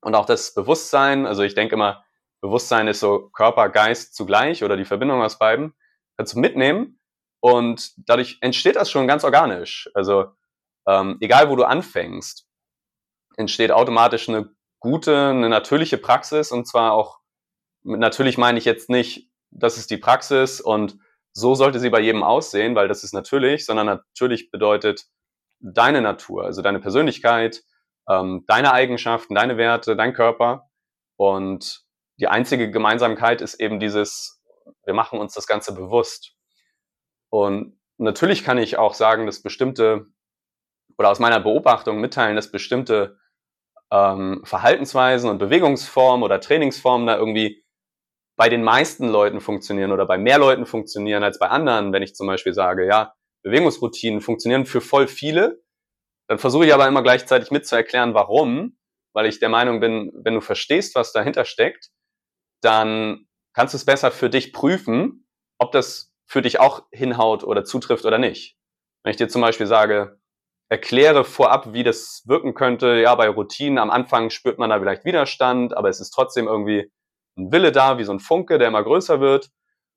und 0.02 0.16
auch 0.16 0.26
das 0.26 0.56
Bewusstsein. 0.56 1.28
Also 1.28 1.44
ich 1.44 1.54
denke 1.54 1.76
immer, 1.76 2.04
Bewusstsein 2.42 2.88
ist 2.88 3.02
so 3.02 3.30
Körper, 3.30 3.70
Geist 3.70 4.16
zugleich 4.16 4.64
oder 4.64 4.78
die 4.78 4.86
Verbindung 4.86 5.22
aus 5.22 5.38
beiden. 5.38 5.76
kannst 6.18 6.34
du 6.34 6.40
mitnehmen 6.40 6.98
und 7.42 7.92
dadurch 7.98 8.38
entsteht 8.42 8.78
das 8.78 8.90
schon 8.90 9.08
ganz 9.08 9.24
organisch. 9.26 9.90
Also 9.94 10.32
ähm, 10.88 11.18
egal 11.20 11.50
wo 11.50 11.56
du 11.56 11.64
anfängst, 11.64 12.48
entsteht 13.36 13.72
automatisch 13.72 14.30
eine 14.30 14.50
gute, 14.80 15.30
eine 15.30 15.50
natürliche 15.50 15.98
Praxis 15.98 16.52
und 16.52 16.68
zwar 16.68 16.94
auch, 16.94 17.20
natürlich 17.84 18.38
meine 18.38 18.58
ich 18.58 18.66
jetzt 18.66 18.90
nicht, 18.90 19.30
das 19.50 19.78
ist 19.78 19.92
die 19.92 19.98
Praxis 19.98 20.62
und 20.62 20.98
so 21.34 21.56
sollte 21.56 21.80
sie 21.80 21.90
bei 21.90 22.00
jedem 22.00 22.24
aussehen, 22.24 22.76
weil 22.76 22.88
das 22.88 23.04
ist 23.04 23.14
natürlich, 23.14 23.66
sondern 23.66 23.86
natürlich 23.86 24.52
bedeutet 24.52 25.06
deine 25.60 26.02
Natur, 26.02 26.46
also 26.46 26.62
deine 26.62 26.80
Persönlichkeit, 26.80 27.64
ähm, 28.10 28.44
deine 28.48 28.74
Eigenschaften, 28.74 29.36
deine 29.36 29.58
Werte, 29.58 29.96
dein 29.96 30.14
Körper 30.14 30.70
und 31.16 31.86
die 32.20 32.28
einzige 32.28 32.70
Gemeinsamkeit 32.70 33.42
ist 33.42 33.56
eben 33.60 33.80
dieses, 33.80 34.42
wir 34.86 34.94
machen 34.94 35.20
uns 35.20 35.34
das 35.34 35.48
Ganze 35.48 35.74
bewusst. 35.74 36.36
Und 37.32 37.80
natürlich 37.98 38.44
kann 38.44 38.58
ich 38.58 38.78
auch 38.78 38.94
sagen, 38.94 39.26
dass 39.26 39.42
bestimmte 39.42 40.08
oder 40.98 41.10
aus 41.10 41.20
meiner 41.20 41.40
Beobachtung 41.40 42.00
mitteilen, 42.00 42.36
dass 42.36 42.52
bestimmte 42.52 43.18
ähm, 43.92 44.42
Verhaltensweisen 44.44 45.30
und 45.30 45.38
Bewegungsformen 45.38 46.24
oder 46.24 46.40
Trainingsformen 46.40 47.08
da 47.08 47.18
irgendwie 47.18 47.64
bei 48.38 48.50
den 48.50 48.64
meisten 48.64 49.08
Leuten 49.08 49.42
funktionieren 49.42 49.92
oder 49.92 50.06
bei 50.06 50.18
mehr 50.18 50.38
Leuten 50.38 50.66
funktionieren 50.66 51.24
als 51.24 51.40
bei 51.40 51.48
anderen. 51.48 51.94
Wenn 51.94 52.04
ich 52.04 52.16
zum 52.16 52.28
Beispiel 52.28 52.54
sage, 52.54 52.86
ja, 52.86 53.14
Bewegungsroutinen 53.44 54.22
funktionieren 54.22 54.66
für 54.66 54.82
voll 54.82 55.08
viele, 55.08 55.62
dann 56.28 56.40
versuche 56.40 56.66
ich 56.66 56.74
aber 56.74 56.88
immer 56.88 57.04
gleichzeitig 57.04 57.52
mitzuerklären, 57.52 58.14
warum, 58.14 58.78
weil 59.14 59.26
ich 59.26 59.40
der 59.40 59.50
Meinung 59.50 59.80
bin, 59.80 60.12
wenn 60.14 60.36
du 60.36 60.42
verstehst, 60.42 60.96
was 60.96 61.12
dahinter 61.12 61.46
steckt, 61.46 61.90
dann 62.62 63.28
kannst 63.54 63.74
du 63.74 63.78
es 63.78 63.86
besser 63.86 64.12
für 64.12 64.30
dich 64.30 64.54
prüfen, 64.54 65.28
ob 65.60 65.72
das 65.72 66.11
für 66.32 66.42
dich 66.42 66.62
auch 66.62 66.84
hinhaut 66.92 67.44
oder 67.44 67.66
zutrifft 67.66 68.06
oder 68.06 68.18
nicht. 68.18 68.56
Wenn 69.04 69.12
ich 69.12 69.18
dir 69.18 69.28
zum 69.28 69.42
Beispiel 69.42 69.68
sage, 69.68 70.18
erkläre 70.70 71.26
vorab, 71.26 71.74
wie 71.74 71.84
das 71.84 72.24
wirken 72.26 72.54
könnte, 72.54 73.02
ja, 73.02 73.14
bei 73.16 73.28
Routinen 73.28 73.78
am 73.78 73.90
Anfang 73.90 74.30
spürt 74.30 74.58
man 74.58 74.70
da 74.70 74.80
vielleicht 74.80 75.04
Widerstand, 75.04 75.76
aber 75.76 75.90
es 75.90 76.00
ist 76.00 76.12
trotzdem 76.12 76.48
irgendwie 76.48 76.90
ein 77.38 77.52
Wille 77.52 77.74
da, 77.74 77.98
wie 77.98 78.06
so 78.06 78.14
ein 78.14 78.22
Funke, 78.22 78.60
der 78.60 78.70
immer 78.70 78.82
größer 78.82 79.20
wird. 79.20 79.50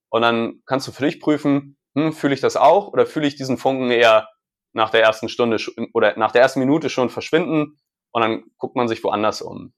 Und 0.08 0.22
dann 0.22 0.60
kannst 0.66 0.88
du 0.88 0.92
für 0.92 1.04
dich 1.04 1.20
prüfen, 1.20 1.76
hm, 1.94 2.12
fühle 2.12 2.34
ich 2.34 2.40
das 2.40 2.56
auch 2.56 2.88
oder 2.88 3.06
fühle 3.06 3.28
ich 3.28 3.36
diesen 3.36 3.56
Funken 3.56 3.92
eher 3.92 4.28
nach 4.72 4.90
der 4.90 5.04
ersten 5.04 5.28
Stunde 5.28 5.58
oder 5.92 6.18
nach 6.18 6.32
der 6.32 6.42
ersten 6.42 6.58
Minute 6.58 6.90
schon 6.90 7.10
verschwinden 7.10 7.78
und 8.10 8.22
dann 8.22 8.42
guckt 8.58 8.74
man 8.74 8.88
sich 8.88 9.04
woanders 9.04 9.40
um. 9.40 9.72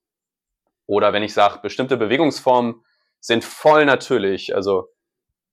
Oder 0.87 1.13
wenn 1.13 1.23
ich 1.23 1.35
sage, 1.35 1.59
bestimmte 1.61 1.99
Bewegungsformen 1.99 2.83
sind 3.21 3.45
voll 3.45 3.85
natürlich, 3.85 4.55
also 4.55 4.89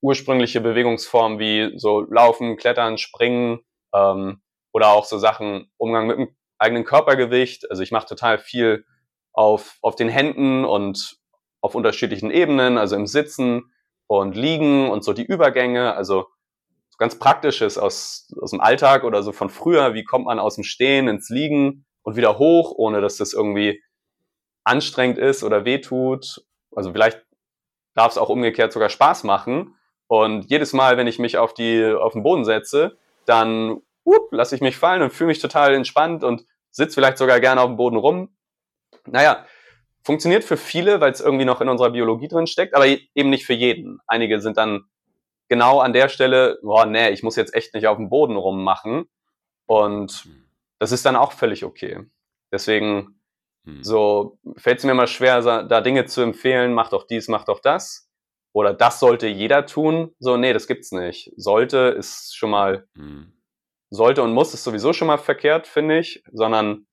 ursprüngliche 0.03 0.59
Bewegungsformen 0.59 1.39
wie 1.39 1.71
so 1.77 2.01
Laufen, 2.01 2.57
Klettern, 2.57 2.97
Springen 2.97 3.61
ähm, 3.93 4.41
oder 4.73 4.89
auch 4.89 5.05
so 5.05 5.17
Sachen, 5.17 5.71
Umgang 5.77 6.07
mit 6.07 6.17
dem 6.17 6.35
eigenen 6.57 6.83
Körpergewicht. 6.83 7.71
Also 7.71 7.81
ich 7.81 7.91
mache 7.91 8.07
total 8.07 8.37
viel 8.37 8.85
auf, 9.31 9.77
auf 9.81 9.95
den 9.95 10.09
Händen 10.09 10.65
und 10.65 11.17
auf 11.61 11.73
unterschiedlichen 11.73 12.31
Ebenen, 12.31 12.77
also 12.77 12.97
im 12.97 13.07
Sitzen 13.07 13.71
und 14.07 14.35
Liegen 14.35 14.91
und 14.91 15.05
so 15.05 15.13
die 15.13 15.25
Übergänge, 15.25 15.95
also 15.95 16.27
so 16.89 16.97
ganz 16.97 17.17
Praktisches 17.17 17.77
aus, 17.77 18.29
aus 18.41 18.51
dem 18.51 18.59
Alltag 18.59 19.05
oder 19.05 19.23
so 19.23 19.31
von 19.31 19.49
früher, 19.49 19.93
wie 19.93 20.03
kommt 20.03 20.25
man 20.25 20.37
aus 20.37 20.55
dem 20.55 20.65
Stehen 20.65 21.07
ins 21.07 21.29
Liegen 21.29 21.85
und 22.01 22.17
wieder 22.17 22.37
hoch, 22.37 22.73
ohne 22.75 22.99
dass 22.99 23.15
das 23.15 23.31
irgendwie 23.31 23.81
anstrengend 24.65 25.17
ist 25.17 25.43
oder 25.43 25.63
wehtut. 25.63 26.43
Also 26.75 26.91
vielleicht 26.91 27.25
darf 27.95 28.11
es 28.11 28.17
auch 28.17 28.29
umgekehrt 28.29 28.73
sogar 28.73 28.89
Spaß 28.89 29.23
machen, 29.23 29.75
und 30.13 30.47
jedes 30.51 30.73
Mal, 30.73 30.95
wenn 30.97 31.07
ich 31.07 31.17
mich 31.17 31.39
auf, 31.39 31.55
die, 31.55 31.83
auf 31.83 32.13
den 32.13 32.21
Boden 32.21 32.45
setze, 32.45 32.99
dann 33.25 33.81
lasse 34.29 34.53
ich 34.53 34.61
mich 34.61 34.77
fallen 34.77 35.01
und 35.01 35.09
fühle 35.09 35.29
mich 35.29 35.39
total 35.39 35.73
entspannt 35.73 36.23
und 36.23 36.45
sitze 36.69 36.93
vielleicht 36.93 37.17
sogar 37.17 37.39
gerne 37.39 37.61
auf 37.61 37.65
dem 37.65 37.77
Boden 37.77 37.97
rum. 37.97 38.29
Naja, 39.07 39.43
funktioniert 40.03 40.43
für 40.43 40.55
viele, 40.55 41.01
weil 41.01 41.11
es 41.11 41.19
irgendwie 41.19 41.45
noch 41.45 41.61
in 41.61 41.69
unserer 41.69 41.89
Biologie 41.89 42.27
drin 42.27 42.45
steckt, 42.45 42.75
aber 42.75 42.85
eben 42.85 43.31
nicht 43.31 43.47
für 43.47 43.55
jeden. 43.55 44.01
Einige 44.05 44.39
sind 44.39 44.57
dann 44.57 44.83
genau 45.49 45.79
an 45.79 45.93
der 45.93 46.09
Stelle, 46.09 46.59
boah, 46.61 46.85
nee, 46.85 47.09
ich 47.09 47.23
muss 47.23 47.35
jetzt 47.35 47.55
echt 47.55 47.73
nicht 47.73 47.87
auf 47.87 47.97
dem 47.97 48.09
Boden 48.09 48.35
rummachen. 48.35 49.05
Und 49.65 50.29
das 50.77 50.91
ist 50.91 51.07
dann 51.07 51.15
auch 51.15 51.31
völlig 51.31 51.65
okay. 51.65 52.01
Deswegen 52.51 53.19
hm. 53.65 53.83
so 53.83 54.37
fällt 54.57 54.77
es 54.77 54.85
mir 54.85 54.91
immer 54.91 55.07
schwer, 55.07 55.41
da 55.41 55.81
Dinge 55.81 56.05
zu 56.05 56.21
empfehlen, 56.21 56.75
mach 56.75 56.89
doch 56.89 57.07
dies, 57.07 57.29
mach 57.29 57.45
doch 57.45 57.61
das 57.61 58.12
oder 58.53 58.73
das 58.73 58.99
sollte 58.99 59.27
jeder 59.27 59.65
tun. 59.65 60.13
So, 60.19 60.37
nee, 60.37 60.53
das 60.53 60.67
gibt's 60.67 60.91
nicht. 60.91 61.31
Sollte 61.35 61.95
ist 61.97 62.35
schon 62.37 62.51
mal, 62.51 62.87
mhm. 62.93 63.33
sollte 63.89 64.23
und 64.23 64.33
muss 64.33 64.53
ist 64.53 64.63
sowieso 64.63 64.93
schon 64.93 65.07
mal 65.07 65.17
verkehrt, 65.17 65.67
finde 65.67 65.99
ich, 65.99 66.23
sondern 66.31 66.85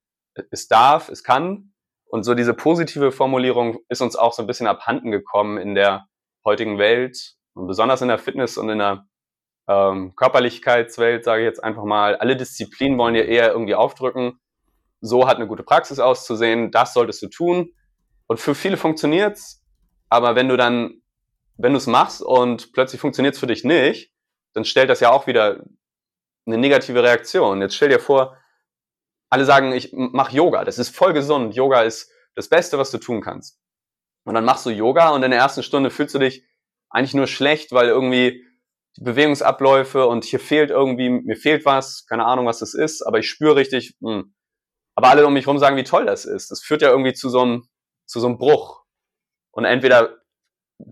es 0.51 0.67
darf, 0.69 1.11
es 1.11 1.23
kann. 1.23 1.73
Und 2.07 2.25
so 2.25 2.35
diese 2.35 2.55
positive 2.55 3.13
Formulierung 3.13 3.79
ist 3.89 4.01
uns 4.01 4.17
auch 4.17 4.33
so 4.33 4.43
ein 4.43 4.47
bisschen 4.47 4.67
abhanden 4.67 5.11
gekommen 5.11 5.59
in 5.59 5.75
der 5.75 6.07
heutigen 6.45 6.79
Welt 6.79 7.35
und 7.55 7.67
besonders 7.67 8.03
in 8.03 8.09
der 8.09 8.19
Fitness 8.19 8.57
und 8.57 8.69
in 8.71 8.79
der 8.79 9.07
ähm, 9.69 10.17
Körperlichkeitswelt, 10.17 11.25
sage 11.25 11.43
ich 11.43 11.47
jetzt 11.47 11.63
einfach 11.63 11.85
mal. 11.85 12.17
Alle 12.17 12.37
Disziplinen 12.37 12.99
wollen 12.99 13.15
ja 13.15 13.23
eher 13.23 13.53
irgendwie 13.53 13.75
aufdrücken. 13.75 14.41
So 15.03 15.29
hat 15.29 15.37
eine 15.37 15.47
gute 15.47 15.63
Praxis 15.63 15.99
auszusehen, 15.99 16.71
das 16.71 16.95
solltest 16.95 17.23
du 17.23 17.29
tun. 17.29 17.73
Und 18.27 18.41
für 18.41 18.55
viele 18.55 18.77
funktioniert's, 18.77 19.63
aber 20.09 20.35
wenn 20.35 20.49
du 20.49 20.57
dann 20.57 21.00
wenn 21.63 21.73
du 21.73 21.79
es 21.79 21.87
machst 21.87 22.23
und 22.23 22.73
plötzlich 22.73 23.01
funktioniert 23.01 23.35
es 23.35 23.41
für 23.41 23.47
dich 23.47 23.65
nicht, 23.65 24.13
dann 24.55 24.65
stellt 24.65 24.91
das 24.91 25.01
ja 25.01 25.11
auch 25.11 25.27
wieder 25.27 25.63
eine 26.47 26.59
negative 26.59 27.03
Reaktion. 27.03 27.61
Jetzt 27.61 27.77
stell 27.77 27.91
dir 27.91 28.01
vor, 28.01 28.37
alle 29.29 29.45
sagen, 29.45 29.73
ich 29.73 29.93
mache 29.93 30.35
Yoga, 30.35 30.65
das 30.65 30.79
ist 30.79 30.95
voll 30.95 31.13
gesund, 31.13 31.55
Yoga 31.55 31.83
ist 31.83 32.11
das 32.35 32.49
Beste, 32.49 32.79
was 32.79 32.91
du 32.91 32.99
tun 32.99 33.21
kannst. 33.21 33.61
Und 34.25 34.35
dann 34.35 34.45
machst 34.45 34.67
du 34.67 34.71
Yoga 34.71 35.11
und 35.11 35.23
in 35.23 35.31
der 35.31 35.41
ersten 35.41 35.63
Stunde 35.63 35.91
fühlst 35.91 36.15
du 36.15 36.19
dich 36.19 36.45
eigentlich 36.89 37.15
nur 37.15 37.27
schlecht, 37.27 37.73
weil 37.73 37.89
irgendwie 37.89 38.45
die 38.97 39.05
Bewegungsabläufe 39.05 40.07
und 40.07 40.25
hier 40.25 40.41
fehlt 40.41 40.71
irgendwie, 40.71 41.11
mir 41.11 41.37
fehlt 41.37 41.65
was, 41.65 42.07
keine 42.07 42.25
Ahnung, 42.25 42.47
was 42.47 42.59
das 42.59 42.75
ist, 42.75 43.03
aber 43.03 43.19
ich 43.19 43.29
spüre 43.29 43.57
richtig, 43.57 43.97
mh. 44.01 44.13
Hm. 44.13 44.35
aber 44.97 45.09
alle 45.11 45.27
um 45.27 45.33
mich 45.33 45.47
herum 45.47 45.59
sagen, 45.59 45.77
wie 45.77 45.85
toll 45.85 46.07
das 46.07 46.25
ist. 46.25 46.51
Das 46.51 46.61
führt 46.61 46.83
ja 46.83 46.91
irgendwie 46.91 47.13
zu 47.13 47.29
so 47.29 47.43
einem, 47.43 47.69
zu 48.07 48.19
so 48.19 48.27
einem 48.27 48.39
Bruch. 48.39 48.83
Und 49.53 49.65
entweder 49.65 50.20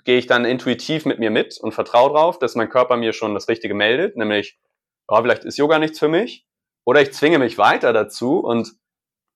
gehe 0.04 0.18
ich 0.18 0.26
dann 0.26 0.44
intuitiv 0.44 1.04
mit 1.06 1.18
mir 1.18 1.30
mit 1.30 1.58
und 1.58 1.72
vertraue 1.72 2.10
drauf, 2.10 2.38
dass 2.38 2.54
mein 2.54 2.68
Körper 2.68 2.96
mir 2.96 3.12
schon 3.12 3.34
das 3.34 3.48
Richtige 3.48 3.74
meldet, 3.74 4.16
nämlich, 4.16 4.58
oh, 5.06 5.20
vielleicht 5.20 5.44
ist 5.44 5.58
Yoga 5.58 5.78
nichts 5.78 5.98
für 5.98 6.08
mich. 6.08 6.46
Oder 6.84 7.02
ich 7.02 7.12
zwinge 7.12 7.38
mich 7.38 7.58
weiter 7.58 7.92
dazu 7.92 8.38
und 8.38 8.72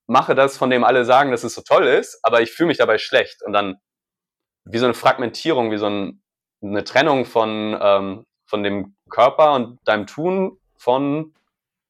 mache 0.06 0.34
das, 0.34 0.56
von 0.56 0.70
dem 0.70 0.84
alle 0.84 1.04
sagen, 1.04 1.30
dass 1.30 1.44
es 1.44 1.54
so 1.54 1.62
toll 1.62 1.86
ist, 1.86 2.18
aber 2.22 2.42
ich 2.42 2.50
fühle 2.50 2.68
mich 2.68 2.78
dabei 2.78 2.98
schlecht. 2.98 3.42
Und 3.44 3.52
dann 3.52 3.76
wie 4.64 4.78
so 4.78 4.84
eine 4.84 4.94
Fragmentierung, 4.94 5.70
wie 5.70 5.78
so 5.78 5.86
ein, 5.86 6.22
eine 6.62 6.84
Trennung 6.84 7.24
von, 7.24 7.76
ähm, 7.80 8.24
von 8.46 8.62
dem 8.62 8.96
Körper 9.10 9.54
und 9.54 9.78
deinem 9.84 10.06
Tun 10.06 10.58
von 10.76 11.34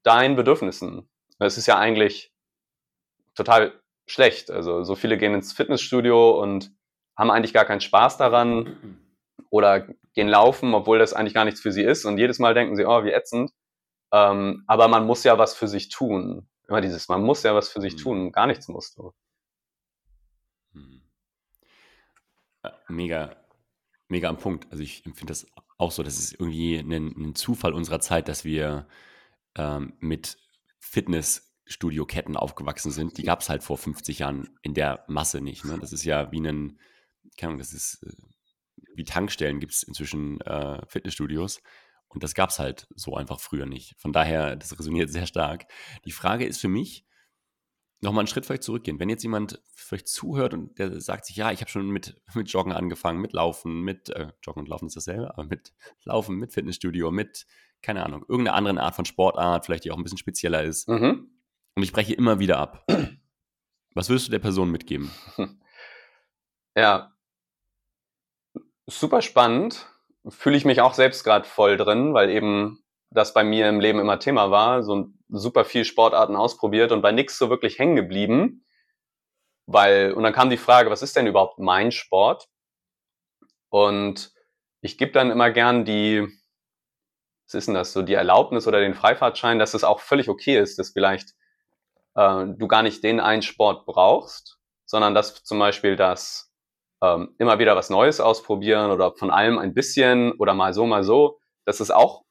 deinen 0.02 0.36
Bedürfnissen. 0.36 1.08
Das 1.38 1.58
ist 1.58 1.66
ja 1.66 1.78
eigentlich 1.78 2.32
total 3.34 3.80
schlecht. 4.06 4.50
Also 4.50 4.84
so 4.84 4.94
viele 4.94 5.18
gehen 5.18 5.34
ins 5.34 5.52
Fitnessstudio 5.52 6.40
und 6.40 6.72
haben 7.16 7.30
eigentlich 7.30 7.52
gar 7.52 7.64
keinen 7.64 7.80
Spaß 7.80 8.16
daran 8.16 8.98
oder 9.50 9.86
gehen 10.14 10.28
laufen, 10.28 10.74
obwohl 10.74 10.98
das 10.98 11.12
eigentlich 11.12 11.34
gar 11.34 11.44
nichts 11.44 11.60
für 11.60 11.72
sie 11.72 11.82
ist. 11.82 12.04
Und 12.04 12.18
jedes 12.18 12.38
Mal 12.38 12.54
denken 12.54 12.76
sie, 12.76 12.86
oh, 12.86 13.04
wie 13.04 13.12
ätzend. 13.12 13.52
Ähm, 14.12 14.64
aber 14.66 14.88
man 14.88 15.06
muss 15.06 15.24
ja 15.24 15.38
was 15.38 15.54
für 15.54 15.68
sich 15.68 15.88
tun. 15.88 16.48
Immer 16.68 16.80
dieses, 16.80 17.08
man 17.08 17.22
muss 17.22 17.42
ja 17.42 17.54
was 17.54 17.68
für 17.68 17.80
sich 17.80 17.94
mhm. 17.94 17.98
tun. 17.98 18.32
Gar 18.32 18.46
nichts 18.46 18.68
musst 18.68 18.98
du. 18.98 19.12
Mhm. 20.72 21.02
Mega, 22.88 23.36
mega 24.08 24.28
am 24.28 24.38
Punkt. 24.38 24.70
Also 24.70 24.82
ich 24.82 25.04
empfinde 25.06 25.32
das 25.32 25.46
auch 25.78 25.90
so, 25.90 26.02
das 26.02 26.18
ist 26.18 26.34
irgendwie 26.34 26.78
ein, 26.78 26.92
ein 26.92 27.34
Zufall 27.34 27.72
unserer 27.72 28.00
Zeit, 28.00 28.28
dass 28.28 28.44
wir 28.44 28.86
ähm, 29.56 29.94
mit 29.98 30.38
Fitnessstudio-Ketten 30.78 32.36
aufgewachsen 32.36 32.90
sind. 32.90 33.18
Die 33.18 33.22
gab 33.22 33.40
es 33.40 33.48
halt 33.48 33.62
vor 33.62 33.78
50 33.78 34.20
Jahren 34.20 34.48
in 34.62 34.74
der 34.74 35.04
Masse 35.08 35.40
nicht. 35.40 35.64
Ne? 35.64 35.78
Das 35.78 35.92
ist 35.92 36.04
ja 36.04 36.30
wie 36.32 36.40
ein 36.40 36.78
keine 37.36 37.50
Ahnung, 37.50 37.58
das 37.58 37.72
ist 37.72 38.02
äh, 38.02 38.12
wie 38.94 39.04
Tankstellen 39.04 39.60
gibt 39.60 39.72
es 39.72 39.82
inzwischen 39.82 40.40
äh, 40.42 40.80
Fitnessstudios. 40.86 41.62
Und 42.08 42.22
das 42.22 42.34
gab 42.34 42.50
es 42.50 42.58
halt 42.58 42.86
so 42.94 43.16
einfach 43.16 43.40
früher 43.40 43.64
nicht. 43.64 43.94
Von 43.98 44.12
daher, 44.12 44.54
das 44.56 44.78
resoniert 44.78 45.10
sehr 45.10 45.26
stark. 45.26 45.66
Die 46.04 46.12
Frage 46.12 46.44
ist 46.44 46.60
für 46.60 46.68
mich, 46.68 47.06
nochmal 48.02 48.22
einen 48.22 48.28
Schritt 48.28 48.44
vielleicht 48.44 48.64
zurückgehen. 48.64 48.98
Wenn 48.98 49.08
jetzt 49.08 49.22
jemand 49.22 49.62
vielleicht 49.74 50.08
zuhört 50.08 50.52
und 50.52 50.78
der 50.78 51.00
sagt 51.00 51.24
sich, 51.24 51.36
ja, 51.36 51.52
ich 51.52 51.60
habe 51.60 51.70
schon 51.70 51.88
mit, 51.88 52.20
mit 52.34 52.50
Joggen 52.50 52.72
angefangen, 52.72 53.20
mit 53.20 53.32
Laufen, 53.32 53.80
mit 53.80 54.10
äh, 54.10 54.28
Joggen 54.42 54.60
und 54.60 54.68
Laufen 54.68 54.86
ist 54.86 54.96
dasselbe, 54.96 55.30
aber 55.30 55.44
mit 55.44 55.72
Laufen, 56.04 56.36
mit 56.36 56.52
Fitnessstudio, 56.52 57.10
mit, 57.10 57.46
keine 57.80 58.04
Ahnung, 58.04 58.24
irgendeiner 58.28 58.56
anderen 58.56 58.78
Art 58.78 58.94
von 58.94 59.04
Sportart, 59.04 59.64
vielleicht 59.64 59.84
die 59.84 59.90
auch 59.90 59.96
ein 59.96 60.02
bisschen 60.02 60.18
spezieller 60.18 60.62
ist. 60.62 60.88
Mhm. 60.88 61.30
Und 61.74 61.82
ich 61.82 61.92
breche 61.92 62.12
immer 62.12 62.38
wieder 62.38 62.58
ab. 62.58 62.86
Was 63.94 64.08
würdest 64.08 64.28
du 64.28 64.32
der 64.32 64.38
Person 64.38 64.70
mitgeben? 64.70 65.10
Ja, 66.74 67.12
super 68.98 69.22
spannend. 69.22 69.86
fühle 70.28 70.56
ich 70.56 70.64
mich 70.64 70.80
auch 70.80 70.94
selbst 70.94 71.24
gerade 71.24 71.46
voll 71.46 71.76
drin, 71.76 72.14
weil 72.14 72.30
eben 72.30 72.82
das 73.10 73.34
bei 73.34 73.44
mir 73.44 73.68
im 73.68 73.80
Leben 73.80 73.98
immer 73.98 74.18
Thema 74.18 74.50
war, 74.50 74.82
so 74.82 75.08
super 75.28 75.64
viel 75.64 75.84
Sportarten 75.84 76.36
ausprobiert 76.36 76.92
und 76.92 77.02
bei 77.02 77.12
nichts 77.12 77.38
so 77.38 77.50
wirklich 77.50 77.78
hängen 77.78 77.96
geblieben. 77.96 78.64
Weil, 79.66 80.12
und 80.12 80.22
dann 80.22 80.32
kam 80.32 80.50
die 80.50 80.56
Frage, 80.56 80.90
was 80.90 81.02
ist 81.02 81.16
denn 81.16 81.26
überhaupt 81.26 81.58
mein 81.58 81.92
Sport? 81.92 82.48
Und 83.68 84.32
ich 84.80 84.98
gebe 84.98 85.12
dann 85.12 85.30
immer 85.30 85.50
gern 85.50 85.84
die, 85.84 86.28
was 87.46 87.54
ist 87.54 87.66
denn 87.68 87.74
das, 87.74 87.92
so 87.92 88.02
die 88.02 88.14
Erlaubnis 88.14 88.66
oder 88.66 88.80
den 88.80 88.94
Freifahrtschein, 88.94 89.58
dass 89.58 89.74
es 89.74 89.84
auch 89.84 90.00
völlig 90.00 90.28
okay 90.28 90.58
ist, 90.58 90.78
dass 90.78 90.90
vielleicht 90.90 91.34
äh, 92.14 92.46
du 92.46 92.68
gar 92.68 92.82
nicht 92.82 93.02
den 93.02 93.20
einen 93.20 93.42
Sport 93.42 93.86
brauchst, 93.86 94.58
sondern 94.84 95.14
dass 95.14 95.42
zum 95.44 95.58
Beispiel 95.58 95.96
das 95.96 96.51
ähm, 97.02 97.34
immer 97.38 97.58
wieder 97.58 97.76
was 97.76 97.90
Neues 97.90 98.20
ausprobieren 98.20 98.90
oder 98.90 99.12
von 99.12 99.30
allem 99.30 99.58
ein 99.58 99.74
bisschen 99.74 100.32
oder 100.32 100.54
mal 100.54 100.72
so, 100.72 100.86
mal 100.86 101.02
so, 101.02 101.40
dass 101.66 101.80
es 101.80 101.90
auch 101.90 102.22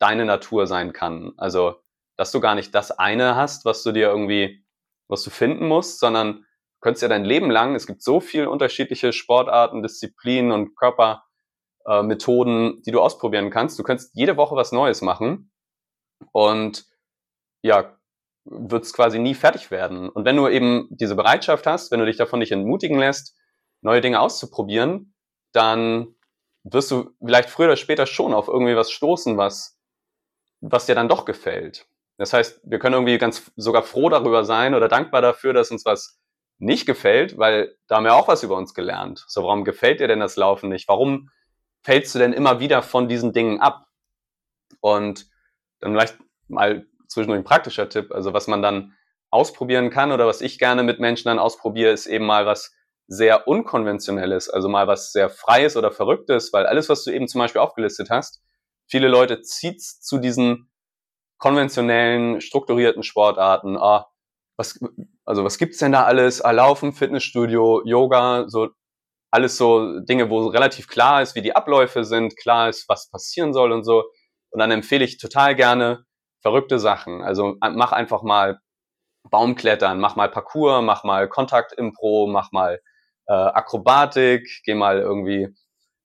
deine 0.00 0.24
Natur 0.24 0.66
sein 0.66 0.92
kann. 0.92 1.32
Also, 1.36 1.76
dass 2.16 2.32
du 2.32 2.40
gar 2.40 2.54
nicht 2.54 2.74
das 2.74 2.90
eine 2.90 3.36
hast, 3.36 3.64
was 3.64 3.82
du 3.82 3.92
dir 3.92 4.08
irgendwie, 4.08 4.64
was 5.08 5.22
du 5.22 5.30
finden 5.30 5.68
musst, 5.68 6.00
sondern 6.00 6.38
du 6.38 6.80
könntest 6.80 7.02
ja 7.02 7.08
dein 7.08 7.24
Leben 7.24 7.50
lang, 7.50 7.74
es 7.74 7.86
gibt 7.86 8.02
so 8.02 8.20
viele 8.20 8.50
unterschiedliche 8.50 9.12
Sportarten, 9.12 9.82
Disziplinen 9.82 10.52
und 10.52 10.76
Körpermethoden, 10.76 12.78
äh, 12.78 12.82
die 12.82 12.92
du 12.92 13.00
ausprobieren 13.00 13.50
kannst. 13.50 13.78
Du 13.78 13.82
könntest 13.82 14.14
jede 14.14 14.36
Woche 14.36 14.56
was 14.56 14.72
Neues 14.72 15.02
machen 15.02 15.50
und 16.32 16.86
ja, 17.62 17.98
wird 18.44 18.84
es 18.84 18.94
quasi 18.94 19.18
nie 19.18 19.34
fertig 19.34 19.70
werden. 19.70 20.08
Und 20.08 20.24
wenn 20.24 20.36
du 20.36 20.48
eben 20.48 20.88
diese 20.90 21.16
Bereitschaft 21.16 21.66
hast, 21.66 21.90
wenn 21.90 22.00
du 22.00 22.06
dich 22.06 22.16
davon 22.16 22.38
nicht 22.38 22.52
entmutigen 22.52 22.98
lässt, 22.98 23.37
neue 23.80 24.00
Dinge 24.00 24.20
auszuprobieren, 24.20 25.14
dann 25.52 26.14
wirst 26.64 26.90
du 26.90 27.10
vielleicht 27.24 27.50
früher 27.50 27.66
oder 27.66 27.76
später 27.76 28.06
schon 28.06 28.34
auf 28.34 28.48
irgendwie 28.48 28.76
was 28.76 28.90
stoßen, 28.90 29.36
was, 29.36 29.78
was 30.60 30.86
dir 30.86 30.94
dann 30.94 31.08
doch 31.08 31.24
gefällt. 31.24 31.86
Das 32.18 32.32
heißt, 32.32 32.60
wir 32.64 32.78
können 32.78 32.94
irgendwie 32.94 33.18
ganz 33.18 33.50
sogar 33.56 33.82
froh 33.82 34.08
darüber 34.08 34.44
sein 34.44 34.74
oder 34.74 34.88
dankbar 34.88 35.22
dafür, 35.22 35.52
dass 35.52 35.70
uns 35.70 35.84
was 35.84 36.18
nicht 36.58 36.86
gefällt, 36.86 37.38
weil 37.38 37.76
da 37.86 37.96
haben 37.96 38.04
wir 38.04 38.14
auch 38.14 38.26
was 38.26 38.42
über 38.42 38.56
uns 38.56 38.74
gelernt. 38.74 39.24
So, 39.28 39.44
warum 39.44 39.64
gefällt 39.64 40.00
dir 40.00 40.08
denn 40.08 40.20
das 40.20 40.36
Laufen 40.36 40.68
nicht? 40.68 40.88
Warum 40.88 41.30
fällst 41.82 42.14
du 42.14 42.18
denn 42.18 42.32
immer 42.32 42.58
wieder 42.58 42.82
von 42.82 43.08
diesen 43.08 43.32
Dingen 43.32 43.60
ab? 43.60 43.86
Und 44.80 45.26
dann 45.78 45.92
vielleicht 45.92 46.18
mal 46.48 46.86
zwischendurch 47.06 47.40
ein 47.40 47.44
praktischer 47.44 47.88
Tipp. 47.88 48.12
Also 48.12 48.32
was 48.32 48.48
man 48.48 48.62
dann 48.62 48.94
ausprobieren 49.30 49.90
kann 49.90 50.10
oder 50.10 50.26
was 50.26 50.40
ich 50.40 50.58
gerne 50.58 50.82
mit 50.82 50.98
Menschen 50.98 51.28
dann 51.28 51.38
ausprobiere, 51.38 51.92
ist 51.92 52.06
eben 52.06 52.26
mal 52.26 52.46
was 52.46 52.74
sehr 53.08 53.48
unkonventionelles, 53.48 54.50
also 54.50 54.68
mal 54.68 54.86
was 54.86 55.12
sehr 55.12 55.30
Freies 55.30 55.76
oder 55.76 55.90
Verrücktes, 55.90 56.52
weil 56.52 56.66
alles, 56.66 56.88
was 56.88 57.04
du 57.04 57.10
eben 57.10 57.26
zum 57.26 57.40
Beispiel 57.40 57.60
aufgelistet 57.60 58.10
hast, 58.10 58.42
viele 58.86 59.08
Leute 59.08 59.40
zieht's 59.40 60.00
zu 60.00 60.18
diesen 60.18 60.70
konventionellen, 61.38 62.40
strukturierten 62.40 63.02
Sportarten. 63.02 63.78
Ah, 63.78 64.08
was, 64.58 64.78
also 65.24 65.44
was 65.44 65.58
gibt's 65.58 65.78
denn 65.78 65.92
da 65.92 66.04
alles? 66.04 66.42
Ah, 66.42 66.50
Laufen, 66.50 66.92
Fitnessstudio, 66.92 67.82
Yoga, 67.84 68.44
so 68.48 68.68
alles 69.30 69.56
so 69.56 70.00
Dinge, 70.00 70.30
wo 70.30 70.46
relativ 70.46 70.88
klar 70.88 71.22
ist, 71.22 71.34
wie 71.34 71.42
die 71.42 71.54
Abläufe 71.54 72.04
sind, 72.04 72.36
klar 72.36 72.68
ist, 72.68 72.88
was 72.88 73.10
passieren 73.10 73.52
soll 73.52 73.72
und 73.72 73.84
so. 73.84 74.04
Und 74.50 74.60
dann 74.60 74.70
empfehle 74.70 75.04
ich 75.04 75.18
total 75.18 75.54
gerne 75.54 76.04
verrückte 76.42 76.78
Sachen. 76.78 77.22
Also 77.22 77.56
mach 77.60 77.92
einfach 77.92 78.22
mal 78.22 78.58
Baumklettern, 79.30 80.00
mach 80.00 80.16
mal 80.16 80.30
Parkour, 80.30 80.82
mach 80.82 81.04
mal 81.04 81.28
Kontaktimpro, 81.28 82.26
mach 82.26 82.52
mal 82.52 82.80
äh, 83.28 83.32
Akrobatik, 83.32 84.62
geh 84.64 84.74
mal 84.74 84.98
irgendwie, 84.98 85.48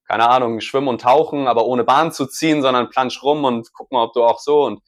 keine 0.07 0.29
Ahnung, 0.29 0.59
schwimmen 0.59 0.89
und 0.89 1.01
tauchen, 1.01 1.47
aber 1.47 1.65
ohne 1.65 1.83
Bahn 1.83 2.11
zu 2.11 2.25
ziehen, 2.27 2.61
sondern 2.61 2.89
plansch 2.89 3.23
rum 3.23 3.45
und 3.45 3.71
guck 3.73 3.91
mal, 3.91 4.03
ob 4.03 4.13
du 4.13 4.23
auch 4.23 4.39
so 4.39 4.63
und 4.65 4.81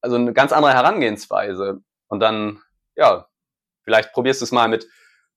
also 0.00 0.16
eine 0.16 0.32
ganz 0.32 0.52
andere 0.52 0.74
Herangehensweise. 0.74 1.80
Und 2.08 2.20
dann, 2.20 2.60
ja, 2.96 3.28
vielleicht 3.84 4.12
probierst 4.12 4.40
du 4.40 4.44
es 4.44 4.52
mal 4.52 4.68
mit, 4.68 4.86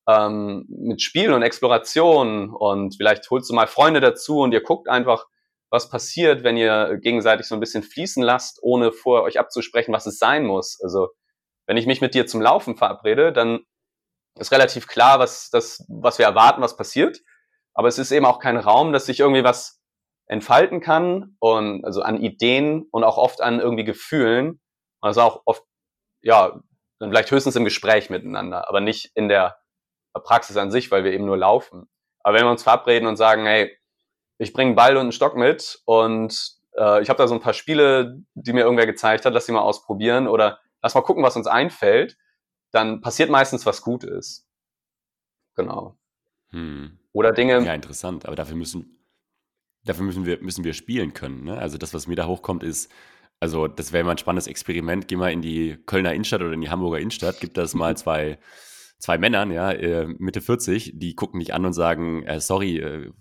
ähm, 0.08 0.66
mit 0.68 1.02
Spielen 1.02 1.34
und 1.34 1.44
Exploration 1.44 2.50
und 2.50 2.96
vielleicht 2.98 3.30
holst 3.30 3.50
du 3.50 3.54
mal 3.54 3.68
Freunde 3.68 4.02
dazu 4.02 4.40
und 4.40 4.52
ihr 4.52 4.62
guckt 4.62 4.90
einfach, 4.90 5.26
was 5.70 5.90
passiert, 5.90 6.44
wenn 6.44 6.58
ihr 6.58 6.98
gegenseitig 7.02 7.48
so 7.48 7.56
ein 7.56 7.60
bisschen 7.60 7.84
fließen 7.84 8.24
lasst, 8.24 8.60
ohne 8.62 8.92
vor 8.92 9.24
euch 9.24 9.40
abzusprechen, 9.40 9.94
was 9.94 10.06
es 10.06 10.18
sein 10.18 10.46
muss. 10.46 10.80
Also 10.82 11.10
wenn 11.68 11.78
ich 11.78 11.88
mich 11.88 12.02
mit 12.02 12.14
dir 12.14 12.28
zum 12.28 12.42
Laufen 12.42 12.78
verabrede, 12.78 13.34
dann 13.34 13.66
ist 14.38 14.52
relativ 14.52 14.88
klar, 14.88 15.19
was, 15.19 15.50
das, 15.50 15.86
was 15.88 16.19
wir 16.19 16.26
erwarten, 16.26 16.62
was 16.62 16.78
passiert. 16.78 17.21
Aber 17.74 17.88
es 17.88 17.98
ist 17.98 18.12
eben 18.12 18.26
auch 18.26 18.39
kein 18.39 18.58
Raum, 18.58 18.93
dass 18.93 19.06
sich 19.06 19.19
irgendwie 19.19 19.43
was 19.43 19.82
entfalten 20.28 20.82
kann 20.82 21.36
und 21.39 21.86
also 21.86 22.02
an 22.02 22.19
Ideen 22.19 22.88
und 22.91 23.04
auch 23.04 23.17
oft 23.17 23.41
an 23.41 23.60
irgendwie 23.60 23.84
Gefühlen. 23.84 24.62
Also 25.02 25.21
auch 25.21 25.41
oft, 25.45 25.63
ja, 26.21 26.60
dann 27.00 27.10
vielleicht 27.10 27.32
höchstens 27.32 27.56
im 27.56 27.65
Gespräch 27.65 28.10
miteinander, 28.10 28.67
aber 28.69 28.82
nicht 28.82 29.12
in 29.15 29.28
der 29.28 29.58
Praxis 30.13 30.58
an 30.58 30.71
sich, 30.71 30.91
weil 30.91 31.04
wir 31.04 31.12
eben 31.12 31.26
nur 31.26 31.38
laufen. 31.38 31.89
Aber 32.24 32.38
wenn 32.38 32.45
wir 32.45 32.52
uns 32.52 32.63
verabreden 32.63 33.08
und 33.08 33.17
sagen, 33.17 33.45
hey, 33.45 33.78
ich 34.38 34.54
bringe 34.54 34.69
einen 34.69 34.76
Ball 34.76 34.95
und 34.95 35.04
einen 35.04 35.12
Stock 35.12 35.36
mit 35.36 35.82
und 35.86 36.56
äh, 36.78 37.02
ich 37.02 37.10
habe 37.10 37.17
da 37.17 37.28
so 37.28 37.36
ein 37.36 37.41
paar 37.41 37.54
Spiele, 37.54 38.21
die 38.34 38.54
mir 38.54 38.62
irgendwer 38.62 38.86
gezeigt 38.86 39.26
hat, 39.26 39.34
lass 39.34 39.45
die 39.45 39.52
mal 39.52 39.62
ausprobieren 39.62 40.28
oder 40.28 40.60
lass 40.82 40.95
mal 40.95 41.02
gucken, 41.02 41.24
was 41.24 41.36
uns 41.36 41.48
einfällt, 41.48 42.17
dann 42.76 43.02
passiert 43.02 43.30
meistens 43.30 43.66
was 43.66 43.82
Gutes. 43.82 44.48
Genau. 45.56 45.98
Hm. 46.50 47.00
Oder 47.14 47.32
Dinge. 47.32 47.64
Ja, 47.66 47.74
interessant, 47.74 48.26
aber 48.26 48.36
dafür 48.36 48.58
müssen, 48.58 49.00
dafür 49.86 50.04
müssen 50.04 50.26
wir, 50.26 50.42
müssen 50.42 50.64
wir 50.64 50.74
spielen 50.74 51.14
können. 51.14 51.46
Ne? 51.46 51.58
Also 51.58 51.78
das, 51.78 51.94
was 51.94 52.08
mir 52.08 52.16
da 52.16 52.28
hochkommt, 52.28 52.64
ist, 52.64 52.92
also 53.40 53.68
das 53.68 53.94
wäre 53.94 54.04
mal 54.04 54.12
ein 54.12 54.18
spannendes 54.18 54.48
Experiment. 54.48 55.08
Geh 55.08 55.16
mal 55.16 55.32
in 55.32 55.42
die 55.42 55.78
Kölner 55.86 56.14
Innenstadt 56.14 56.42
oder 56.42 56.54
in 56.54 56.62
die 56.62 56.70
Hamburger 56.70 57.00
Innenstadt, 57.00 57.40
gibt 57.40 57.58
das 57.58 57.74
mal 57.74 57.96
zwei, 57.98 58.38
zwei 59.00 59.18
Männern, 59.18 59.52
ja, 59.52 59.72
äh, 59.72 60.08
Mitte 60.08 60.42
40, 60.42 60.94
die 60.96 61.16
gucken 61.16 61.40
dich 61.40 61.54
an 61.54 61.66
und 61.66 61.74
sagen, 61.74 62.24
äh, 62.24 62.42
sorry, 62.42 62.78
äh, 62.80 63.12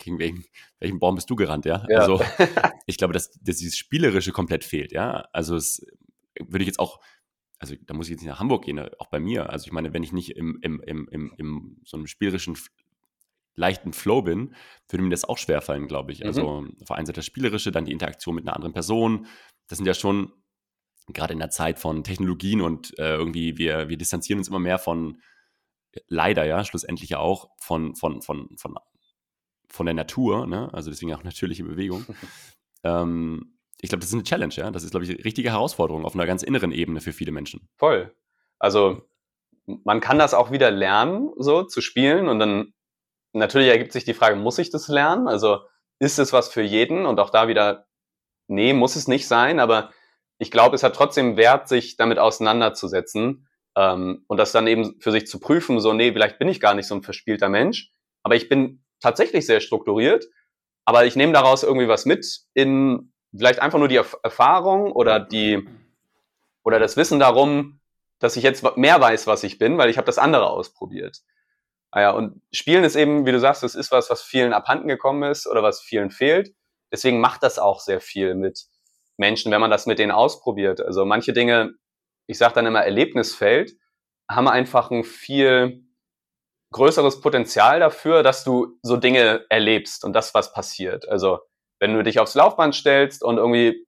gegen 0.00 0.18
welchen, 0.18 0.44
welchen 0.80 0.98
Baum 0.98 1.14
bist 1.14 1.30
du 1.30 1.36
gerannt, 1.36 1.64
ja? 1.64 1.86
ja. 1.88 2.00
Also 2.00 2.20
ich 2.86 2.98
glaube, 2.98 3.12
dass, 3.12 3.30
dass 3.40 3.58
dieses 3.58 3.76
Spielerische 3.76 4.32
komplett 4.32 4.64
fehlt, 4.64 4.90
ja. 4.90 5.28
Also 5.32 5.54
es 5.54 5.86
würde 6.40 6.62
ich 6.62 6.68
jetzt 6.68 6.80
auch, 6.80 7.00
also 7.58 7.74
da 7.86 7.94
muss 7.94 8.06
ich 8.06 8.12
jetzt 8.12 8.20
nicht 8.20 8.30
nach 8.30 8.40
Hamburg 8.40 8.64
gehen, 8.64 8.78
auch 8.98 9.08
bei 9.08 9.20
mir. 9.20 9.50
Also 9.50 9.66
ich 9.66 9.72
meine, 9.72 9.92
wenn 9.92 10.02
ich 10.02 10.12
nicht 10.12 10.36
im, 10.36 10.58
im, 10.62 10.80
im, 10.80 11.08
im, 11.08 11.32
im 11.36 11.80
so 11.84 11.96
einem 11.96 12.06
spielerischen 12.06 12.56
leichten 13.54 13.92
Flow 13.92 14.22
bin, 14.22 14.54
würde 14.88 15.02
mir 15.02 15.10
das 15.10 15.24
auch 15.24 15.38
schwerfallen, 15.38 15.88
glaube 15.88 16.12
ich. 16.12 16.24
Also 16.24 16.60
mhm. 16.60 16.76
auf 16.80 16.88
der 16.88 16.96
einen 16.96 17.06
Seite 17.06 17.18
das 17.18 17.26
Spielerische, 17.26 17.72
dann 17.72 17.84
die 17.84 17.92
Interaktion 17.92 18.36
mit 18.36 18.46
einer 18.46 18.54
anderen 18.54 18.72
Person. 18.72 19.26
Das 19.66 19.78
sind 19.78 19.86
ja 19.86 19.94
schon 19.94 20.32
gerade 21.08 21.32
in 21.32 21.38
der 21.40 21.50
Zeit 21.50 21.78
von 21.78 22.04
Technologien 22.04 22.60
und 22.60 22.96
äh, 22.98 23.14
irgendwie 23.14 23.58
wir, 23.58 23.88
wir 23.88 23.96
distanzieren 23.96 24.38
uns 24.38 24.48
immer 24.48 24.60
mehr 24.60 24.78
von, 24.78 25.20
leider 26.06 26.44
ja, 26.44 26.64
schlussendlich 26.64 27.10
ja 27.10 27.18
auch 27.18 27.50
von, 27.58 27.96
von, 27.96 28.22
von, 28.22 28.56
von 28.56 28.76
von 29.70 29.86
der 29.86 29.94
Natur, 29.94 30.46
ne? 30.46 30.72
also 30.72 30.90
deswegen 30.90 31.12
auch 31.14 31.24
natürliche 31.24 31.64
Bewegung. 31.64 32.06
ähm, 32.84 33.57
ich 33.80 33.88
glaube, 33.88 34.00
das 34.00 34.08
ist 34.08 34.14
eine 34.14 34.24
Challenge, 34.24 34.54
ja. 34.54 34.70
Das 34.70 34.82
ist, 34.82 34.90
glaube 34.90 35.04
ich, 35.04 35.10
eine 35.10 35.24
richtige 35.24 35.50
Herausforderung 35.50 36.04
auf 36.04 36.14
einer 36.14 36.26
ganz 36.26 36.42
inneren 36.42 36.72
Ebene 36.72 37.00
für 37.00 37.12
viele 37.12 37.32
Menschen. 37.32 37.68
Voll. 37.76 38.14
Also 38.58 39.02
man 39.66 40.00
kann 40.00 40.18
das 40.18 40.34
auch 40.34 40.50
wieder 40.50 40.70
lernen, 40.70 41.30
so 41.36 41.62
zu 41.62 41.80
spielen. 41.80 42.28
Und 42.28 42.38
dann 42.38 42.74
natürlich 43.32 43.68
ergibt 43.68 43.92
sich 43.92 44.04
die 44.04 44.14
Frage, 44.14 44.36
muss 44.36 44.58
ich 44.58 44.70
das 44.70 44.88
lernen? 44.88 45.28
Also 45.28 45.60
ist 46.00 46.18
es 46.18 46.32
was 46.32 46.48
für 46.48 46.62
jeden? 46.62 47.06
Und 47.06 47.20
auch 47.20 47.30
da 47.30 47.48
wieder, 47.48 47.86
nee, 48.48 48.72
muss 48.72 48.96
es 48.96 49.06
nicht 49.06 49.28
sein. 49.28 49.60
Aber 49.60 49.90
ich 50.38 50.50
glaube, 50.50 50.76
es 50.76 50.82
hat 50.82 50.96
trotzdem 50.96 51.36
Wert, 51.36 51.68
sich 51.68 51.96
damit 51.96 52.18
auseinanderzusetzen 52.18 53.48
ähm, 53.76 54.24
und 54.26 54.38
das 54.38 54.52
dann 54.52 54.66
eben 54.66 55.00
für 55.00 55.12
sich 55.12 55.26
zu 55.26 55.38
prüfen, 55.40 55.80
so, 55.80 55.92
nee, 55.92 56.12
vielleicht 56.12 56.38
bin 56.38 56.48
ich 56.48 56.60
gar 56.60 56.74
nicht 56.74 56.86
so 56.86 56.94
ein 56.94 57.02
verspielter 57.02 57.48
Mensch, 57.48 57.90
aber 58.22 58.34
ich 58.34 58.48
bin 58.48 58.84
tatsächlich 59.00 59.46
sehr 59.46 59.60
strukturiert, 59.60 60.26
aber 60.84 61.06
ich 61.06 61.16
nehme 61.16 61.32
daraus 61.32 61.62
irgendwie 61.62 61.88
was 61.88 62.04
mit 62.04 62.26
in 62.54 63.12
vielleicht 63.36 63.60
einfach 63.60 63.78
nur 63.78 63.88
die 63.88 63.96
Erfahrung 63.96 64.92
oder 64.92 65.20
die 65.20 65.68
oder 66.64 66.78
das 66.78 66.96
Wissen 66.96 67.18
darum, 67.18 67.80
dass 68.18 68.36
ich 68.36 68.42
jetzt 68.42 68.76
mehr 68.76 69.00
weiß, 69.00 69.26
was 69.26 69.44
ich 69.44 69.58
bin, 69.58 69.78
weil 69.78 69.90
ich 69.90 69.96
habe 69.96 70.06
das 70.06 70.18
andere 70.18 70.48
ausprobiert. 70.50 71.20
Ah 71.90 72.10
und 72.10 72.42
Spielen 72.52 72.84
ist 72.84 72.96
eben, 72.96 73.24
wie 73.24 73.32
du 73.32 73.40
sagst, 73.40 73.62
das 73.62 73.74
ist 73.74 73.90
was, 73.92 74.10
was 74.10 74.22
vielen 74.22 74.52
abhanden 74.52 74.88
gekommen 74.88 75.30
ist 75.30 75.46
oder 75.46 75.62
was 75.62 75.80
vielen 75.80 76.10
fehlt. 76.10 76.54
Deswegen 76.92 77.20
macht 77.20 77.42
das 77.42 77.58
auch 77.58 77.80
sehr 77.80 78.00
viel 78.00 78.34
mit 78.34 78.66
Menschen, 79.16 79.50
wenn 79.50 79.60
man 79.60 79.70
das 79.70 79.86
mit 79.86 79.98
denen 79.98 80.12
ausprobiert. 80.12 80.80
Also 80.80 81.04
manche 81.04 81.32
Dinge, 81.32 81.74
ich 82.26 82.38
sage 82.38 82.54
dann 82.54 82.66
immer 82.66 82.84
Erlebnisfeld, 82.84 83.72
haben 84.30 84.48
einfach 84.48 84.90
ein 84.90 85.04
viel 85.04 85.84
größeres 86.72 87.20
Potenzial 87.20 87.80
dafür, 87.80 88.22
dass 88.22 88.44
du 88.44 88.78
so 88.82 88.96
Dinge 88.96 89.46
erlebst 89.48 90.04
und 90.04 90.12
das, 90.12 90.34
was 90.34 90.52
passiert. 90.52 91.08
Also 91.08 91.40
wenn 91.80 91.94
du 91.94 92.02
dich 92.02 92.18
aufs 92.18 92.34
Laufband 92.34 92.74
stellst 92.74 93.22
und 93.22 93.38
irgendwie 93.38 93.86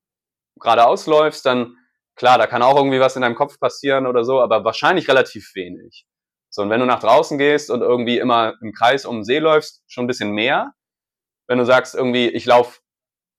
geradeaus 0.60 1.06
läufst, 1.06 1.46
dann 1.46 1.76
klar, 2.16 2.38
da 2.38 2.46
kann 2.46 2.62
auch 2.62 2.76
irgendwie 2.76 3.00
was 3.00 3.16
in 3.16 3.22
deinem 3.22 3.34
Kopf 3.34 3.58
passieren 3.58 4.06
oder 4.06 4.24
so, 4.24 4.40
aber 4.40 4.64
wahrscheinlich 4.64 5.08
relativ 5.08 5.52
wenig. 5.54 6.06
So, 6.50 6.62
und 6.62 6.70
wenn 6.70 6.80
du 6.80 6.86
nach 6.86 7.00
draußen 7.00 7.38
gehst 7.38 7.70
und 7.70 7.80
irgendwie 7.80 8.18
immer 8.18 8.54
im 8.60 8.72
Kreis 8.72 9.06
um 9.06 9.18
den 9.18 9.24
See 9.24 9.38
läufst, 9.38 9.82
schon 9.86 10.04
ein 10.04 10.08
bisschen 10.08 10.32
mehr. 10.32 10.72
wenn 11.46 11.58
du 11.58 11.64
sagst 11.64 11.94
irgendwie, 11.94 12.28
ich 12.28 12.46
laufe 12.46 12.80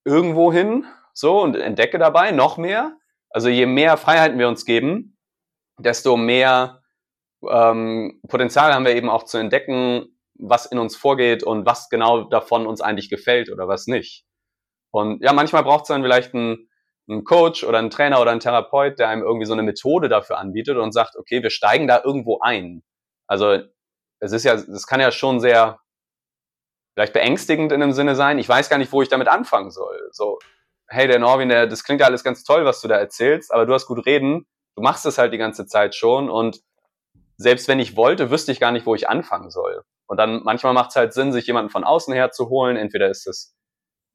irgendwo 0.05 0.51
hin, 0.51 0.85
so 1.13 1.41
und 1.41 1.55
entdecke 1.55 1.99
dabei 1.99 2.31
noch 2.31 2.57
mehr. 2.57 2.97
Also 3.29 3.49
je 3.49 3.65
mehr 3.65 3.97
Freiheiten 3.97 4.39
wir 4.39 4.47
uns 4.47 4.65
geben, 4.65 5.17
desto 5.77 6.17
mehr 6.17 6.81
ähm, 7.49 8.19
Potenzial 8.27 8.73
haben 8.73 8.85
wir 8.85 8.95
eben 8.95 9.09
auch 9.09 9.23
zu 9.23 9.37
entdecken, 9.37 10.17
was 10.35 10.65
in 10.65 10.79
uns 10.79 10.95
vorgeht 10.95 11.43
und 11.43 11.65
was 11.65 11.89
genau 11.89 12.23
davon 12.23 12.67
uns 12.67 12.81
eigentlich 12.81 13.09
gefällt 13.09 13.51
oder 13.51 13.67
was 13.67 13.87
nicht. 13.87 14.25
Und 14.91 15.23
ja, 15.23 15.33
manchmal 15.33 15.63
braucht 15.63 15.83
es 15.83 15.87
dann 15.87 16.03
vielleicht 16.03 16.33
einen, 16.33 16.69
einen 17.07 17.23
Coach 17.23 17.63
oder 17.63 17.79
einen 17.79 17.89
Trainer 17.89 18.21
oder 18.21 18.31
einen 18.31 18.39
Therapeut, 18.39 18.99
der 18.99 19.09
einem 19.09 19.23
irgendwie 19.23 19.45
so 19.45 19.53
eine 19.53 19.63
Methode 19.63 20.09
dafür 20.09 20.37
anbietet 20.37 20.77
und 20.77 20.91
sagt, 20.91 21.15
okay, 21.15 21.41
wir 21.41 21.49
steigen 21.49 21.87
da 21.87 22.01
irgendwo 22.03 22.39
ein. 22.41 22.83
Also 23.27 23.59
es 24.19 24.31
ist 24.31 24.43
ja, 24.43 24.53
es 24.53 24.87
kann 24.87 24.99
ja 24.99 25.11
schon 25.11 25.39
sehr 25.39 25.79
vielleicht 26.93 27.13
beängstigend 27.13 27.71
in 27.71 27.79
dem 27.79 27.93
Sinne 27.93 28.15
sein. 28.15 28.37
Ich 28.37 28.49
weiß 28.49 28.69
gar 28.69 28.77
nicht, 28.77 28.91
wo 28.91 29.01
ich 29.01 29.09
damit 29.09 29.27
anfangen 29.27 29.71
soll. 29.71 30.09
So, 30.11 30.39
hey, 30.87 31.07
der 31.07 31.19
Norwin, 31.19 31.49
der, 31.49 31.67
das 31.67 31.83
klingt 31.83 32.01
ja 32.01 32.07
alles 32.07 32.23
ganz 32.23 32.43
toll, 32.43 32.65
was 32.65 32.81
du 32.81 32.87
da 32.87 32.97
erzählst, 32.97 33.53
aber 33.53 33.65
du 33.65 33.73
hast 33.73 33.87
gut 33.87 34.05
reden, 34.05 34.45
du 34.75 34.81
machst 34.81 35.05
es 35.05 35.17
halt 35.17 35.33
die 35.33 35.37
ganze 35.37 35.65
Zeit 35.65 35.95
schon 35.95 36.29
und 36.29 36.61
selbst 37.37 37.67
wenn 37.67 37.79
ich 37.79 37.95
wollte, 37.95 38.29
wüsste 38.29 38.51
ich 38.51 38.59
gar 38.59 38.71
nicht, 38.71 38.85
wo 38.85 38.93
ich 38.93 39.09
anfangen 39.09 39.49
soll. 39.49 39.83
Und 40.05 40.17
dann 40.17 40.43
manchmal 40.43 40.73
macht 40.73 40.89
es 40.89 40.95
halt 40.95 41.13
Sinn, 41.13 41.31
sich 41.31 41.47
jemanden 41.47 41.71
von 41.71 41.83
außen 41.83 42.13
her 42.13 42.31
zu 42.31 42.49
holen. 42.49 42.75
Entweder 42.75 43.09
ist 43.09 43.25
es 43.27 43.55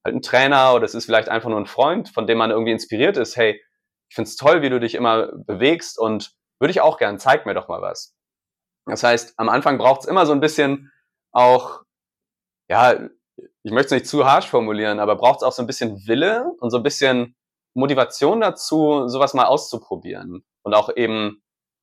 halt 0.06 0.14
ein 0.14 0.22
Trainer 0.22 0.74
oder 0.74 0.84
es 0.84 0.94
ist 0.94 1.04
vielleicht 1.04 1.28
einfach 1.28 1.48
nur 1.48 1.60
ein 1.60 1.66
Freund, 1.66 2.08
von 2.08 2.26
dem 2.26 2.38
man 2.38 2.50
irgendwie 2.50 2.72
inspiriert 2.72 3.16
ist. 3.16 3.36
Hey, 3.36 3.62
ich 4.08 4.14
find's 4.14 4.36
toll, 4.36 4.62
wie 4.62 4.70
du 4.70 4.80
dich 4.80 4.94
immer 4.94 5.32
bewegst 5.46 5.98
und 5.98 6.32
würde 6.58 6.70
ich 6.70 6.80
auch 6.80 6.96
gern, 6.98 7.18
zeig 7.18 7.44
mir 7.44 7.54
doch 7.54 7.68
mal 7.68 7.82
was. 7.82 8.14
Das 8.86 9.02
heißt, 9.02 9.34
am 9.36 9.48
Anfang 9.48 9.78
braucht's 9.78 10.06
immer 10.06 10.26
so 10.26 10.32
ein 10.32 10.40
bisschen 10.40 10.92
auch, 11.32 11.82
ja, 12.68 13.08
ich 13.62 13.72
möchte 13.72 13.94
es 13.94 14.02
nicht 14.02 14.06
zu 14.06 14.24
harsch 14.24 14.48
formulieren, 14.48 15.00
aber 15.00 15.16
braucht's 15.16 15.42
auch 15.42 15.52
so 15.52 15.62
ein 15.62 15.66
bisschen 15.66 16.06
Wille 16.06 16.52
und 16.60 16.70
so 16.70 16.78
ein 16.78 16.82
bisschen 16.82 17.34
Motivation 17.74 18.40
dazu, 18.40 19.08
sowas 19.08 19.34
mal 19.34 19.46
auszuprobieren. 19.46 20.44
Und 20.62 20.74
auch 20.74 20.94
eben 20.96 21.42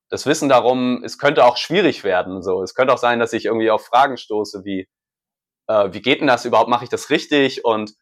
das 0.10 0.26
Wissen 0.26 0.50
darum, 0.50 1.04
es 1.04 1.18
könnte 1.20 1.46
auch 1.46 1.58
schwierig 1.58 2.04
werden. 2.04 2.42
So, 2.42 2.64
es 2.64 2.74
könnte 2.74 2.94
auch 2.94 2.98
sein, 2.98 3.20
dass 3.20 3.34
ich 3.34 3.46
irgendwie 3.46 3.70
auf 3.70 3.86
Fragen 3.86 4.18
stoße, 4.18 4.64
wie 4.64 4.88
äh, 5.68 5.94
wie 5.94 6.02
geht 6.02 6.22
denn 6.22 6.28
das 6.28 6.46
überhaupt? 6.46 6.70
Mache 6.70 6.84
ich 6.86 6.90
das 6.90 7.10
richtig? 7.10 7.66
Und 7.66 7.94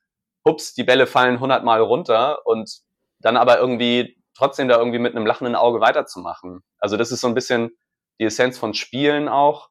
hups, 0.46 0.74
die 0.74 0.84
Bälle 0.84 1.08
fallen 1.08 1.40
hundertmal 1.40 1.82
runter 1.82 2.46
und 2.46 2.82
dann 3.20 3.38
aber 3.38 3.60
irgendwie 3.60 4.18
trotzdem 4.36 4.68
da 4.68 4.78
irgendwie 4.78 5.00
mit 5.00 5.16
einem 5.16 5.26
lachenden 5.26 5.56
Auge 5.56 5.82
weiterzumachen. 5.82 6.64
Also 6.80 6.98
das 6.98 7.12
ist 7.12 7.22
so 7.22 7.28
ein 7.28 7.36
bisschen 7.36 7.78
die 8.20 8.26
Essenz 8.26 8.58
von 8.58 8.74
Spielen 8.74 9.28
auch. 9.28 9.70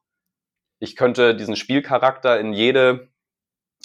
Ich 0.79 0.95
könnte 0.95 1.35
diesen 1.35 1.55
Spielcharakter 1.55 2.39
in 2.39 2.53
jede 2.53 3.09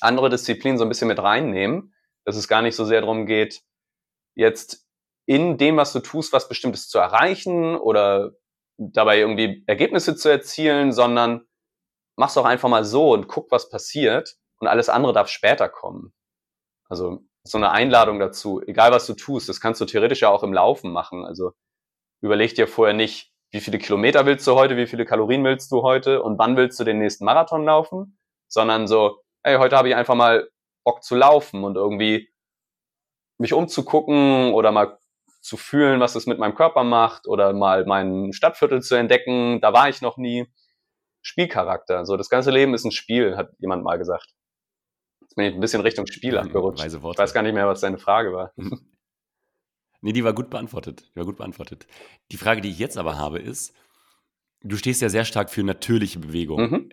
andere 0.01 0.31
Disziplin 0.31 0.79
so 0.79 0.85
ein 0.85 0.89
bisschen 0.89 1.09
mit 1.09 1.19
reinnehmen, 1.19 1.95
dass 2.25 2.37
es 2.37 2.49
gar 2.49 2.63
nicht 2.63 2.77
so 2.77 2.85
sehr 2.85 3.01
darum 3.01 3.27
geht, 3.27 3.63
jetzt 4.35 4.87
in 5.27 5.59
dem, 5.59 5.77
was 5.77 5.93
du 5.93 6.01
tust, 6.01 6.33
was 6.33 6.49
Bestimmtes 6.49 6.89
zu 6.89 6.99
erreichen 6.99 7.77
oder 7.77 8.33
dabei 8.79 9.19
irgendwie 9.19 9.65
Ergebnisse 9.67 10.17
zu 10.17 10.29
erzielen, 10.29 10.93
sondern 10.93 11.47
mach's 12.17 12.35
doch 12.35 12.45
einfach 12.45 12.69
mal 12.69 12.85
so 12.85 13.13
und 13.13 13.27
guck, 13.27 13.51
was 13.51 13.69
passiert 13.69 14.37
und 14.59 14.69
alles 14.69 14.89
andere 14.89 15.13
darf 15.13 15.29
später 15.29 15.69
kommen. 15.69 16.13
Also 16.89 17.21
so 17.45 17.59
eine 17.59 17.71
Einladung 17.71 18.19
dazu, 18.19 18.61
egal 18.67 18.91
was 18.93 19.07
du 19.07 19.15
tust, 19.15 19.49
das 19.49 19.61
kannst 19.61 19.81
du 19.81 19.85
theoretisch 19.85 20.23
ja 20.23 20.29
auch 20.29 20.43
im 20.43 20.53
Laufen 20.53 20.93
machen. 20.93 21.25
Also 21.25 21.53
überleg 22.21 22.55
dir 22.55 22.67
vorher 22.69 22.95
nicht, 22.95 23.33
wie 23.53 23.61
viele 23.61 23.79
Kilometer 23.79 24.27
willst 24.27 24.47
du 24.47 24.55
heute, 24.55 24.77
wie 24.77 24.87
viele 24.87 25.05
Kalorien 25.05 25.45
willst 25.45 25.71
du 25.71 25.83
heute 25.83 26.23
und 26.23 26.39
wann 26.39 26.57
willst 26.57 26.79
du 26.81 26.85
den 26.85 26.99
nächsten 26.99 27.25
Marathon 27.25 27.65
laufen, 27.65 28.19
sondern 28.49 28.87
so, 28.87 29.23
hey, 29.43 29.59
heute 29.59 29.77
habe 29.77 29.89
ich 29.89 29.95
einfach 29.95 30.15
mal 30.15 30.49
Bock 30.85 31.03
zu 31.03 31.15
laufen 31.15 31.65
und 31.65 31.77
irgendwie 31.77 32.29
mich 33.39 33.53
umzugucken 33.53 34.53
oder 34.55 34.73
mal 34.73 34.99
zu 35.41 35.57
fühlen, 35.57 36.01
was 36.01 36.17
es 36.17 36.27
mit 36.27 36.39
meinem 36.39 36.55
Körper 36.55 36.83
macht 36.85 37.29
oder 37.29 37.53
mal 37.53 37.85
mein 37.87 38.33
Stadtviertel 38.33 38.83
zu 38.83 38.97
entdecken, 38.97 39.61
da 39.61 39.73
war 39.73 39.89
ich 39.89 40.03
noch 40.03 40.17
nie. 40.17 40.47
Spielcharakter. 41.23 42.07
So, 42.07 42.17
das 42.17 42.31
ganze 42.31 42.53
Leben 42.53 42.73
ist 42.73 42.85
ein 42.85 42.93
Spiel, 42.93 43.37
hat 43.37 43.51
jemand 43.59 43.83
mal 43.83 43.99
gesagt. 43.99 44.33
Ich 45.37 45.55
ein 45.55 45.61
bisschen 45.61 45.83
Richtung 45.83 46.07
Spiel 46.07 46.33
mhm, 46.33 46.39
abgerutscht. 46.39 46.85
Ich 46.85 47.03
weiß 47.03 47.35
gar 47.35 47.43
nicht 47.43 47.53
mehr, 47.53 47.67
was 47.69 47.81
deine 47.81 47.99
Frage 47.99 48.33
war. 48.33 48.53
nee, 50.01 50.13
die 50.13 50.25
war 50.25 50.33
gut 50.33 50.49
beantwortet. 50.49 51.11
Die 51.13 51.17
war 51.17 51.27
gut 51.27 51.37
beantwortet. 51.37 51.87
Die 52.33 52.39
Frage, 52.39 52.63
die 52.63 52.71
ich 52.71 52.79
jetzt 52.79 52.97
aber 52.97 53.19
habe, 53.19 53.39
ist, 53.39 53.75
du 54.63 54.77
stehst 54.77 55.03
ja 55.03 55.11
sehr 55.11 55.27
stark 55.27 55.51
für 55.51 55.63
natürliche 55.63 56.19
Bewegung. 56.19 56.71
Mhm. 56.71 56.89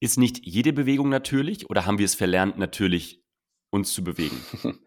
Ist 0.00 0.18
nicht 0.18 0.44
jede 0.44 0.72
Bewegung 0.72 1.08
natürlich 1.08 1.70
oder 1.70 1.86
haben 1.86 1.98
wir 1.98 2.04
es 2.04 2.16
verlernt, 2.16 2.58
natürlich 2.58 3.22
uns 3.70 3.94
zu 3.94 4.02
bewegen? 4.02 4.44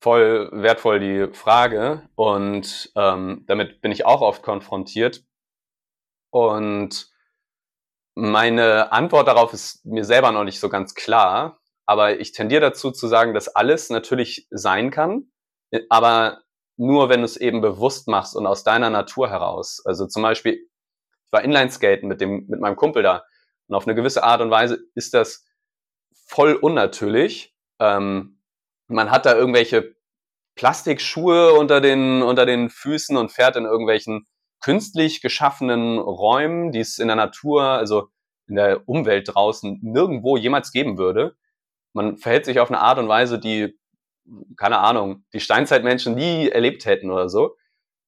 Voll 0.00 0.50
wertvoll 0.52 0.98
die 1.00 1.32
Frage 1.32 2.08
und 2.14 2.92
ähm, 2.94 3.44
damit 3.46 3.80
bin 3.80 3.90
ich 3.92 4.04
auch 4.04 4.20
oft 4.20 4.42
konfrontiert. 4.42 5.24
Und 6.30 7.13
meine 8.14 8.92
Antwort 8.92 9.28
darauf 9.28 9.52
ist 9.52 9.84
mir 9.84 10.04
selber 10.04 10.32
noch 10.32 10.44
nicht 10.44 10.60
so 10.60 10.68
ganz 10.68 10.94
klar, 10.94 11.58
aber 11.86 12.20
ich 12.20 12.32
tendiere 12.32 12.60
dazu 12.60 12.90
zu 12.90 13.08
sagen, 13.08 13.34
dass 13.34 13.48
alles 13.48 13.90
natürlich 13.90 14.46
sein 14.50 14.90
kann, 14.90 15.32
aber 15.88 16.42
nur 16.76 17.08
wenn 17.08 17.20
du 17.20 17.24
es 17.24 17.36
eben 17.36 17.60
bewusst 17.60 18.08
machst 18.08 18.36
und 18.36 18.46
aus 18.46 18.64
deiner 18.64 18.90
Natur 18.90 19.30
heraus. 19.30 19.82
Also 19.84 20.06
zum 20.06 20.22
Beispiel, 20.22 20.54
ich 21.26 21.32
war 21.32 21.42
Inlineskaten 21.42 22.08
mit 22.08 22.20
dem, 22.20 22.46
mit 22.48 22.60
meinem 22.60 22.76
Kumpel 22.76 23.02
da 23.02 23.24
und 23.68 23.74
auf 23.74 23.86
eine 23.86 23.94
gewisse 23.94 24.22
Art 24.22 24.40
und 24.40 24.50
Weise 24.50 24.78
ist 24.94 25.14
das 25.14 25.44
voll 26.26 26.54
unnatürlich. 26.54 27.54
Ähm, 27.80 28.40
man 28.88 29.10
hat 29.10 29.26
da 29.26 29.34
irgendwelche 29.34 29.94
Plastikschuhe 30.56 31.52
unter 31.54 31.80
den, 31.80 32.22
unter 32.22 32.46
den 32.46 32.70
Füßen 32.70 33.16
und 33.16 33.32
fährt 33.32 33.56
in 33.56 33.64
irgendwelchen 33.64 34.26
künstlich 34.64 35.20
geschaffenen 35.20 35.98
Räumen, 35.98 36.72
die 36.72 36.80
es 36.80 36.98
in 36.98 37.08
der 37.08 37.16
Natur, 37.16 37.64
also 37.64 38.08
in 38.48 38.54
der 38.54 38.88
Umwelt 38.88 39.28
draußen 39.34 39.78
nirgendwo 39.82 40.38
jemals 40.38 40.72
geben 40.72 40.96
würde. 40.96 41.36
Man 41.92 42.16
verhält 42.16 42.46
sich 42.46 42.58
auf 42.60 42.70
eine 42.70 42.80
Art 42.80 42.98
und 42.98 43.06
Weise, 43.06 43.38
die, 43.38 43.78
keine 44.56 44.78
Ahnung, 44.78 45.26
die 45.34 45.40
Steinzeitmenschen 45.40 46.14
nie 46.14 46.48
erlebt 46.48 46.86
hätten 46.86 47.10
oder 47.10 47.28
so. 47.28 47.56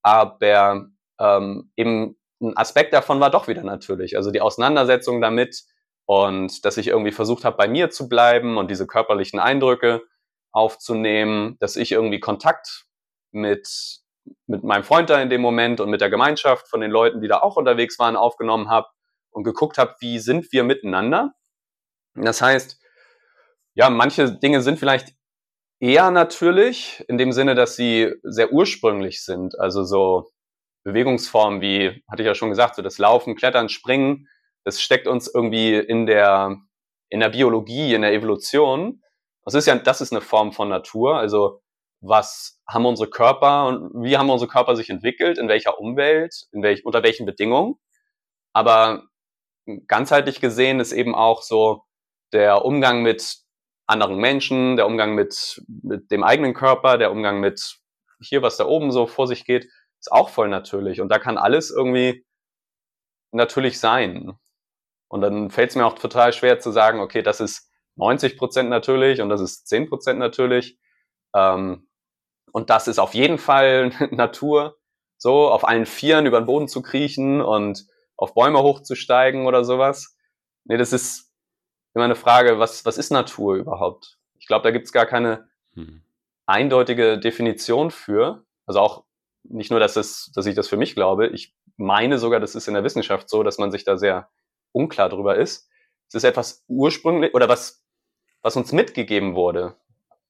Aber 0.01 0.87
ähm, 1.21 1.73
eben 1.77 2.17
ein 2.41 2.57
Aspekt 2.57 2.95
davon 2.95 3.21
war 3.21 3.31
doch 3.31 3.49
wieder 3.49 3.63
natürlich. 3.63 4.17
Also 4.17 4.31
die 4.31 4.41
Auseinandersetzung 4.41 5.21
damit 5.21 5.63
und 6.07 6.65
dass 6.65 6.79
ich 6.79 6.87
irgendwie 6.87 7.13
versucht 7.13 7.45
habe, 7.45 7.59
bei 7.59 7.69
mir 7.69 7.91
zu 7.91 8.09
bleiben 8.09 8.57
und 8.57 8.71
diese 8.71 8.87
körperlichen 8.87 9.41
Eindrücke 9.41 10.05
aufzunehmen, 10.53 11.59
dass 11.61 11.77
ich 11.77 11.93
irgendwie 11.93 12.21
Kontakt 12.21 12.87
mit 13.31 14.06
mit 14.47 14.63
meinem 14.63 14.85
Freund 14.85 15.11
da 15.11 15.21
in 15.21 15.31
dem 15.31 15.41
Moment 15.41 15.81
und 15.81 15.91
mit 15.91 16.01
der 16.01 16.11
Gemeinschaft 16.11 16.69
von 16.69 16.81
den 16.81 16.91
Leuten, 16.91 17.21
die 17.21 17.29
da 17.29 17.41
auch 17.41 17.57
unterwegs 17.57 17.99
waren, 17.99 18.17
aufgenommen 18.17 18.69
habe 18.69 18.89
und 19.31 19.45
geguckt 19.45 19.79
habe, 19.79 19.95
wie 20.01 20.19
sind 20.19 20.51
wir 20.53 20.65
miteinander. 20.65 21.33
Das 22.15 22.41
heißt, 22.41 22.81
ja, 23.75 23.91
manche 23.91 24.33
Dinge 24.33 24.63
sind 24.63 24.79
vielleicht 24.79 25.15
eher 25.81 26.11
natürlich, 26.11 27.05
in 27.09 27.19
dem 27.19 27.33
Sinne, 27.33 27.55
dass 27.55 27.77
sie 27.77 28.15
sehr 28.23 28.53
ursprünglich 28.53 29.23
sind. 29.23 29.59
Also 29.59 29.85
so 29.85 30.31
Bewegungsformen 30.85 31.61
wie, 31.61 32.03
hatte 32.09 32.23
ich 32.23 32.27
ja 32.27 32.35
schon 32.35 32.49
gesagt, 32.49 32.77
so 32.77 32.83
das 32.83 32.99
Laufen, 32.99 33.37
Klettern, 33.37 33.69
Springen, 33.69 34.29
das 34.65 34.81
steckt 34.81 35.07
uns 35.07 35.33
irgendwie 35.33 35.75
in 35.77 36.07
der, 36.07 36.57
in 37.09 37.21
der 37.21 37.29
Biologie, 37.29 37.95
in 37.95 38.03
der 38.03 38.13
Evolution. 38.13 39.03
Das 39.45 39.55
ist 39.55 39.67
ja, 39.67 39.77
das 39.77 40.01
ist 40.01 40.13
eine 40.13 40.23
Form 40.23 40.53
von 40.53 40.69
Natur. 40.69 41.17
Also 41.17 41.61
was 42.01 42.61
haben 42.69 42.87
unsere 42.87 43.09
Körper 43.11 43.67
und 43.67 44.03
wie 44.03 44.17
haben 44.17 44.31
unsere 44.31 44.51
Körper 44.51 44.77
sich 44.77 44.91
entwickelt, 44.91 45.39
in 45.39 45.49
welcher 45.49 45.79
Umwelt, 45.79 46.47
in 46.53 46.63
welch, 46.63 46.85
unter 46.85 47.03
welchen 47.03 47.27
Bedingungen. 47.27 47.75
Aber 48.53 49.05
ganzheitlich 49.87 50.41
gesehen 50.41 50.81
ist 50.81 50.93
eben 50.93 51.15
auch 51.15 51.43
so 51.43 51.85
der 52.33 52.65
Umgang 52.65 53.03
mit 53.03 53.39
anderen 53.87 54.17
Menschen, 54.17 54.77
der 54.77 54.87
Umgang 54.87 55.15
mit, 55.15 55.63
mit 55.69 56.11
dem 56.11 56.25
eigenen 56.25 56.55
Körper, 56.55 56.99
der 56.99 57.11
Umgang 57.11 57.41
mit 57.41 57.79
hier, 58.21 58.43
was 58.43 58.57
da 58.57 58.67
oben 58.67 58.91
so 58.93 59.07
vor 59.07 59.27
sich 59.27 59.45
geht, 59.45 59.69
ist 60.01 60.11
auch 60.11 60.29
voll 60.29 60.49
natürlich. 60.49 61.01
Und 61.01 61.09
da 61.09 61.19
kann 61.19 61.39
alles 61.39 61.71
irgendwie 61.71 62.25
natürlich 63.33 63.79
sein. 63.79 64.33
Und 65.09 65.21
dann 65.21 65.51
fällt 65.51 65.71
es 65.71 65.77
mir 65.77 65.87
auch 65.87 65.99
total 65.99 66.33
schwer 66.33 66.59
zu 66.59 66.71
sagen, 66.73 67.01
okay, 67.01 67.23
das 67.23 67.41
ist 67.41 67.71
90 67.97 68.37
Prozent 68.37 68.69
natürlich 68.69 69.21
und 69.21 69.29
das 69.29 69.41
ist 69.41 69.69
10 69.69 69.89
Prozent 69.89 70.19
natürlich. 70.19 70.79
Ähm, 71.37 71.87
und 72.53 72.71
das 72.71 72.89
ist 72.89 72.99
auf 72.99 73.15
jeden 73.15 73.39
Fall 73.39 73.91
Natur, 74.11 74.79
so 75.19 75.51
auf 75.51 75.69
allen 75.69 75.87
Vieren 75.87 76.27
über 76.27 76.41
den 76.41 76.47
Boden 76.47 76.69
zu 76.69 76.83
kriechen 76.83 77.41
und 77.41 77.87
auf 78.17 78.35
Bäume 78.35 78.63
hochzusteigen 78.63 79.47
oder 79.47 79.65
sowas. 79.65 80.17
Nee, 80.65 80.79
das 80.79 80.93
ist 80.93 81.31
immer 81.95 82.05
eine 82.05 82.17
Frage, 82.17 82.59
was, 82.59 82.85
was 82.85 82.99
ist 82.99 83.11
Natur 83.11 83.57
überhaupt? 83.57 84.19
Ich 84.39 84.47
glaube, 84.47 84.63
da 84.63 84.71
gibt 84.71 84.87
es 84.87 84.93
gar 84.93 85.07
keine 85.07 85.49
hm. 85.75 86.03
eindeutige 86.47 87.19
Definition 87.19 87.91
für. 87.91 88.45
Also 88.65 88.81
auch 88.81 89.05
nicht 89.45 89.71
nur, 89.71 89.81
dass, 89.81 89.97
es, 89.97 90.33
dass 90.35 90.47
ich 90.47 90.55
das 90.55 90.69
für 90.69 90.77
mich 90.77 90.95
glaube, 90.95 91.29
ich 91.29 91.55
meine 91.77 92.19
sogar, 92.19 92.41
das 92.41 92.55
ist 92.55 92.69
in 92.69 92.75
der 92.75 92.85
Wissenschaft 92.85 93.29
so, 93.29 93.43
dass 93.43 93.59
man 93.59 93.71
sich 93.71 93.85
da 93.85 93.97
sehr 93.99 94.31
unklar 94.73 95.09
drüber 95.09 95.37
ist. 95.37 95.69
Es 96.09 96.15
ist 96.15 96.25
etwas 96.25 96.65
ursprünglich 96.69 97.35
oder 97.35 97.49
was 97.49 97.87
was 98.47 98.55
uns 98.55 98.71
mitgegeben 98.71 99.35
wurde, 99.35 99.75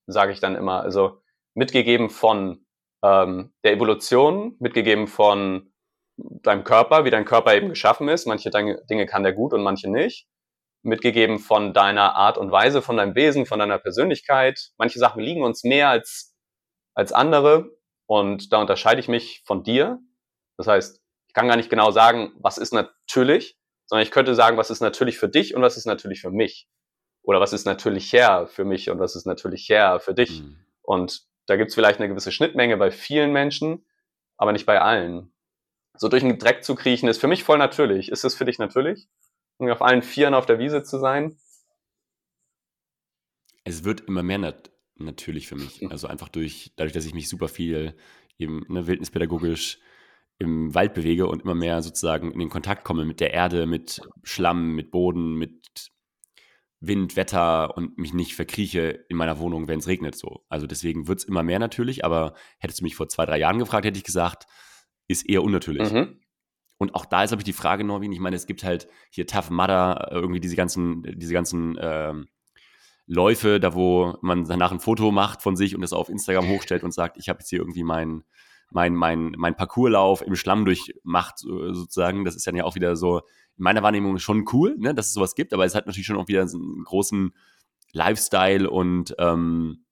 sage 0.06 0.32
ich 0.32 0.40
dann 0.40 0.56
immer. 0.56 0.80
Also 0.82 1.20
mitgegeben 1.54 2.10
von 2.10 2.66
ähm, 3.02 3.52
der 3.64 3.72
Evolution, 3.72 4.56
mitgegeben 4.58 5.06
von 5.06 5.72
deinem 6.16 6.64
Körper, 6.64 7.04
wie 7.04 7.10
dein 7.10 7.24
Körper 7.24 7.54
eben 7.54 7.68
geschaffen 7.68 8.08
ist. 8.08 8.26
Manche 8.26 8.50
Dinge 8.50 9.06
kann 9.06 9.22
der 9.22 9.32
gut 9.32 9.52
und 9.52 9.62
manche 9.62 9.90
nicht. 9.90 10.26
Mitgegeben 10.82 11.38
von 11.38 11.74
deiner 11.74 12.14
Art 12.14 12.38
und 12.38 12.52
Weise, 12.52 12.80
von 12.80 12.96
deinem 12.96 13.14
Wesen, 13.14 13.46
von 13.46 13.58
deiner 13.58 13.78
Persönlichkeit. 13.78 14.70
Manche 14.78 14.98
Sachen 14.98 15.22
liegen 15.22 15.42
uns 15.42 15.64
mehr 15.64 15.88
als, 15.88 16.34
als 16.94 17.12
andere 17.12 17.76
und 18.06 18.52
da 18.52 18.60
unterscheide 18.60 19.00
ich 19.00 19.08
mich 19.08 19.42
von 19.46 19.62
dir. 19.62 19.98
Das 20.56 20.68
heißt, 20.68 21.02
ich 21.28 21.34
kann 21.34 21.48
gar 21.48 21.56
nicht 21.56 21.70
genau 21.70 21.90
sagen, 21.90 22.32
was 22.38 22.56
ist 22.56 22.72
natürlich, 22.72 23.58
sondern 23.86 24.04
ich 24.04 24.10
könnte 24.10 24.34
sagen, 24.34 24.56
was 24.56 24.70
ist 24.70 24.80
natürlich 24.80 25.18
für 25.18 25.28
dich 25.28 25.54
und 25.54 25.62
was 25.62 25.76
ist 25.76 25.86
natürlich 25.86 26.20
für 26.20 26.30
mich. 26.30 26.68
Oder 27.26 27.40
was 27.40 27.52
ist 27.52 27.66
natürlich 27.66 28.12
her 28.12 28.46
für 28.46 28.64
mich 28.64 28.88
und 28.88 29.00
was 29.00 29.16
ist 29.16 29.26
natürlich 29.26 29.68
her 29.68 29.98
für 29.98 30.14
dich. 30.14 30.42
Mhm. 30.42 30.58
Und 30.82 31.26
da 31.46 31.56
gibt 31.56 31.70
es 31.70 31.74
vielleicht 31.74 31.98
eine 31.98 32.08
gewisse 32.08 32.30
Schnittmenge 32.30 32.76
bei 32.76 32.92
vielen 32.92 33.32
Menschen, 33.32 33.84
aber 34.36 34.52
nicht 34.52 34.64
bei 34.64 34.80
allen. 34.80 35.32
So 35.96 36.08
durch 36.08 36.22
den 36.22 36.38
Dreck 36.38 36.62
zu 36.62 36.76
kriechen 36.76 37.08
ist 37.08 37.18
für 37.18 37.26
mich 37.26 37.42
voll 37.42 37.58
natürlich. 37.58 38.12
Ist 38.12 38.24
es 38.24 38.36
für 38.36 38.44
dich 38.44 38.60
natürlich? 38.60 39.08
Um 39.56 39.68
auf 39.68 39.82
allen 39.82 40.02
Vieren 40.02 40.34
auf 40.34 40.46
der 40.46 40.60
Wiese 40.60 40.84
zu 40.84 41.00
sein? 41.00 41.36
Es 43.64 43.82
wird 43.82 44.02
immer 44.02 44.22
mehr 44.22 44.38
nat 44.38 44.70
natürlich 44.94 45.48
für 45.48 45.56
mich. 45.56 45.82
Also 45.90 46.06
einfach 46.06 46.28
durch, 46.28 46.74
dadurch, 46.76 46.92
dass 46.92 47.06
ich 47.06 47.14
mich 47.14 47.28
super 47.28 47.48
viel 47.48 47.96
eben 48.38 48.64
ne, 48.68 48.86
wildnispädagogisch 48.86 49.80
im 50.38 50.72
Wald 50.76 50.94
bewege 50.94 51.26
und 51.26 51.42
immer 51.42 51.56
mehr 51.56 51.82
sozusagen 51.82 52.30
in 52.30 52.38
den 52.38 52.50
Kontakt 52.50 52.84
komme 52.84 53.04
mit 53.04 53.18
der 53.18 53.34
Erde, 53.34 53.66
mit 53.66 54.00
Schlamm, 54.22 54.76
mit 54.76 54.92
Boden, 54.92 55.34
mit 55.34 55.90
Wind, 56.80 57.16
Wetter 57.16 57.76
und 57.76 57.96
mich 57.98 58.12
nicht 58.12 58.34
verkrieche 58.34 59.04
in 59.08 59.16
meiner 59.16 59.38
Wohnung, 59.38 59.68
wenn 59.68 59.78
es 59.78 59.86
regnet 59.86 60.16
so. 60.16 60.44
Also 60.48 60.66
deswegen 60.66 61.08
wird 61.08 61.20
es 61.20 61.24
immer 61.24 61.42
mehr 61.42 61.58
natürlich, 61.58 62.04
aber 62.04 62.34
hättest 62.58 62.80
du 62.80 62.84
mich 62.84 62.96
vor 62.96 63.08
zwei, 63.08 63.26
drei 63.26 63.38
Jahren 63.38 63.58
gefragt, 63.58 63.86
hätte 63.86 63.98
ich 63.98 64.04
gesagt, 64.04 64.46
ist 65.08 65.28
eher 65.28 65.42
unnatürlich. 65.42 65.90
Mhm. 65.90 66.20
Und 66.78 66.94
auch 66.94 67.06
da 67.06 67.22
ist, 67.22 67.30
glaube 67.30 67.40
ich, 67.40 67.46
die 67.46 67.52
Frage, 67.54 67.84
Norwin, 67.84 68.12
ich 68.12 68.20
meine, 68.20 68.36
es 68.36 68.46
gibt 68.46 68.62
halt 68.62 68.86
hier 69.10 69.26
Tough 69.26 69.50
Mudder, 69.50 70.08
irgendwie 70.10 70.40
diese 70.40 70.56
ganzen, 70.56 71.02
diese 71.18 71.32
ganzen 71.32 71.78
ähm, 71.80 72.26
Läufe, 73.06 73.60
da 73.60 73.74
wo 73.74 74.16
man 74.20 74.44
danach 74.44 74.72
ein 74.72 74.80
Foto 74.80 75.10
macht 75.10 75.40
von 75.40 75.56
sich 75.56 75.74
und 75.74 75.80
das 75.80 75.92
auf 75.92 76.10
Instagram 76.10 76.48
hochstellt 76.48 76.84
und 76.84 76.92
sagt, 76.92 77.16
ich 77.16 77.28
habe 77.28 77.38
jetzt 77.38 77.48
hier 77.48 77.60
irgendwie 77.60 77.84
mein, 77.84 78.24
mein, 78.70 78.94
mein, 78.94 79.34
mein 79.36 79.56
Parcourslauf 79.56 80.22
im 80.22 80.36
Schlamm 80.36 80.64
durchmacht, 80.64 81.38
sozusagen. 81.38 82.24
Das 82.24 82.36
ist 82.36 82.46
dann 82.46 82.56
ja 82.56 82.64
auch 82.64 82.74
wieder 82.74 82.96
so, 82.96 83.18
in 83.18 83.62
meiner 83.62 83.82
Wahrnehmung 83.82 84.18
schon 84.18 84.44
cool, 84.52 84.76
ne, 84.78 84.94
dass 84.94 85.08
es 85.08 85.14
sowas 85.14 85.34
gibt, 85.34 85.54
aber 85.54 85.64
es 85.64 85.74
hat 85.74 85.86
natürlich 85.86 86.06
schon 86.06 86.18
auch 86.18 86.28
wieder 86.28 86.42
einen 86.42 86.84
großen 86.84 87.32
Lifestyle 87.92 88.68
und 88.68 89.14
ähm, 89.18 89.84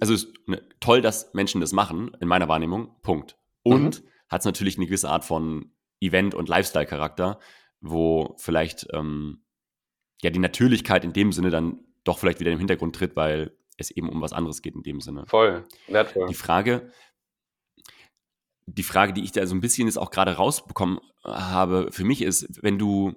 also 0.00 0.12
ist 0.12 0.34
ne, 0.46 0.62
toll, 0.80 1.00
dass 1.00 1.32
Menschen 1.32 1.60
das 1.60 1.72
machen, 1.72 2.10
in 2.20 2.28
meiner 2.28 2.48
Wahrnehmung, 2.48 2.90
Punkt. 3.02 3.38
Und 3.62 4.02
mhm. 4.02 4.08
hat 4.28 4.40
es 4.40 4.44
natürlich 4.44 4.76
eine 4.76 4.86
gewisse 4.86 5.08
Art 5.08 5.24
von 5.24 5.72
Event- 6.00 6.34
und 6.34 6.48
Lifestyle-Charakter, 6.48 7.38
wo 7.80 8.34
vielleicht 8.38 8.86
ähm, 8.92 9.42
ja 10.22 10.30
die 10.30 10.38
Natürlichkeit 10.38 11.04
in 11.04 11.12
dem 11.12 11.32
Sinne 11.32 11.50
dann 11.50 11.80
doch 12.04 12.18
vielleicht 12.18 12.40
wieder 12.40 12.52
im 12.52 12.58
Hintergrund 12.58 12.96
tritt, 12.96 13.16
weil 13.16 13.56
es 13.76 13.90
eben 13.90 14.08
um 14.08 14.20
was 14.20 14.32
anderes 14.32 14.62
geht 14.62 14.74
in 14.74 14.82
dem 14.82 15.00
Sinne. 15.00 15.24
Voll, 15.26 15.64
wertvoll. 15.88 16.28
Die 16.28 16.34
Frage, 16.34 16.92
die 18.66 18.82
Frage, 18.82 19.12
die 19.12 19.22
ich 19.22 19.32
da 19.32 19.46
so 19.46 19.54
ein 19.54 19.60
bisschen 19.60 19.86
jetzt 19.86 19.98
auch 19.98 20.10
gerade 20.10 20.32
rausbekommen 20.32 21.00
habe, 21.24 21.88
für 21.92 22.04
mich 22.04 22.22
ist, 22.22 22.62
wenn 22.62 22.78
du, 22.78 23.14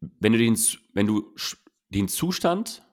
wenn 0.00 0.32
du 0.32 0.38
den, 0.38 0.58
wenn 0.94 1.06
du 1.06 1.34
den 1.88 2.08
Zustand 2.08 2.84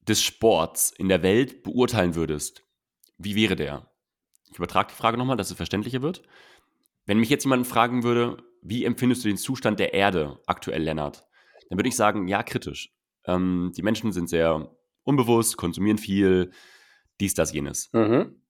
des 0.00 0.22
Sports 0.22 0.90
in 0.90 1.08
der 1.08 1.22
Welt 1.22 1.62
beurteilen 1.62 2.14
würdest, 2.14 2.64
wie 3.18 3.34
wäre 3.34 3.56
der? 3.56 3.90
Ich 4.50 4.56
übertrage 4.56 4.88
die 4.90 4.96
Frage 4.96 5.18
nochmal, 5.18 5.36
dass 5.36 5.50
es 5.50 5.56
verständlicher 5.56 6.02
wird. 6.02 6.22
Wenn 7.04 7.18
mich 7.18 7.28
jetzt 7.28 7.44
jemand 7.44 7.66
fragen 7.66 8.02
würde, 8.02 8.42
wie 8.62 8.84
empfindest 8.84 9.24
du 9.24 9.28
den 9.28 9.36
Zustand 9.36 9.78
der 9.78 9.94
Erde 9.94 10.40
aktuell, 10.46 10.82
Lennart? 10.82 11.26
Dann 11.68 11.78
würde 11.78 11.88
ich 11.88 11.96
sagen, 11.96 12.28
ja, 12.28 12.42
kritisch. 12.42 12.90
Ähm, 13.28 13.72
die 13.76 13.82
Menschen 13.82 14.10
sind 14.10 14.28
sehr 14.28 14.74
unbewusst, 15.04 15.56
konsumieren 15.56 15.98
viel, 15.98 16.50
dies, 17.20 17.34
das, 17.34 17.52
jenes. 17.52 17.90
Mhm. 17.92 18.42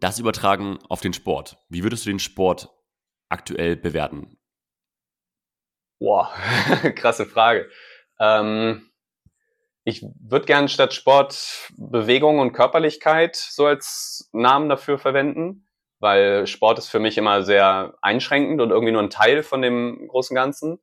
Das 0.00 0.18
übertragen 0.18 0.78
auf 0.88 1.02
den 1.02 1.12
Sport. 1.12 1.58
Wie 1.68 1.82
würdest 1.82 2.06
du 2.06 2.10
den 2.10 2.18
Sport 2.18 2.70
aktuell 3.28 3.76
bewerten? 3.76 4.38
Boah, 5.98 6.32
krasse 6.94 7.26
Frage. 7.26 7.68
Ähm, 8.18 8.90
ich 9.84 10.02
würde 10.02 10.46
gerne 10.46 10.68
statt 10.68 10.94
Sport 10.94 11.70
Bewegung 11.76 12.38
und 12.38 12.52
Körperlichkeit 12.52 13.36
so 13.36 13.66
als 13.66 14.30
Namen 14.32 14.68
dafür 14.68 14.98
verwenden, 14.98 15.66
weil 15.98 16.46
Sport 16.46 16.78
ist 16.78 16.88
für 16.88 17.00
mich 17.00 17.18
immer 17.18 17.42
sehr 17.42 17.94
einschränkend 18.00 18.60
und 18.60 18.70
irgendwie 18.70 18.92
nur 18.92 19.02
ein 19.02 19.10
Teil 19.10 19.42
von 19.42 19.60
dem 19.60 20.08
großen 20.08 20.34
Ganzen. 20.34 20.78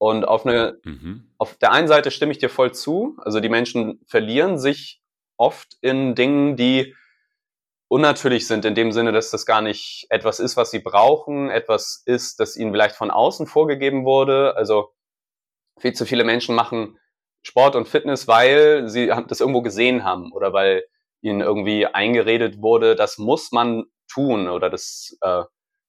Und 0.00 0.24
auf, 0.24 0.46
eine, 0.46 0.80
mhm. 0.82 1.30
auf 1.36 1.56
der 1.56 1.72
einen 1.72 1.86
Seite 1.86 2.10
stimme 2.10 2.32
ich 2.32 2.38
dir 2.38 2.48
voll 2.48 2.72
zu. 2.72 3.18
Also 3.18 3.38
die 3.38 3.50
Menschen 3.50 4.00
verlieren 4.06 4.58
sich 4.58 5.02
oft 5.36 5.76
in 5.82 6.14
Dingen, 6.14 6.56
die 6.56 6.96
unnatürlich 7.88 8.46
sind, 8.46 8.64
in 8.64 8.74
dem 8.74 8.92
Sinne, 8.92 9.12
dass 9.12 9.30
das 9.30 9.44
gar 9.44 9.60
nicht 9.60 10.06
etwas 10.08 10.40
ist, 10.40 10.56
was 10.56 10.70
sie 10.70 10.78
brauchen, 10.78 11.50
etwas 11.50 12.02
ist, 12.06 12.40
das 12.40 12.56
ihnen 12.56 12.72
vielleicht 12.72 12.96
von 12.96 13.10
außen 13.10 13.46
vorgegeben 13.46 14.06
wurde. 14.06 14.56
Also 14.56 14.88
viel 15.78 15.92
zu 15.92 16.06
viele 16.06 16.24
Menschen 16.24 16.54
machen 16.54 16.98
Sport 17.42 17.76
und 17.76 17.86
Fitness, 17.86 18.26
weil 18.26 18.88
sie 18.88 19.08
das 19.28 19.40
irgendwo 19.40 19.60
gesehen 19.60 20.02
haben 20.02 20.32
oder 20.32 20.54
weil 20.54 20.82
ihnen 21.20 21.42
irgendwie 21.42 21.84
eingeredet 21.84 22.62
wurde, 22.62 22.96
das 22.96 23.18
muss 23.18 23.52
man 23.52 23.84
tun 24.10 24.48
oder 24.48 24.70
das, 24.70 25.18
äh, 25.20 25.42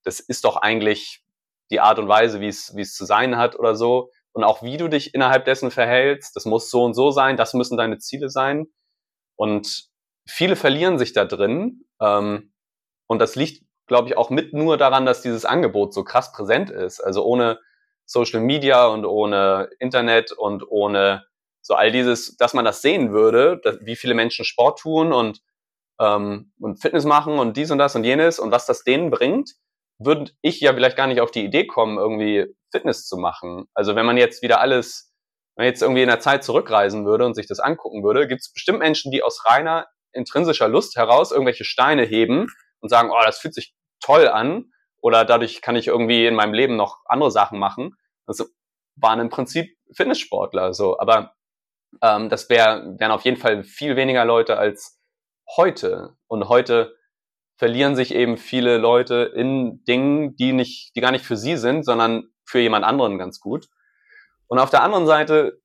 das 0.04 0.20
ist 0.20 0.44
doch 0.44 0.58
eigentlich 0.58 1.24
die 1.72 1.80
Art 1.80 2.00
und 2.00 2.08
Weise, 2.08 2.42
wie 2.42 2.48
es, 2.48 2.94
zu 2.94 3.06
sein 3.06 3.38
hat 3.38 3.58
oder 3.58 3.76
so. 3.76 4.12
Und 4.34 4.44
auch 4.44 4.62
wie 4.62 4.78
du 4.78 4.88
dich 4.88 5.14
innerhalb 5.14 5.46
dessen 5.46 5.72
verhältst, 5.72 6.36
das 6.36 6.46
muss 6.46 6.70
so 6.70 6.84
und 6.84 6.94
so 6.94 7.12
sein, 7.12 7.38
das 7.38 7.54
müssen 7.54 7.78
deine 7.78 7.98
Ziele 7.98 8.30
sein. 8.30 8.68
Und 9.36 9.90
viele 10.28 10.56
verlieren 10.56 10.98
sich 10.98 11.14
da 11.14 11.26
drin. 11.26 11.86
Ähm, 12.00 12.54
und 13.08 13.20
das 13.20 13.36
liegt, 13.36 13.66
glaube 13.88 14.08
ich, 14.08 14.18
auch 14.18 14.30
mit 14.30 14.54
nur 14.54 14.78
daran, 14.78 15.06
dass 15.06 15.22
dieses 15.22 15.46
Angebot 15.46 15.94
so 15.94 16.04
krass 16.04 16.32
präsent 16.32 16.70
ist. 16.70 17.02
Also 17.02 17.26
ohne 17.26 17.60
Social 18.06 18.42
Media 18.42 18.88
und 18.88 19.06
ohne 19.06 19.70
Internet 19.80 20.32
und 20.32 20.70
ohne 20.70 21.26
so 21.62 21.76
all 21.76 21.92
dieses, 21.92 22.38
dass 22.38 22.54
man 22.54 22.66
das 22.66 22.82
sehen 22.82 23.12
würde, 23.12 23.60
dass, 23.64 23.80
wie 23.82 23.96
viele 23.96 24.14
Menschen 24.14 24.46
Sport 24.46 24.80
tun 24.80 25.14
und, 25.14 25.42
ähm, 26.00 26.52
und 26.60 26.82
Fitness 26.82 27.06
machen 27.06 27.40
und 27.40 27.56
dies 27.58 27.72
und 27.72 27.78
das 27.78 27.96
und 27.96 28.04
jenes 28.04 28.40
und 28.40 28.52
was 28.52 28.66
das 28.66 28.84
denen 28.84 29.12
bringt, 29.12 29.56
würde 30.06 30.32
ich 30.42 30.60
ja 30.60 30.74
vielleicht 30.74 30.98
gar 30.98 31.08
nicht 31.08 31.22
auf 31.22 31.32
die 31.32 31.46
Idee 31.46 31.66
kommen, 31.66 31.98
irgendwie 31.98 32.46
Fitness 32.72 33.08
zu 33.08 33.18
machen. 33.18 33.66
Also 33.74 33.96
wenn 33.96 34.06
man 34.06 34.18
jetzt 34.18 34.42
wieder 34.42 34.60
alles, 34.60 35.14
wenn 35.56 35.66
man 35.66 35.72
jetzt 35.72 35.82
irgendwie 35.82 36.02
in 36.02 36.08
der 36.08 36.20
Zeit 36.20 36.44
zurückreisen 36.44 37.06
würde 37.06 37.26
und 37.26 37.36
sich 37.36 37.48
das 37.48 37.60
angucken 37.60 38.04
würde, 38.04 38.28
gibt 38.28 38.42
es 38.42 38.52
bestimmt 38.52 38.80
Menschen, 38.80 39.12
die 39.12 39.24
aus 39.24 39.46
reiner 39.46 39.88
intrinsischer 40.14 40.68
Lust 40.68 40.96
heraus 40.98 41.32
irgendwelche 41.32 41.64
Steine 41.64 42.04
heben 42.04 42.48
und 42.82 42.90
sagen, 42.90 43.12
oh, 43.12 43.22
das 43.26 43.40
fühlt 43.40 43.54
sich 43.54 43.74
toll 44.02 44.28
an 44.28 44.72
oder 45.02 45.26
dadurch 45.26 45.62
kann 45.62 45.76
ich 45.76 45.88
irgendwie 45.88 46.26
in 46.26 46.36
meinem 46.36 46.54
Leben 46.54 46.76
noch 46.76 47.00
andere 47.06 47.32
Sachen 47.32 47.60
machen. 47.60 47.96
Das 48.28 48.46
waren 48.96 49.20
im 49.20 49.30
Prinzip 49.30 49.76
Fitnesssportler 49.96 50.74
so, 50.74 51.00
aber 51.00 51.34
ähm, 52.02 52.30
das 52.30 52.50
wär, 52.50 52.84
wären 52.98 53.12
auf 53.12 53.24
jeden 53.24 53.38
Fall 53.38 53.64
viel 53.64 53.96
weniger 53.96 54.26
Leute 54.26 54.58
als 54.58 55.00
heute. 55.56 56.16
Und 56.28 56.50
heute 56.50 56.96
verlieren 57.62 57.96
sich 57.96 58.16
eben 58.16 58.38
viele 58.38 58.80
Leute 58.80 59.32
in 59.36 59.84
Dingen, 59.84 60.36
die 60.36 60.52
nicht, 60.52 60.96
die 60.96 61.00
gar 61.00 61.12
nicht 61.12 61.24
für 61.24 61.38
sie 61.38 61.58
sind, 61.58 61.86
sondern 61.86 62.24
für 62.44 62.58
jemand 62.58 62.84
anderen 62.86 63.20
ganz 63.20 63.40
gut. 63.40 63.68
Und 64.48 64.58
auf 64.58 64.72
der 64.72 64.82
anderen 64.82 65.06
Seite 65.06 65.62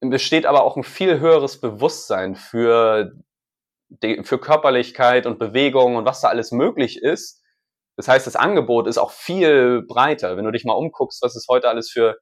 besteht 0.00 0.44
aber 0.44 0.64
auch 0.64 0.76
ein 0.76 0.82
viel 0.82 1.20
höheres 1.20 1.60
Bewusstsein 1.60 2.34
für 2.34 3.12
für 4.24 4.40
Körperlichkeit 4.40 5.26
und 5.26 5.38
Bewegung 5.38 5.94
und 5.94 6.04
was 6.04 6.20
da 6.20 6.30
alles 6.30 6.50
möglich 6.50 7.00
ist. 7.00 7.44
Das 7.96 8.08
heißt, 8.08 8.26
das 8.26 8.34
Angebot 8.34 8.88
ist 8.88 8.98
auch 8.98 9.12
viel 9.12 9.82
breiter. 9.86 10.36
Wenn 10.36 10.46
du 10.46 10.50
dich 10.50 10.64
mal 10.64 10.72
umguckst, 10.72 11.22
was 11.22 11.36
es 11.36 11.46
heute 11.48 11.68
alles 11.68 11.92
für 11.92 12.16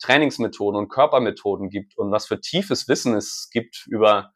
Trainingsmethoden 0.00 0.80
und 0.80 0.88
Körpermethoden 0.88 1.68
gibt 1.68 1.98
und 1.98 2.10
was 2.12 2.26
für 2.26 2.40
tiefes 2.40 2.88
Wissen 2.88 3.14
es 3.14 3.50
gibt 3.52 3.86
über 3.88 4.32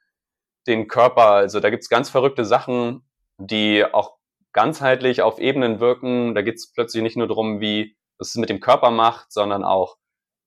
den 0.67 0.87
Körper. 0.87 1.29
Also 1.31 1.61
da 1.61 1.71
gibt's 1.71 1.89
ganz 1.89 2.11
verrückte 2.11 2.45
Sachen, 2.45 3.09
die 3.47 3.85
auch 3.85 4.17
ganzheitlich 4.53 5.23
auf 5.23 5.39
Ebenen 5.39 5.81
wirken. 5.81 6.35
Da 6.35 6.43
geht's 6.43 6.73
plötzlich 6.73 7.03
nicht 7.03 7.17
nur 7.17 7.29
darum, 7.29 7.61
wie 7.61 7.97
was 8.19 8.29
es 8.29 8.37
mit 8.37 8.51
dem 8.51 8.61
Körper 8.61 8.91
macht, 8.91 9.33
sondern 9.33 9.65
auch, 9.65 9.97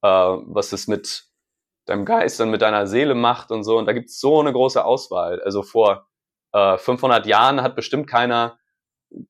äh, 0.02 0.08
was 0.08 0.72
es 0.72 0.88
mit 0.88 1.26
deinem 1.86 2.06
Geist 2.06 2.40
und 2.42 2.50
mit 2.50 2.62
deiner 2.62 2.88
Seele 2.88 3.16
macht 3.16 3.52
und 3.52 3.64
so. 3.64 3.78
Und 3.78 3.86
da 3.86 3.94
gibt's 3.94 4.20
so 4.20 4.40
eine 4.40 4.54
große 4.54 4.84
Auswahl. 4.84 5.42
Also 5.42 5.64
vor 5.64 6.08
500 6.54 7.26
äh, 7.26 7.30
Jahren 7.30 7.62
hat 7.62 7.76
bestimmt 7.76 8.08
keiner 8.08 8.58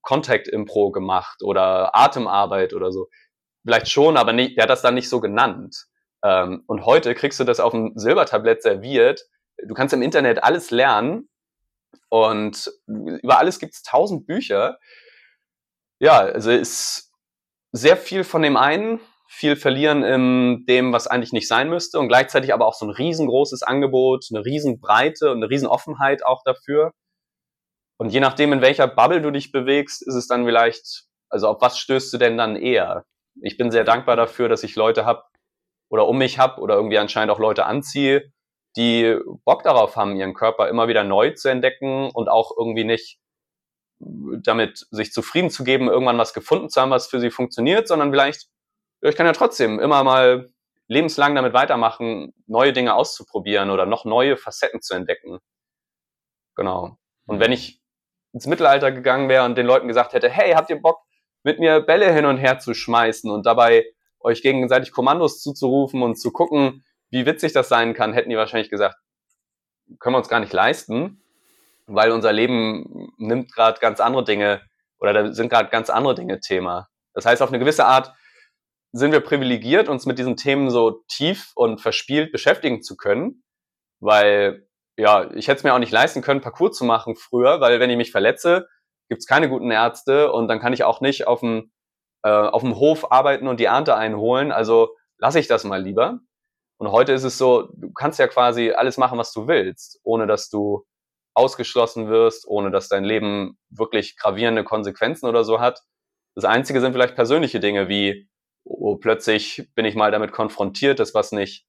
Contact 0.02 0.48
Impro 0.48 0.92
gemacht 0.92 1.42
oder 1.42 1.96
Atemarbeit 1.96 2.74
oder 2.74 2.92
so. 2.92 3.10
Vielleicht 3.64 3.90
schon, 3.90 4.16
aber 4.16 4.32
nicht, 4.32 4.58
der 4.58 4.64
hat 4.64 4.70
das 4.70 4.84
dann 4.84 4.94
nicht 4.94 5.10
so 5.10 5.20
genannt. 5.20 5.88
Ähm, 6.24 6.64
und 6.68 6.86
heute 6.86 7.16
kriegst 7.16 7.40
du 7.40 7.44
das 7.44 7.60
auf 7.60 7.72
dem 7.72 7.94
Silbertablett 7.96 8.62
serviert. 8.62 9.26
Du 9.68 9.74
kannst 9.74 9.94
im 9.94 10.04
Internet 10.04 10.44
alles 10.44 10.70
lernen 10.70 11.30
und 12.10 12.72
über 12.86 13.38
alles 13.38 13.60
gibt 13.60 13.74
es 13.74 13.84
tausend 13.84 14.26
Bücher. 14.28 14.78
Ja, 16.00 16.20
also 16.20 16.52
ist 16.52 17.12
sehr 17.72 17.98
viel 17.98 18.24
von 18.24 18.42
dem 18.42 18.58
einen, 18.58 19.00
viel 19.28 19.56
verlieren 19.56 20.04
in 20.04 20.66
dem, 20.66 20.94
was 20.94 21.08
eigentlich 21.08 21.34
nicht 21.34 21.48
sein 21.48 21.70
müsste 21.70 22.00
und 22.00 22.08
gleichzeitig 22.08 22.54
aber 22.54 22.66
auch 22.68 22.74
so 22.74 22.86
ein 22.86 22.92
riesengroßes 22.92 23.64
Angebot, 23.64 24.26
eine 24.32 24.46
Riesenbreite 24.46 25.32
und 25.32 25.38
eine 25.38 25.50
Riesenoffenheit 25.50 26.26
auch 26.26 26.44
dafür. 26.46 26.92
Und 27.98 28.10
je 28.10 28.20
nachdem, 28.20 28.54
in 28.54 28.62
welcher 28.62 28.88
Bubble 28.88 29.22
du 29.22 29.32
dich 29.32 29.52
bewegst, 29.52 30.06
ist 30.06 30.16
es 30.16 30.28
dann 30.28 30.46
vielleicht, 30.46 31.06
also 31.30 31.50
auf 31.50 31.62
was 31.62 31.78
stößt 31.80 32.14
du 32.14 32.18
denn 32.18 32.38
dann 32.38 32.56
eher? 32.56 33.06
Ich 33.42 33.58
bin 33.58 33.72
sehr 33.72 33.84
dankbar 33.84 34.16
dafür, 34.16 34.48
dass 34.48 34.64
ich 34.64 34.76
Leute 34.76 35.06
habe 35.06 35.24
oder 35.90 36.08
um 36.08 36.18
mich 36.18 36.40
habe 36.40 36.62
oder 36.62 36.76
irgendwie 36.76 36.98
anscheinend 36.98 37.32
auch 37.32 37.40
Leute 37.40 37.66
anziehe, 37.66 38.32
die 38.76 39.18
Bock 39.46 39.64
darauf 39.64 39.96
haben, 39.96 40.16
ihren 40.16 40.34
Körper 40.34 40.70
immer 40.70 40.88
wieder 40.88 41.04
neu 41.04 41.32
zu 41.32 41.50
entdecken 41.50 42.10
und 42.12 42.30
auch 42.30 42.52
irgendwie 42.58 42.84
nicht 42.84 43.20
damit 44.00 44.86
sich 44.92 45.12
zufrieden 45.14 45.50
zu 45.50 45.64
geben, 45.64 45.88
irgendwann 45.88 46.18
was 46.18 46.34
gefunden 46.34 46.70
zu 46.70 46.82
haben, 46.82 46.92
was 46.92 47.08
für 47.08 47.20
sie 47.20 47.32
funktioniert, 47.32 47.88
sondern 47.88 48.12
vielleicht, 48.12 48.50
ich 49.02 49.16
kann 49.16 49.26
ja 49.26 49.32
trotzdem 49.32 49.80
immer 49.80 50.04
mal 50.04 50.50
lebenslang 50.88 51.34
damit 51.36 51.54
weitermachen, 51.54 52.34
neue 52.46 52.74
Dinge 52.74 52.94
auszuprobieren 52.94 53.70
oder 53.70 53.86
noch 53.86 54.06
neue 54.06 54.38
Facetten 54.38 54.82
zu 54.82 54.94
entdecken. 54.94 55.40
Genau. 56.56 56.98
Und 57.26 57.40
wenn 57.40 57.52
ich 57.52 57.82
ins 58.34 58.48
Mittelalter 58.48 58.92
gegangen 58.92 59.30
wäre 59.30 59.46
und 59.46 59.58
den 59.58 59.66
Leuten 59.66 59.88
gesagt 59.88 60.14
hätte, 60.14 60.30
hey, 60.30 60.52
habt 60.54 60.70
ihr 60.70 60.82
Bock, 60.82 61.00
mit 61.44 61.60
mir 61.60 61.80
Bälle 61.80 62.12
hin 62.14 62.26
und 62.26 62.38
her 62.38 62.60
zu 62.60 62.74
schmeißen 62.74 63.32
und 63.32 63.46
dabei 63.46 63.86
euch 64.20 64.42
gegenseitig 64.42 64.92
Kommandos 64.92 65.42
zuzurufen 65.42 66.02
und 66.02 66.16
zu 66.16 66.32
gucken, 66.32 66.84
wie 67.10 67.26
witzig 67.26 67.54
das 67.54 67.70
sein 67.70 67.94
kann, 67.94 68.14
hätten 68.14 68.30
die 68.30 68.38
wahrscheinlich 68.38 68.70
gesagt, 68.70 68.98
können 70.00 70.16
wir 70.16 70.20
uns 70.20 70.30
gar 70.30 70.40
nicht 70.40 70.54
leisten, 70.54 71.22
weil 71.88 72.12
unser 72.12 72.34
Leben 72.34 73.14
nimmt 73.18 73.54
gerade 73.54 73.80
ganz 73.80 74.00
andere 74.00 74.24
Dinge 74.24 74.62
oder 75.00 75.14
da 75.14 75.34
sind 75.34 75.50
gerade 75.50 75.70
ganz 75.70 75.90
andere 75.90 76.16
Dinge 76.16 76.40
Thema. 76.40 76.88
Das 77.14 77.26
heißt, 77.26 77.42
auf 77.42 77.50
eine 77.50 77.60
gewisse 77.60 77.86
Art 77.86 78.14
sind 78.92 79.12
wir 79.12 79.20
privilegiert, 79.20 79.90
uns 79.90 80.06
mit 80.06 80.18
diesen 80.18 80.38
Themen 80.38 80.70
so 80.70 81.04
tief 81.08 81.52
und 81.56 81.82
verspielt 81.82 82.32
beschäftigen 82.32 82.82
zu 82.82 82.96
können, 82.96 83.44
weil 84.00 84.68
ja, 84.98 85.30
ich 85.34 85.48
hätte 85.48 85.58
es 85.58 85.64
mir 85.64 85.74
auch 85.74 85.80
nicht 85.80 85.92
leisten 85.92 86.22
können, 86.22 86.42
Parcours 86.42 86.78
zu 86.78 86.86
machen 86.86 87.16
früher, 87.16 87.60
weil 87.60 87.80
wenn 87.80 87.90
ich 87.90 87.98
mich 87.98 88.12
verletze, 88.12 88.68
gibt 89.10 89.20
es 89.20 89.28
keine 89.28 89.50
guten 89.50 89.72
Ärzte 89.72 90.32
und 90.32 90.48
dann 90.48 90.60
kann 90.60 90.74
ich 90.74 90.84
auch 90.84 91.02
nicht 91.02 91.28
auf 91.28 91.42
dem, 91.42 91.72
äh, 92.24 92.30
auf 92.30 92.62
dem 92.62 92.78
Hof 92.78 93.12
arbeiten 93.12 93.48
und 93.48 93.60
die 93.60 93.66
Ernte 93.66 93.96
einholen. 93.96 94.52
Also 94.52 94.96
lasse 95.18 95.40
ich 95.40 95.48
das 95.48 95.64
mal 95.64 95.82
lieber. 95.82 96.20
Und 96.78 96.92
heute 96.92 97.14
ist 97.14 97.24
es 97.24 97.38
so, 97.38 97.70
du 97.74 97.92
kannst 97.94 98.20
ja 98.20 98.28
quasi 98.28 98.72
alles 98.72 98.98
machen, 98.98 99.18
was 99.18 99.32
du 99.32 99.48
willst, 99.48 100.00
ohne 100.04 100.28
dass 100.28 100.50
du 100.50 100.86
ausgeschlossen 101.34 102.10
wirst, 102.10 102.48
ohne 102.48 102.72
dass 102.72 102.90
dein 102.90 103.04
Leben 103.04 103.58
wirklich 103.70 104.18
gravierende 104.18 104.64
Konsequenzen 104.64 105.28
oder 105.28 105.44
so 105.44 105.60
hat. 105.60 105.82
Das 106.36 106.46
Einzige 106.46 106.82
sind 106.82 106.94
vielleicht 106.94 107.16
persönliche 107.16 107.60
Dinge 107.60 107.88
wie, 107.88 108.30
oh, 108.64 108.96
plötzlich 108.98 109.70
bin 109.76 109.86
ich 109.86 109.96
mal 109.96 110.12
damit 110.12 110.32
konfrontiert, 110.32 111.00
dass 111.00 111.14
was 111.14 111.32
nicht 111.32 111.66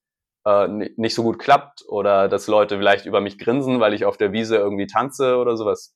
äh, 0.47 0.69
nicht 0.69 1.15
so 1.15 1.23
gut 1.25 1.39
klappt 1.39 1.83
oder 1.89 2.29
dass 2.29 2.47
Leute 2.47 2.79
vielleicht 2.79 3.05
über 3.05 3.21
mich 3.21 3.37
grinsen, 3.39 3.81
weil 3.81 3.93
ich 3.95 4.05
auf 4.05 4.17
der 4.17 4.33
Wiese 4.33 4.57
irgendwie 4.57 4.87
tanze 4.87 5.37
oder 5.37 5.57
sowas. 5.57 5.95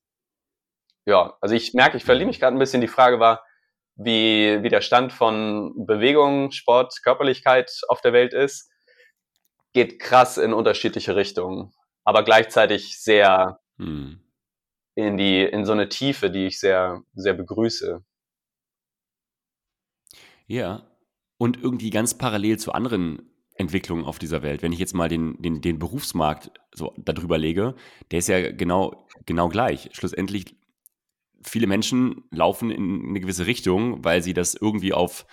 Ja, 1.06 1.36
also 1.40 1.54
ich 1.54 1.72
merke, 1.72 1.96
ich 1.96 2.04
verliere 2.04 2.26
mich 2.26 2.40
gerade 2.40 2.56
ein 2.56 2.58
bisschen. 2.58 2.80
Die 2.80 2.88
Frage 2.88 3.20
war, 3.20 3.44
wie, 3.96 4.62
wie 4.62 4.68
der 4.68 4.80
Stand 4.80 5.12
von 5.12 5.72
Bewegung, 5.86 6.50
Sport, 6.50 6.94
Körperlichkeit 7.02 7.70
auf 7.88 8.00
der 8.00 8.12
Welt 8.12 8.34
ist. 8.34 8.69
Geht 9.72 10.00
krass 10.00 10.36
in 10.36 10.52
unterschiedliche 10.52 11.16
Richtungen, 11.16 11.72
aber 12.04 12.24
gleichzeitig 12.24 13.00
sehr 13.00 13.60
hm. 13.78 14.20
in 14.94 15.16
die, 15.16 15.42
in 15.42 15.64
so 15.64 15.72
eine 15.72 15.88
Tiefe, 15.88 16.30
die 16.30 16.46
ich 16.46 16.58
sehr, 16.58 17.02
sehr 17.14 17.34
begrüße. 17.34 18.04
Ja, 20.46 20.90
und 21.38 21.62
irgendwie 21.62 21.90
ganz 21.90 22.18
parallel 22.18 22.58
zu 22.58 22.72
anderen 22.72 23.30
Entwicklungen 23.54 24.04
auf 24.04 24.18
dieser 24.18 24.42
Welt. 24.42 24.62
Wenn 24.62 24.72
ich 24.72 24.78
jetzt 24.78 24.94
mal 24.94 25.08
den, 25.08 25.40
den, 25.40 25.60
den 25.60 25.78
Berufsmarkt 25.78 26.50
so 26.74 26.92
darüber 26.96 27.38
lege, 27.38 27.76
der 28.10 28.18
ist 28.18 28.28
ja 28.28 28.50
genau, 28.50 29.06
genau 29.26 29.48
gleich. 29.48 29.90
Schlussendlich, 29.92 30.56
viele 31.42 31.66
Menschen 31.66 32.24
laufen 32.30 32.70
in 32.70 33.10
eine 33.10 33.20
gewisse 33.20 33.46
Richtung, 33.46 34.04
weil 34.04 34.22
sie 34.22 34.34
das 34.34 34.54
irgendwie 34.54 34.92
auf 34.92 35.26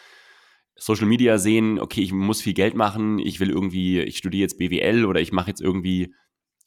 Social 0.77 1.07
Media 1.07 1.37
sehen, 1.37 1.79
okay, 1.79 2.01
ich 2.01 2.13
muss 2.13 2.41
viel 2.41 2.53
Geld 2.53 2.75
machen, 2.75 3.19
ich 3.19 3.39
will 3.39 3.49
irgendwie, 3.49 3.99
ich 3.99 4.17
studiere 4.17 4.41
jetzt 4.41 4.57
BWL 4.57 5.05
oder 5.05 5.19
ich 5.19 5.31
mache 5.31 5.49
jetzt 5.49 5.61
irgendwie 5.61 6.13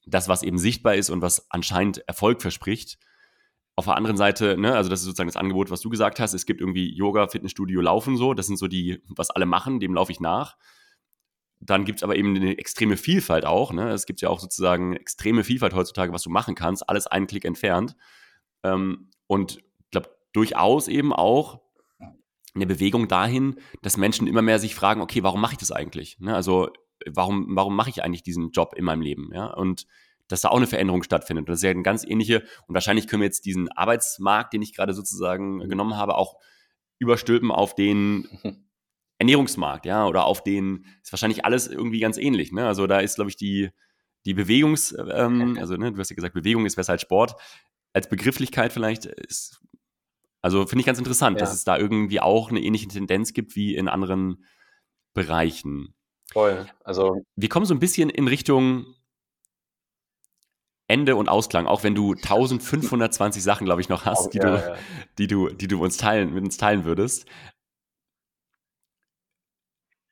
das, 0.07 0.29
was 0.29 0.43
eben 0.43 0.59
sichtbar 0.59 0.97
ist 0.97 1.11
und 1.11 1.23
was 1.23 1.51
anscheinend 1.51 1.99
Erfolg 2.09 2.43
verspricht. 2.43 2.99
Auf 3.77 3.85
der 3.85 3.97
anderen 3.97 4.17
Seite, 4.17 4.59
ne, 4.59 4.75
also 4.75 4.91
das 4.91 5.01
ist 5.01 5.07
sozusagen 5.07 5.29
das 5.29 5.37
Angebot, 5.37 5.71
was 5.71 5.81
du 5.81 5.89
gesagt 5.89 6.21
hast, 6.21 6.35
es 6.35 6.45
gibt 6.45 6.61
irgendwie 6.61 6.93
Yoga, 6.95 7.29
Fitnessstudio, 7.29 7.81
Laufen 7.81 8.17
so, 8.17 8.35
das 8.35 8.47
sind 8.47 8.59
so 8.59 8.67
die, 8.67 9.03
was 9.09 9.31
alle 9.31 9.47
machen, 9.47 9.81
dem 9.81 9.95
laufe 9.95 10.13
ich 10.13 10.21
nach. 10.21 10.57
Dann 11.61 11.85
gibt 11.85 11.99
es 11.99 12.03
aber 12.03 12.17
eben 12.17 12.35
eine 12.35 12.59
extreme 12.59 12.97
Vielfalt 12.97 13.45
auch. 13.45 13.73
Ne? 13.73 13.91
Es 13.91 14.07
gibt 14.07 14.23
ja 14.23 14.31
auch 14.31 14.41
sozusagen 14.41 14.97
extreme 14.97 15.45
Vielfalt 15.45 15.75
heutzutage, 15.75 16.13
was 16.13 16.23
du 16.23 16.31
machen 16.31 16.55
kannst, 16.55 16.89
alles 16.89 17.07
einen 17.07 17.27
Klick 17.27 17.45
entfernt. 17.45 17.97
Ähm, 18.63 19.11
und 19.27 19.59
ich 19.59 19.91
glaube, 19.91 20.11
durchaus 20.33 20.89
eben 20.89 21.13
auch 21.13 21.61
eine 22.55 22.67
Bewegung 22.67 23.09
dahin, 23.09 23.57
dass 23.83 23.97
Menschen 23.97 24.27
immer 24.27 24.43
mehr 24.43 24.59
sich 24.59 24.75
fragen, 24.75 25.01
okay, 25.01 25.23
warum 25.23 25.41
mache 25.41 25.53
ich 25.53 25.59
das 25.59 25.73
eigentlich? 25.73 26.19
Ne? 26.19 26.35
Also 26.35 26.71
warum, 27.07 27.47
warum 27.51 27.77
mache 27.77 27.91
ich 27.91 28.03
eigentlich 28.03 28.23
diesen 28.23 28.51
Job 28.51 28.75
in 28.77 28.85
meinem 28.85 29.03
Leben? 29.03 29.31
Ja? 29.33 29.47
Und 29.47 29.87
dass 30.31 30.43
da 30.43 30.49
auch 30.49 30.57
eine 30.57 30.67
Veränderung 30.67 31.03
stattfindet. 31.03 31.43
Und 31.43 31.49
das 31.49 31.59
ist 31.59 31.65
ja 31.65 31.71
eine 31.71 31.83
ganz 31.83 32.05
ähnliche, 32.05 32.45
und 32.67 32.75
wahrscheinlich 32.75 33.09
können 33.09 33.23
wir 33.23 33.27
jetzt 33.27 33.45
diesen 33.45 33.69
Arbeitsmarkt, 33.69 34.53
den 34.53 34.63
ich 34.63 34.75
gerade 34.75 34.95
sozusagen 34.95 35.69
genommen 35.69 35.97
habe, 35.97 36.15
auch 36.15 36.37
überstülpen 36.99 37.51
auf 37.51 37.75
den 37.75 38.29
Ernährungsmarkt, 39.19 39.87
ja, 39.87 40.07
oder 40.07 40.25
auf 40.25 40.43
den, 40.43 40.87
ist 41.03 41.13
wahrscheinlich 41.13 41.45
alles 41.45 41.67
irgendwie 41.67 42.01
ganz 42.01 42.17
ähnlich, 42.17 42.53
ne? 42.53 42.67
Also 42.67 42.87
da 42.87 43.01
ist, 43.01 43.17
glaube 43.17 43.31
ich, 43.31 43.37
die, 43.37 43.71
die 44.25 44.35
Bewegungs, 44.35 44.95
ähm, 45.13 45.59
also 45.59 45.77
ne, 45.77 45.93
du 45.93 45.99
hast 45.99 46.11
ja 46.11 46.17
gesagt, 46.17 46.35
Bewegung 46.35 46.65
ist 46.65 46.77
besser 46.77 46.93
als 46.93 47.03
Sport, 47.03 47.35
als 47.93 48.09
Begrifflichkeit 48.09 48.73
vielleicht 48.73 49.07
ist, 49.07 49.61
also 50.43 50.67
finde 50.67 50.81
ich 50.81 50.87
ganz 50.87 50.99
interessant, 50.99 51.39
ja. 51.39 51.41
dass 51.41 51.55
es 51.55 51.65
da 51.65 51.77
irgendwie 51.77 52.21
auch 52.21 52.51
eine 52.51 52.61
ähnliche 52.61 52.89
Tendenz 52.89 53.33
gibt 53.33 53.57
wie 53.57 53.75
in 53.75 53.89
anderen 53.89 54.45
Bereichen. 55.13 55.95
Voll, 56.33 56.67
also. 56.85 57.25
Wir 57.37 57.49
kommen 57.49 57.67
so 57.67 57.75
ein 57.75 57.81
bisschen 57.81 58.09
in 58.11 58.29
Richtung 58.29 58.95
Ende 60.87 61.15
und 61.17 61.29
Ausklang, 61.29 61.67
auch 61.67 61.83
wenn 61.85 61.95
du 61.95 62.13
1520 62.15 63.43
Sachen, 63.43 63.65
glaube 63.65 63.81
ich, 63.81 63.89
noch 63.89 64.05
hast, 64.05 64.27
oh, 64.27 64.31
die, 64.31 64.39
ja, 64.39 64.45
du, 64.45 64.57
ja. 64.57 64.77
die, 65.19 65.27
du, 65.27 65.49
die 65.51 65.69
du 65.69 65.83
uns 65.83 65.97
teilen, 65.97 66.35
mit 66.35 66.45
uns 66.45 66.57
teilen 66.57 66.85
würdest. 66.85 67.27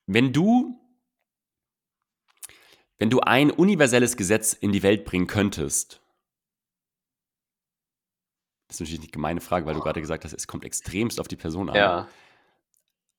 Wenn 0.07 0.33
du, 0.33 0.81
wenn 2.99 3.11
du 3.11 3.21
ein 3.21 3.51
universelles 3.51 4.17
Gesetz 4.17 4.55
in 4.55 4.73
die 4.73 4.83
Welt 4.83 5.05
bringen 5.05 5.27
könntest, 5.27 6.01
das 8.69 8.77
ist 8.77 8.81
natürlich 8.81 9.01
eine 9.01 9.11
gemeine 9.11 9.41
Frage, 9.41 9.67
weil 9.67 9.75
du 9.75 9.81
gerade 9.81 10.01
gesagt 10.01 10.25
hast, 10.25 10.33
es 10.35 10.47
kommt 10.47 10.65
extremst 10.65 11.21
auf 11.21 11.29
die 11.29 11.37
Person 11.37 11.71
an. 11.71 11.77
Ja. 11.77 12.09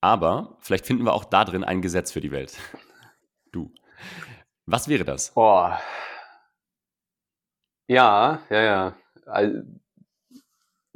Aber 0.01 0.57
vielleicht 0.61 0.85
finden 0.85 1.03
wir 1.03 1.13
auch 1.13 1.25
da 1.25 1.43
drin 1.43 1.63
ein 1.63 1.81
Gesetz 1.81 2.11
für 2.11 2.21
die 2.21 2.31
Welt. 2.31 2.57
Du. 3.51 3.73
Was 4.67 4.87
wäre 4.87 5.03
das? 5.03 5.33
Boah. 5.33 5.81
Ja, 7.87 8.43
ja, 8.51 8.61
ja. 8.61 8.95
Also, 9.25 9.63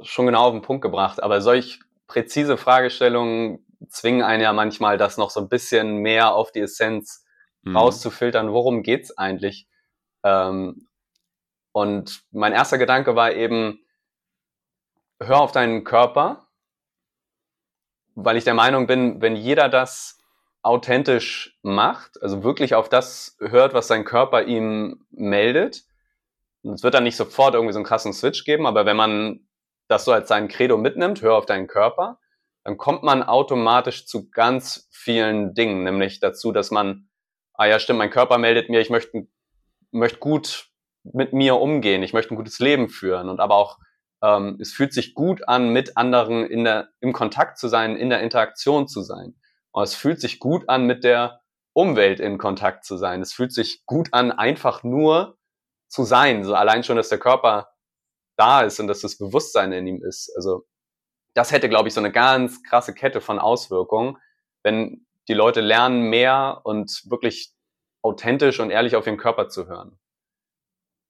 schon 0.00 0.26
genau 0.26 0.44
auf 0.44 0.52
den 0.52 0.62
Punkt 0.62 0.82
gebracht. 0.82 1.20
Aber 1.20 1.40
solch 1.40 1.80
präzise 2.06 2.56
Fragestellungen 2.56 3.66
zwingen 3.88 4.22
einen 4.22 4.42
ja 4.42 4.52
manchmal, 4.52 4.98
das 4.98 5.16
noch 5.16 5.30
so 5.30 5.40
ein 5.40 5.48
bisschen 5.48 5.96
mehr 5.96 6.32
auf 6.32 6.52
die 6.52 6.60
Essenz 6.60 7.24
mhm. 7.62 7.76
rauszufiltern, 7.76 8.52
worum 8.52 8.84
geht's 8.84 9.16
eigentlich? 9.18 9.66
Ähm, 10.22 10.88
und 11.72 12.22
mein 12.30 12.52
erster 12.52 12.78
Gedanke 12.78 13.16
war 13.16 13.32
eben, 13.32 13.80
hör 15.20 15.40
auf 15.40 15.52
deinen 15.52 15.84
Körper, 15.84 16.46
weil 18.14 18.36
ich 18.36 18.44
der 18.44 18.54
Meinung 18.54 18.86
bin, 18.86 19.20
wenn 19.20 19.36
jeder 19.36 19.68
das 19.68 20.18
authentisch 20.62 21.58
macht, 21.62 22.22
also 22.22 22.42
wirklich 22.42 22.74
auf 22.74 22.88
das 22.88 23.36
hört, 23.40 23.74
was 23.74 23.88
sein 23.88 24.04
Körper 24.04 24.44
ihm 24.44 25.06
meldet, 25.10 25.84
es 26.62 26.82
wird 26.82 26.94
dann 26.94 27.04
nicht 27.04 27.16
sofort 27.16 27.54
irgendwie 27.54 27.74
so 27.74 27.78
einen 27.78 27.86
krassen 27.86 28.14
Switch 28.14 28.44
geben, 28.44 28.66
aber 28.66 28.86
wenn 28.86 28.96
man 28.96 29.46
das 29.88 30.06
so 30.06 30.12
als 30.12 30.28
sein 30.28 30.48
Credo 30.48 30.78
mitnimmt, 30.78 31.20
hör 31.20 31.34
auf 31.34 31.46
deinen 31.46 31.66
Körper, 31.66 32.18
dann 32.62 32.78
kommt 32.78 33.02
man 33.02 33.22
automatisch 33.22 34.06
zu 34.06 34.30
ganz 34.30 34.88
vielen 34.90 35.52
Dingen, 35.52 35.84
nämlich 35.84 36.20
dazu, 36.20 36.50
dass 36.50 36.70
man, 36.70 37.10
ah 37.52 37.66
ja, 37.66 37.78
stimmt, 37.78 37.98
mein 37.98 38.10
Körper 38.10 38.38
meldet 38.38 38.70
mir, 38.70 38.80
ich 38.80 38.88
möchte, 38.88 39.26
möchte 39.90 40.18
gut 40.18 40.70
mit 41.02 41.34
mir 41.34 41.56
umgehen, 41.56 42.02
ich 42.02 42.14
möchte 42.14 42.32
ein 42.32 42.38
gutes 42.38 42.58
Leben 42.58 42.88
führen 42.88 43.28
und 43.28 43.40
aber 43.40 43.56
auch, 43.56 43.78
ähm, 44.24 44.56
es 44.58 44.72
fühlt 44.72 44.94
sich 44.94 45.14
gut 45.14 45.46
an, 45.48 45.68
mit 45.68 45.96
anderen 45.98 46.46
in 46.46 46.64
der, 46.64 46.88
im 47.00 47.12
Kontakt 47.12 47.58
zu 47.58 47.68
sein, 47.68 47.96
in 47.96 48.08
der 48.08 48.22
Interaktion 48.22 48.88
zu 48.88 49.02
sein. 49.02 49.36
Und 49.70 49.82
es 49.82 49.94
fühlt 49.94 50.20
sich 50.20 50.38
gut 50.38 50.68
an, 50.68 50.86
mit 50.86 51.04
der 51.04 51.42
Umwelt 51.74 52.20
in 52.20 52.38
Kontakt 52.38 52.84
zu 52.84 52.96
sein. 52.96 53.20
Es 53.20 53.32
fühlt 53.32 53.52
sich 53.52 53.84
gut 53.84 54.08
an, 54.12 54.32
einfach 54.32 54.82
nur 54.82 55.36
zu 55.88 56.04
sein. 56.04 56.42
So 56.44 56.54
allein 56.54 56.84
schon, 56.84 56.96
dass 56.96 57.10
der 57.10 57.18
Körper 57.18 57.68
da 58.36 58.62
ist 58.62 58.80
und 58.80 58.86
dass 58.86 59.00
das 59.00 59.18
Bewusstsein 59.18 59.72
in 59.72 59.86
ihm 59.86 60.02
ist. 60.02 60.32
Also 60.36 60.64
das 61.34 61.52
hätte, 61.52 61.68
glaube 61.68 61.88
ich, 61.88 61.94
so 61.94 62.00
eine 62.00 62.12
ganz 62.12 62.62
krasse 62.62 62.94
Kette 62.94 63.20
von 63.20 63.38
Auswirkungen, 63.38 64.16
wenn 64.62 65.06
die 65.28 65.34
Leute 65.34 65.60
lernen, 65.60 66.08
mehr 66.08 66.60
und 66.64 67.02
wirklich 67.10 67.52
authentisch 68.02 68.60
und 68.60 68.70
ehrlich 68.70 68.96
auf 68.96 69.06
ihren 69.06 69.18
Körper 69.18 69.48
zu 69.48 69.66
hören. 69.66 69.98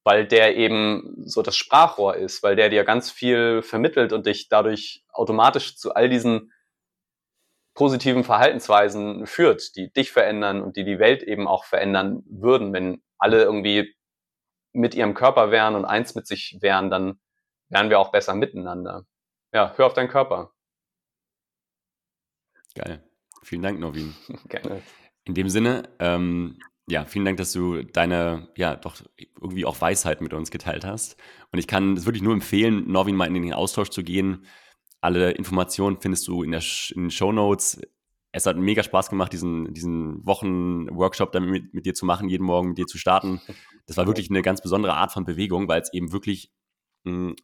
Weil 0.05 0.27
der 0.27 0.57
eben 0.57 1.23
so 1.25 1.43
das 1.43 1.57
Sprachrohr 1.57 2.17
ist, 2.17 2.43
weil 2.43 2.57
der 2.57 2.69
dir 2.69 2.85
ganz 2.85 3.11
viel 3.11 3.63
vermittelt 3.63 4.13
und 4.13 4.27
dich 4.27 4.49
dadurch 4.49 5.03
automatisch 5.13 5.77
zu 5.77 5.95
all 5.95 6.09
diesen 6.09 6.53
positiven 7.75 8.23
Verhaltensweisen 8.23 9.27
führt, 9.27 9.75
die 9.77 9.93
dich 9.93 10.13
verändern 10.13 10.63
und 10.63 10.77
die 10.77 10.85
die 10.85 10.99
Welt 10.99 11.23
eben 11.23 11.49
auch 11.49 11.65
verändern 11.65 12.23
würden. 12.27 12.73
Wenn 12.73 13.03
alle 13.19 13.43
irgendwie 13.43 13.97
mit 14.73 14.95
ihrem 14.95 15.15
Körper 15.15 15.51
wären 15.51 15.75
und 15.75 15.85
eins 15.85 16.15
mit 16.15 16.27
sich 16.27 16.59
wären, 16.61 16.91
dann 16.91 17.19
wären 17.69 17.91
wir 17.91 17.99
auch 17.99 18.13
besser 18.13 18.35
miteinander. 18.35 19.07
Ja, 19.53 19.73
hör 19.77 19.87
auf 19.87 19.95
deinen 19.95 20.09
Körper. 20.09 20.53
Geil. 22.75 23.03
Vielen 23.43 23.63
Dank, 23.63 23.79
Norwin. 23.79 24.15
Gerne. 24.49 24.83
In 25.25 25.35
dem 25.35 25.49
Sinne, 25.49 25.89
ähm, 26.01 26.59
ja, 26.87 27.05
vielen 27.07 27.25
Dank, 27.25 27.39
dass 27.39 27.53
du 27.53 27.83
deine, 27.83 28.49
ja, 28.57 28.77
doch 28.77 28.97
irgendwie 29.41 29.65
auch 29.65 29.81
Weisheit 29.81 30.21
mit 30.21 30.35
uns 30.35 30.51
geteilt 30.51 30.85
hast. 30.85 31.17
Und 31.51 31.59
ich 31.59 31.67
kann 31.67 31.97
es 31.97 32.05
wirklich 32.05 32.23
nur 32.23 32.35
empfehlen, 32.35 32.91
Norwin 32.91 33.17
mal 33.17 33.27
in 33.27 33.35
den 33.35 33.55
Austausch 33.55 33.89
zu 33.89 34.03
gehen. 34.03 34.45
Alle 35.01 35.31
Informationen 35.33 35.99
findest 36.01 36.29
du 36.29 36.43
in, 36.43 36.51
der, 36.51 36.63
in 36.95 37.05
den 37.05 37.11
Show 37.11 37.33
Notes. 37.33 37.81
Es 38.33 38.47
hat 38.47 38.57
mega 38.59 38.83
Spaß 38.83 39.09
gemacht, 39.09 39.33
diesen, 39.33 39.73
diesen 39.73 40.27
Wochen-Workshop 40.27 41.33
damit 41.33 41.51
mit, 41.51 41.75
mit 41.75 41.87
dir 41.87 41.95
zu 41.95 42.05
machen, 42.05 42.29
jeden 42.29 42.45
Morgen 42.45 42.69
mit 42.69 42.79
dir 42.79 42.87
zu 42.87 42.99
starten. 42.99 43.41
Das 43.87 43.97
war 43.97 44.07
wirklich 44.07 44.29
eine 44.29 44.43
ganz 44.43 44.61
besondere 44.61 44.95
Art 44.95 45.13
von 45.13 45.25
Bewegung, 45.25 45.69
weil 45.69 45.81
es 45.81 45.93
eben 45.93 46.13
wirklich 46.13 46.53
mh, 47.05 47.13
hm, 47.13 47.37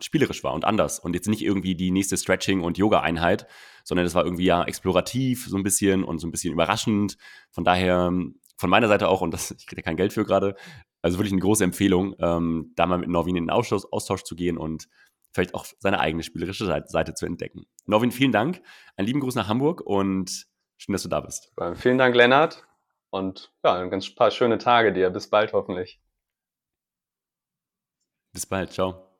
spielerisch 0.00 0.42
war 0.42 0.54
und 0.54 0.64
anders. 0.64 0.98
Und 0.98 1.14
jetzt 1.14 1.28
nicht 1.28 1.42
irgendwie 1.42 1.74
die 1.74 1.90
nächste 1.90 2.16
Stretching- 2.16 2.62
und 2.62 2.78
Yoga-Einheit, 2.78 3.46
sondern 3.84 4.06
es 4.06 4.14
war 4.14 4.24
irgendwie 4.24 4.44
ja 4.44 4.64
explorativ 4.64 5.46
so 5.46 5.56
ein 5.56 5.62
bisschen 5.62 6.04
und 6.04 6.18
so 6.18 6.26
ein 6.26 6.30
bisschen 6.30 6.52
überraschend. 6.52 7.16
Von 7.50 7.64
daher, 7.64 8.12
von 8.56 8.70
meiner 8.70 8.88
Seite 8.88 9.08
auch, 9.08 9.20
und 9.20 9.32
das, 9.32 9.50
ich 9.58 9.66
kriege 9.66 9.82
kein 9.82 9.96
Geld 9.96 10.12
für 10.12 10.24
gerade, 10.24 10.54
also 11.02 11.18
wirklich 11.18 11.32
eine 11.32 11.42
große 11.42 11.64
Empfehlung, 11.64 12.14
ähm, 12.18 12.72
da 12.76 12.86
mal 12.86 12.98
mit 12.98 13.08
Norwin 13.08 13.36
in 13.36 13.44
den 13.44 13.50
Austausch, 13.50 13.84
Austausch 13.90 14.22
zu 14.22 14.36
gehen 14.36 14.56
und 14.56 14.88
vielleicht 15.32 15.54
auch 15.54 15.66
seine 15.78 15.98
eigene 15.98 16.22
spielerische 16.22 16.66
Seite, 16.66 16.88
Seite 16.88 17.14
zu 17.14 17.26
entdecken. 17.26 17.66
Norwin, 17.86 18.12
vielen 18.12 18.32
Dank. 18.32 18.62
Einen 18.96 19.06
lieben 19.06 19.20
Gruß 19.20 19.34
nach 19.34 19.48
Hamburg 19.48 19.80
und 19.80 20.46
schön, 20.76 20.92
dass 20.92 21.02
du 21.02 21.08
da 21.08 21.20
bist. 21.20 21.52
Vielen 21.74 21.98
Dank, 21.98 22.14
Lennart. 22.14 22.66
Und 23.10 23.52
ja, 23.62 23.74
ein 23.74 23.90
ganz 23.90 24.14
paar 24.14 24.30
schöne 24.30 24.58
Tage 24.58 24.92
dir. 24.92 25.10
Bis 25.10 25.28
bald 25.28 25.52
hoffentlich. 25.52 26.00
Bis 28.32 28.46
bald. 28.46 28.72
Ciao. 28.72 29.11